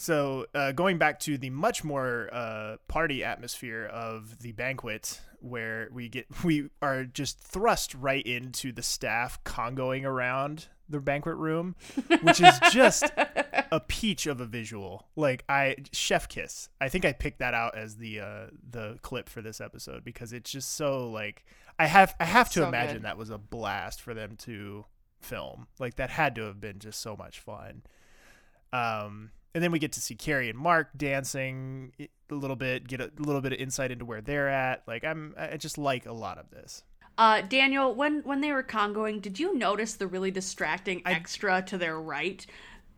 [0.00, 5.88] So, uh, going back to the much more uh, party atmosphere of the banquet, where
[5.92, 11.74] we get we are just thrust right into the staff congoing around the banquet room,
[12.22, 13.10] which is just
[13.72, 15.08] a peach of a visual.
[15.16, 16.68] Like I chef kiss.
[16.80, 20.32] I think I picked that out as the uh, the clip for this episode because
[20.32, 21.44] it's just so like
[21.76, 23.02] I have I have to So imagine good.
[23.02, 24.84] that was a blast for them to
[25.20, 25.66] film.
[25.80, 27.82] Like that had to have been just so much fun.
[28.72, 33.00] Um, and then we get to see Kerry and Mark dancing a little bit, get
[33.00, 34.84] a little bit of insight into where they're at.
[34.86, 36.84] Like I'm, I just like a lot of this.
[37.18, 41.76] Uh, Daniel, when when they were congoing, did you notice the really distracting extra to
[41.76, 42.46] their right?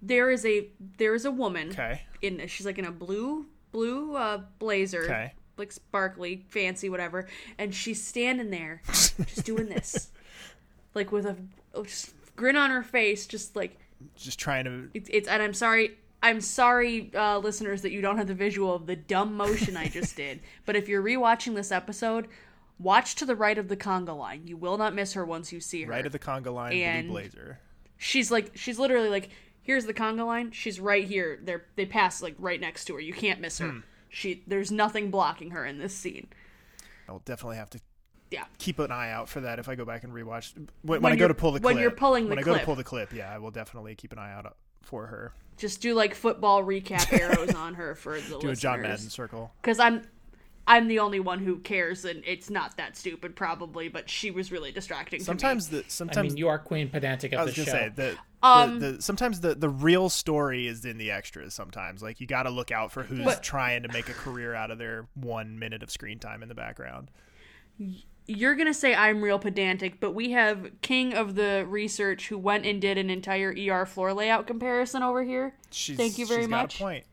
[0.02, 0.68] There is a
[0.98, 1.70] there is a woman.
[1.70, 2.02] Okay.
[2.20, 5.04] In she's like in a blue blue uh, blazer.
[5.04, 5.32] Okay.
[5.56, 7.26] Like sparkly, fancy, whatever,
[7.56, 10.10] and she's standing there, just doing this,
[10.94, 11.36] like with a
[11.72, 13.78] oh, just grin on her face, just like
[14.16, 14.90] Just trying to.
[14.92, 15.96] it's, it's and I'm sorry.
[16.22, 19.88] I'm sorry, uh, listeners, that you don't have the visual of the dumb motion I
[19.88, 20.40] just did.
[20.66, 22.28] But if you're rewatching this episode,
[22.78, 24.42] watch to the right of the conga line.
[24.46, 25.90] You will not miss her once you see her.
[25.90, 27.58] Right of the conga line, And blue blazer.
[27.96, 29.30] She's like, she's literally like,
[29.62, 30.50] here's the conga line.
[30.52, 31.38] She's right here.
[31.42, 33.00] They're they pass like right next to her.
[33.00, 33.68] You can't miss her.
[33.68, 33.78] Hmm.
[34.08, 36.28] She there's nothing blocking her in this scene.
[37.08, 37.80] I'll definitely have to.
[38.30, 38.44] Yeah.
[38.58, 40.54] Keep an eye out for that if I go back and rewatch.
[40.54, 41.82] When, When when I go to pull the when clip.
[41.82, 42.64] you're pulling the when I go to clip.
[42.66, 45.32] pull the clip, yeah, I will definitely keep an eye out for her.
[45.60, 48.80] Just do like football recap arrows on her for the Do a John.
[48.82, 49.52] Madden circle.
[49.60, 50.02] Because I'm,
[50.66, 53.88] I'm the only one who cares, and it's not that stupid probably.
[53.88, 55.20] But she was really distracting.
[55.22, 55.82] Sometimes to me.
[55.82, 57.84] the sometimes I mean, you are Queen Pedantic I of was the gonna show.
[57.86, 61.52] say the, Um, the, the sometimes the the real story is in the extras.
[61.52, 64.54] Sometimes like you got to look out for who's But- trying to make a career
[64.54, 67.10] out of their one minute of screen time in the background.
[68.26, 72.64] You're gonna say I'm real pedantic, but we have King of the Research who went
[72.66, 75.54] and did an entire ER floor layout comparison over here.
[75.70, 76.76] She's, Thank you very she's got much.
[76.76, 77.04] a point.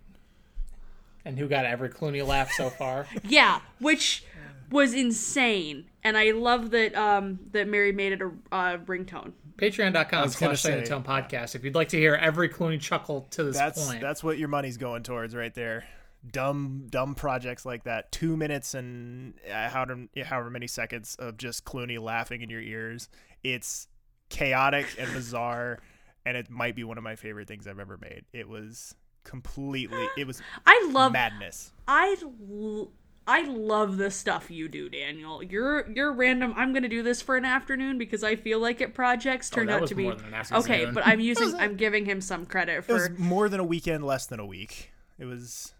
[1.25, 3.07] and who got every Clooney laugh so far?
[3.23, 4.23] Yeah, which
[4.71, 9.31] was insane, and I love that um that Mary made it a uh, ringtone.
[9.57, 11.55] Patreon.com slash Say the say- Tone podcast.
[11.55, 14.01] If you'd like to hear every Clooney chuckle to this That's point.
[14.01, 15.83] that's what your money's going towards right there.
[16.31, 18.11] Dumb dumb projects like that.
[18.11, 23.09] Two minutes and uh, however however many seconds of just Clooney laughing in your ears.
[23.43, 23.87] It's
[24.29, 25.79] chaotic and bizarre,
[26.25, 28.25] and it might be one of my favorite things I've ever made.
[28.33, 30.07] It was completely.
[30.17, 30.41] It was.
[30.65, 31.71] I love madness.
[31.87, 32.91] I l-
[33.29, 35.43] I love the stuff you do, Daniel.
[35.43, 36.53] You're you're random.
[36.55, 39.69] I'm gonna do this for an afternoon because I feel like it projects Oh, turned
[39.69, 40.85] that out to be more than an okay.
[40.85, 43.13] But I'm using I'm giving him some credit It was for.
[43.15, 44.91] more than a weekend, less than a week.
[45.19, 45.73] It was.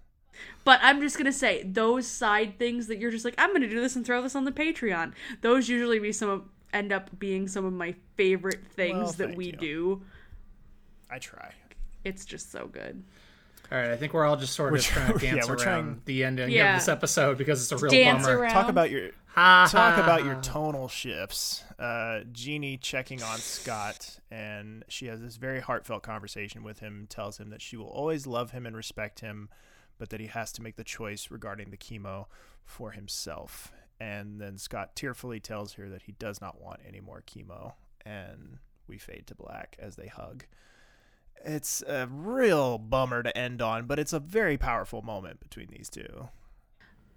[0.64, 3.80] But I'm just gonna say those side things that you're just like I'm gonna do
[3.80, 5.14] this and throw this on the Patreon.
[5.42, 6.44] Those usually be some of,
[6.74, 9.52] end up being some of my favorite things Well, that we you.
[9.54, 10.02] do.
[11.10, 11.54] I try.
[12.04, 13.04] It's just so good.
[13.72, 15.56] All right, I think we're all just sort We're of trying to yeah, dance we're
[15.56, 16.76] around trying- the ending Yeah.
[16.76, 18.40] of this episode because it's a real Dance bummer.
[18.40, 18.54] around.
[18.54, 21.64] Talk about your Ha, talk ha, about your tonal shifts.
[21.78, 27.06] Uh, Jeannie checking on Scott, and she has this very heartfelt conversation with him.
[27.10, 29.50] Tells him that she will always love him and respect him,
[29.98, 32.26] but that he has to make the choice regarding the chemo
[32.66, 33.72] for himself.
[34.00, 37.74] And then Scott tearfully tells her that he does not want any more chemo,
[38.06, 40.46] and we fade to black as they hug.
[41.44, 45.90] It's a real bummer to end on, but it's a very powerful moment between these
[45.90, 46.30] two.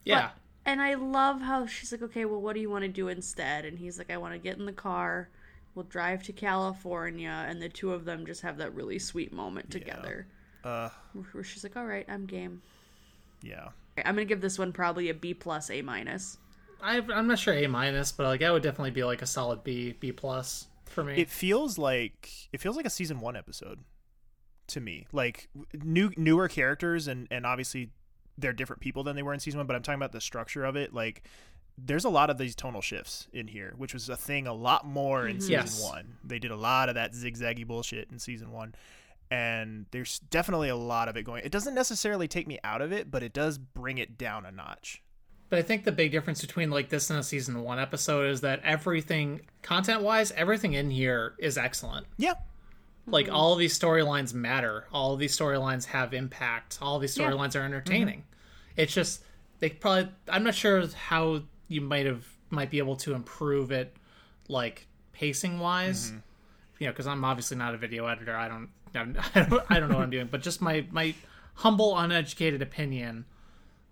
[0.04, 0.30] Yeah.
[0.66, 3.64] And I love how she's like, okay, well, what do you want to do instead?
[3.64, 5.30] And he's like, I want to get in the car.
[5.74, 7.46] We'll drive to California.
[7.48, 10.26] And the two of them just have that really sweet moment together.
[10.64, 10.88] Uh,
[11.32, 12.62] Where she's like, all right, I'm game.
[13.42, 13.68] yeah.
[13.98, 16.38] I'm going to give this one probably a B plus, A minus.
[16.82, 19.62] I, I'm not sure A minus, but like that would definitely be like a solid
[19.62, 21.14] B, B plus for me.
[21.20, 23.80] It feels like it feels like a season one episode
[24.68, 25.06] to me.
[25.12, 27.90] Like new newer characters and and obviously
[28.38, 29.66] they're different people than they were in season one.
[29.66, 30.94] But I'm talking about the structure of it.
[30.94, 31.22] Like
[31.76, 34.86] there's a lot of these tonal shifts in here, which was a thing a lot
[34.86, 35.40] more in Mhm.
[35.42, 35.82] season Yes.
[35.82, 36.16] one.
[36.24, 38.74] They did a lot of that zigzaggy bullshit in season one.
[39.30, 41.44] And there's definitely a lot of it going.
[41.44, 44.50] It doesn't necessarily take me out of it, but it does bring it down a
[44.50, 45.02] notch.
[45.50, 48.40] But I think the big difference between like this and a season one episode is
[48.42, 52.06] that everything, content wise, everything in here is excellent.
[52.16, 52.34] Yeah.
[53.06, 54.86] Like all of these storylines matter.
[54.92, 56.78] All of these storylines have impact.
[56.80, 57.30] All of these Yeah.
[57.30, 57.74] storylines are mm-hmm.
[57.74, 58.24] entertaining.
[58.76, 59.22] It's just
[59.58, 60.12] they probably.
[60.28, 63.96] I'm not sure how you might have might be able to improve it,
[64.48, 66.08] like pacing wise.
[66.08, 66.18] Mm-hmm.
[66.78, 68.36] You know, because I'm obviously not a video editor.
[68.36, 68.70] I don't.
[68.94, 69.62] I'm, I don't.
[69.68, 70.28] I don't know what I'm doing.
[70.30, 71.14] But just my my
[71.54, 73.24] humble, uneducated opinion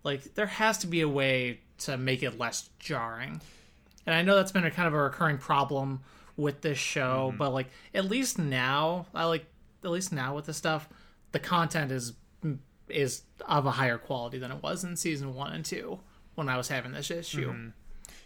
[0.04, 3.40] like there has to be a way to make it less jarring
[4.06, 6.00] and i know that's been a kind of a recurring problem
[6.36, 7.38] with this show mm-hmm.
[7.38, 9.46] but like at least now i like
[9.84, 10.88] at least now with the stuff
[11.32, 12.14] the content is
[12.88, 15.98] is of a higher quality than it was in season one and two
[16.34, 17.68] when i was having this issue mm-hmm.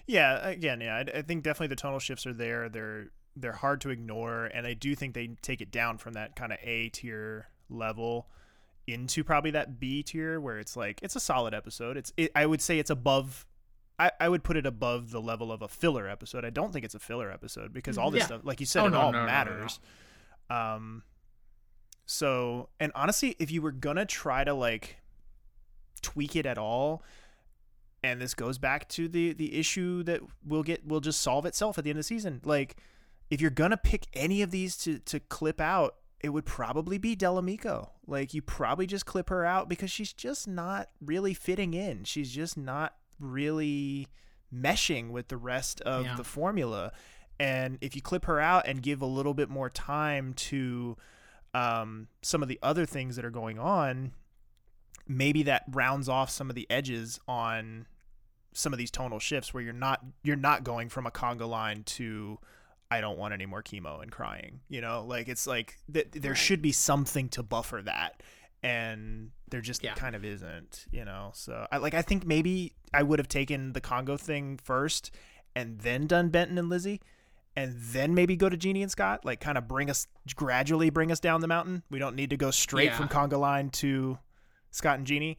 [0.05, 2.69] Yeah, again, yeah, I, I think definitely the tonal shifts are there.
[2.69, 6.37] They're they're hard to ignore, and I do think they take it down from that
[6.37, 8.29] kind of A tier level
[8.87, 11.97] into probably that B tier where it's like it's a solid episode.
[11.97, 13.47] It's it, I would say it's above.
[13.99, 16.45] I, I would put it above the level of a filler episode.
[16.45, 18.27] I don't think it's a filler episode because all this Yeah.
[18.27, 19.81] stuff, like you said, Oh, it no, all no, no, no, matters.
[20.51, 21.03] Um,
[22.07, 24.97] so and honestly, if you were gonna try to like
[26.03, 27.03] tweak it at all,
[28.03, 31.79] and this goes back to the the issue that will get will just solve itself
[31.79, 32.41] at the end of the season.
[32.45, 32.77] Like,
[33.33, 37.17] if you're gonna pick any of these to to clip out, it would probably be
[37.17, 37.91] Del Amico.
[38.07, 42.05] Like, you probably just clip her out because she's just not really fitting in.
[42.05, 44.07] She's just not really
[44.55, 46.15] meshing with the rest of Yeah.
[46.17, 46.93] the formula.
[47.41, 50.97] And if you clip her out and give a little bit more time to
[51.55, 54.13] um, some of the other things that are going on,
[55.09, 57.87] maybe that rounds off some of the edges on
[58.53, 61.83] some of these tonal shifts where you're not you're not going from a conga line
[61.85, 62.39] to
[62.93, 64.60] I don't want any more chemo and crying.
[64.69, 68.23] You know, like it's like th- there should be something to buffer that,
[68.62, 70.86] and there just kind of isn't.
[70.90, 74.59] You know, so I like I think maybe I would have taken the Congo thing
[74.62, 75.10] first
[75.55, 77.01] and then done Benton and Lizzie,
[77.56, 81.10] and then maybe go to Jeannie and Scott, like kind of bring us gradually bring
[81.12, 81.82] us down the mountain.
[81.90, 82.97] We don't need to go straight Yeah.
[82.97, 84.19] from Congo line to
[84.70, 85.39] Scott and Jeannie.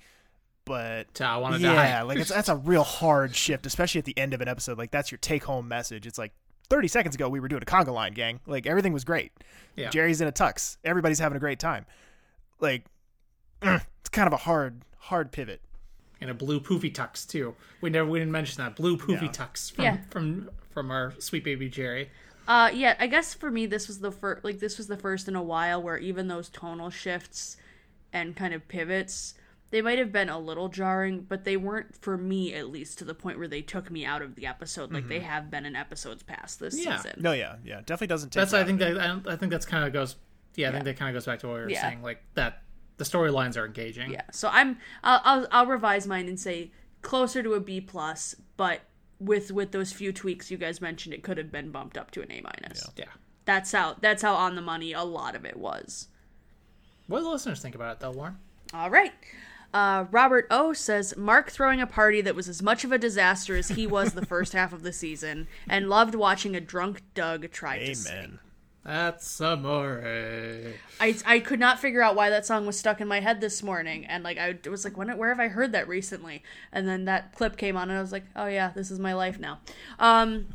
[0.65, 2.01] But To I Wanna yeah, Die.
[2.03, 4.77] like it's, that's a real hard shift, especially at the end of an episode.
[4.77, 6.07] Like that's your take home message.
[6.07, 6.31] It's like
[6.69, 8.39] 30 seconds ago we were doing a conga line, gang.
[8.45, 9.31] Like everything was great.
[9.75, 9.89] Yeah.
[9.89, 10.77] Jerry's in a tux.
[10.83, 11.85] Everybody's having a great time.
[12.59, 12.85] Like
[13.61, 15.61] it's kind of a hard hard pivot.
[16.21, 17.55] and a blue poofy tux too.
[17.81, 19.27] We never we didn't mention that blue poofy Yeah.
[19.45, 19.97] tux from Yeah.
[20.09, 22.09] from from our sweet baby Jerry.
[22.47, 25.27] Uh, yeah, I guess for me this was the first, like this was the first
[25.29, 27.55] in a while where even those tonal shifts
[28.11, 29.33] and kind of pivots,
[29.73, 33.03] they might have been a little jarring, but they weren't for me at least to
[33.03, 35.25] the point where they took me out of the episode like they mm-hmm.
[35.25, 36.97] have been in episodes past this Yeah.
[36.97, 37.19] season.
[37.23, 38.41] No, yeah, yeah, definitely doesn't take.
[38.41, 40.15] That's that I think that I, I think that's kind of goes.
[40.53, 41.81] Yeah, I think that kind of goes back to what we were Yeah.
[41.81, 42.03] saying.
[42.03, 42.61] Like that,
[42.97, 44.11] the storylines are engaging.
[44.11, 46.71] Yeah, so I'm I'll, I'll I'll revise mine and say
[47.01, 48.81] closer to a B plus, but
[49.19, 52.21] with with those few tweaks you guys mentioned, it could have been bumped up to
[52.21, 52.87] an A minus.
[52.95, 53.05] Yeah.
[53.45, 56.09] That's how that's how on the money a lot of it was.
[57.07, 58.37] What do the listeners think about it, though, Lauren?
[58.71, 59.13] All right.
[59.73, 63.55] Uh, Robert O says Mark throwing a party that was as much of a disaster
[63.55, 67.51] as he was the first half of the season, and loved watching a drunk Doug
[67.51, 68.13] try to sing.
[68.13, 68.39] Amen.
[68.85, 70.03] That's amore.
[70.99, 73.63] I, I could not figure out why that song was stuck in my head this
[73.63, 76.43] morning, and like I was like, when where have I heard that recently?
[76.71, 79.13] And then that clip came on, and I was like, oh yeah, this is my
[79.13, 79.59] life now.
[79.99, 80.47] Um,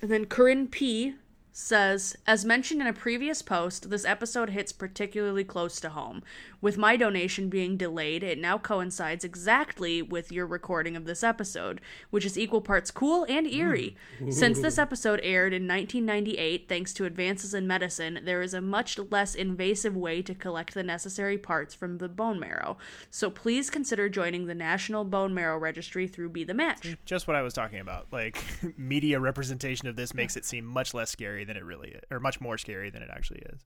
[0.00, 1.14] and then Corinne P
[1.52, 6.22] says, as mentioned in a previous post, this episode hits particularly close to home.
[6.64, 11.78] With my donation being delayed, it now coincides exactly with your recording of this episode,
[12.08, 13.98] which is equal parts cool and eerie.
[14.18, 14.32] Mm.
[14.32, 18.98] Since this episode aired in 1998, thanks to advances in medicine, there is a much
[18.98, 22.78] less invasive way to collect the necessary parts from the bone marrow.
[23.10, 26.96] So please consider joining the National Bone Marrow Registry through Be the Match.
[27.04, 28.06] Just what I was talking about.
[28.10, 28.42] Like
[28.78, 32.20] media representation of this makes it seem much less scary than it really is, or
[32.20, 33.60] much more scary than it actually is.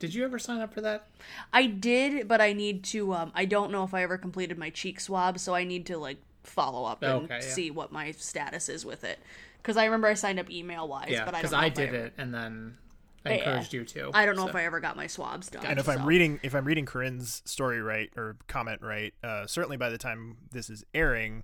[0.00, 0.06] Yeah.
[0.06, 1.06] Did you ever sign up for that?
[1.52, 3.12] I did, but I need to.
[3.14, 5.98] Um, I don't know if I ever completed my cheek swab, so I need to
[5.98, 7.40] like follow up and Okay, yeah.
[7.40, 9.18] see what my status is with it.
[9.62, 11.68] Because I remember I signed up email wise, Yeah, but I because don't know I,
[11.68, 12.78] did ever- it, and then
[13.26, 13.34] I Yeah.
[13.36, 14.10] encouraged you to.
[14.14, 14.50] I don't know so.
[14.50, 15.66] if I ever got my swabs done.
[15.66, 19.76] And if I'm reading if I'm reading Corinne's story right or comment right, uh, certainly
[19.76, 21.42] by the time this is airing,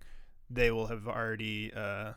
[0.48, 2.12] they will have already uh,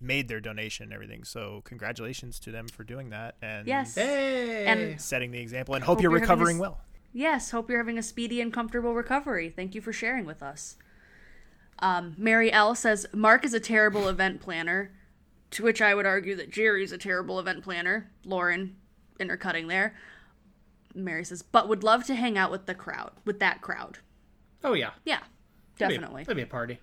[0.00, 1.24] made their donation and everything.
[1.24, 3.94] So congratulations to them for doing that and Yes.
[3.94, 4.64] Hey.
[4.66, 5.74] And- setting the example.
[5.74, 6.80] And hope, Hope you're, you're having a recovering well.
[7.12, 9.48] Yes, hope you're having a speedy and comfortable recovery.
[9.48, 10.76] Thank you for sharing with us.
[11.78, 14.92] Um, Mary L says Mark is a terrible event planner,
[15.52, 18.10] to which I would argue that Jerry's a terrible event planner.
[18.24, 18.76] Lauren,
[19.20, 19.94] intercutting there.
[20.94, 23.98] Mary says, but would love to hang out with the crowd, with that crowd.
[24.64, 25.20] Oh yeah, Yeah,
[25.78, 26.24] That'd be definitely.
[26.24, 26.80] That'd be a party.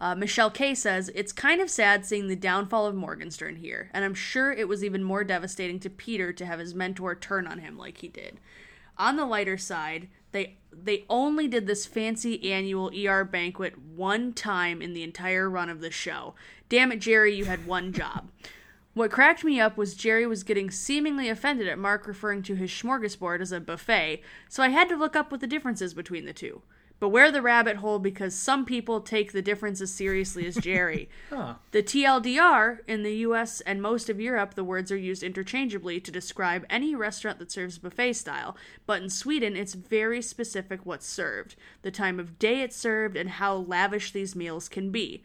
[0.00, 4.04] Uh, Michelle K says, It's kind of sad seeing the downfall of Morgenstern here, and
[4.04, 7.58] I'm sure it was even more devastating to Peter to have his mentor turn on
[7.58, 8.40] him like he did.
[8.96, 14.82] On the lighter side, they they only did this fancy annual ER banquet one time
[14.82, 16.34] in the entire run of the show.
[16.68, 18.30] Damn it, Jerry, you had one job.
[18.94, 22.70] What cracked me up was Jerry was getting seemingly offended at Mark referring to his
[22.70, 26.26] smorgasbord as a buffet, so I had to look up what the difference is between
[26.26, 26.62] the two.
[27.04, 31.10] Beware the rabbit hole because some people take the difference as seriously as Jerry.
[31.28, 31.56] Huh.
[31.72, 36.10] The TLDR in the US and most of Europe, the words are used interchangeably to
[36.10, 38.56] describe any restaurant that serves buffet style,
[38.86, 43.28] but in Sweden it's very specific what's served, the time of day it's served, and
[43.28, 45.22] how lavish these meals can be.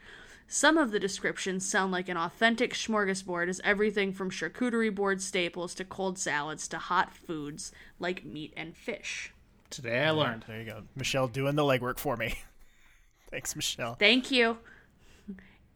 [0.49, 5.73] Some of the descriptions sound like an authentic smorgasbord as everything from charcuterie board staples
[5.76, 9.31] to cold salads to hot foods like meat and fish.
[9.70, 10.46] Today I learned.
[10.48, 10.84] There you go.
[10.96, 12.36] Michelle doing the legwork for me.
[13.32, 13.96] Thanks, Michelle.
[13.96, 14.58] Thank you.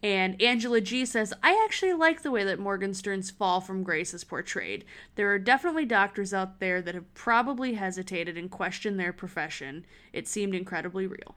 [0.02, 4.26] And Angela G says, I actually like the way that Morgenstern's fall from grace is
[4.26, 4.84] portrayed.
[5.16, 9.86] There are definitely doctors out there that have probably hesitated and questioned their profession.
[10.12, 11.36] It seemed incredibly real.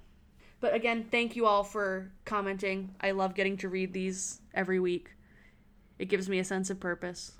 [0.61, 2.95] But again, thank you all for commenting.
[3.01, 5.11] I love getting to read these every week.
[6.01, 7.33] It gives me a sense of purpose.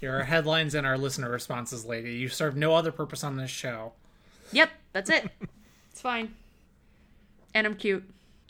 [0.00, 2.12] You're headlines and our listener responses, lady.
[2.14, 3.94] You serve no other purpose on this show.
[4.52, 5.30] Yep, that's it.
[5.90, 6.34] it's fine.
[7.54, 8.04] And I'm cute.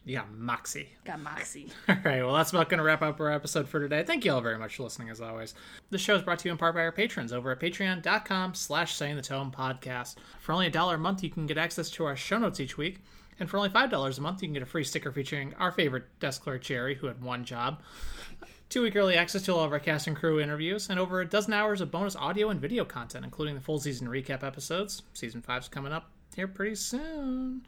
[0.05, 0.89] Yeah, moxie.
[1.05, 1.69] Got moxie.
[1.89, 4.03] All right, well, that's about going to wrap up our episode for today.
[4.03, 5.55] Thank you all very much for listening, as always.
[5.91, 8.95] The show is brought to you in part by our patrons over at patreon.com slash
[8.97, 10.17] saying the tone podcast.
[10.41, 12.77] For only a dollar a month, you can get access to our show notes each
[12.77, 12.99] week.
[13.39, 16.05] And for only $5 a month, you can get a free sticker featuring our favorite
[16.19, 17.81] desk clerk, Jerry, who had one job.
[18.73, 21.29] Two week early access to all of our cast and crew interviews, and over a
[21.29, 25.03] dozen hours of bonus audio and video content, including the full season recap episodes.
[25.13, 27.67] Season 5's coming up here pretty soon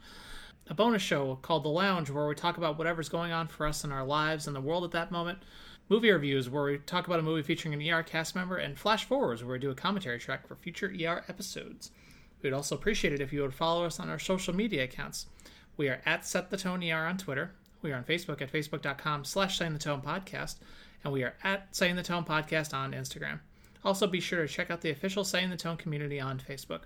[0.65, 3.83] a bonus show called The Lounge where we talk about whatever's going on for us
[3.83, 5.37] in our lives and the world at that moment.
[5.89, 9.05] movie reviews, where we talk about a movie featuring an ER cast member, and flash
[9.05, 11.91] forwards, where we do a commentary track for future ER episodes.
[12.41, 15.27] We'd also appreciate it if you would follow us on our social media accounts.
[15.77, 17.51] We are at Set the Tone ER on Twitter.
[17.83, 20.55] We are on Facebook at facebook.com slash Tone Podcast.
[21.05, 23.39] And we are at Setting the Tone Podcast on Instagram.
[23.83, 26.81] Also, be sure to check out the official Setting the Tone community on Facebook.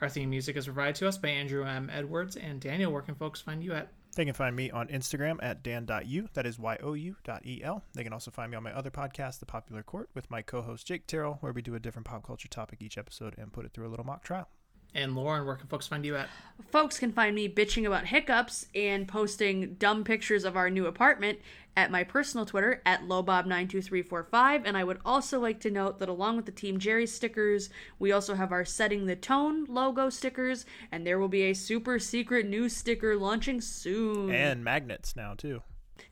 [0.00, 1.88] Our theme music is provided to us by Andrew M.
[1.94, 2.92] Edwards and Daniel.
[2.92, 3.92] Where can folks find you at?
[4.16, 7.84] They can find me on Instagram at dan.u, that is Y-O-U dot E-L.
[7.94, 10.84] They can also find me on my other podcast, The Popular Court, with my co-host
[10.84, 13.72] Jake Terrell, where we do a different pop culture topic each episode and put it
[13.72, 14.48] through a little mock trial.
[14.94, 16.28] And Lauren, where can folks find you at?
[16.70, 21.38] Folks can find me bitching about hiccups and posting dumb pictures of our new apartment
[21.76, 24.62] at my personal Twitter at lowbob92345.
[24.66, 28.12] And I would also like to note that along with the Team Jerry stickers, we
[28.12, 32.46] also have our Setting the Tone logo stickers, and there will be a super secret
[32.46, 34.30] new sticker launching soon.
[34.30, 35.62] And magnets now, too.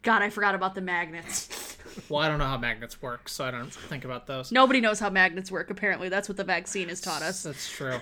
[0.03, 1.77] God, I forgot about the magnets.
[2.09, 4.51] well, I don't know how magnets work, so I don't think about those.
[4.51, 6.09] Nobody knows how magnets work, apparently.
[6.09, 7.43] That's what the vaccine has taught us.
[7.43, 7.99] That's true.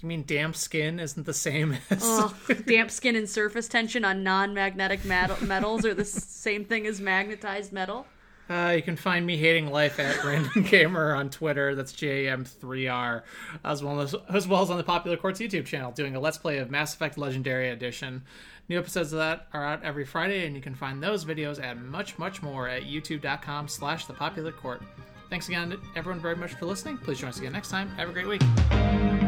[0.00, 2.34] You mean damp skin isn't the same as oh,
[2.66, 8.06] damp skin and surface tension on non-magnetic metals are the same thing as magnetized metal?
[8.48, 11.74] Uh, you can find me hating life at Random Gamer on Twitter.
[11.74, 13.22] That's JM3R,
[13.64, 16.36] as well as as well as on the Popular Courts YouTube channel, doing a Let's
[16.36, 18.22] Play of Mass Effect Legendary Edition.
[18.68, 21.90] New episodes of that are out every Friday, and you can find those videos and
[21.90, 24.82] much, much more at youtube.com/slash The Popular Court.
[25.30, 26.98] Thanks again, everyone, very much for listening.
[26.98, 27.88] Please join us again next time.
[27.96, 29.23] Have a great week.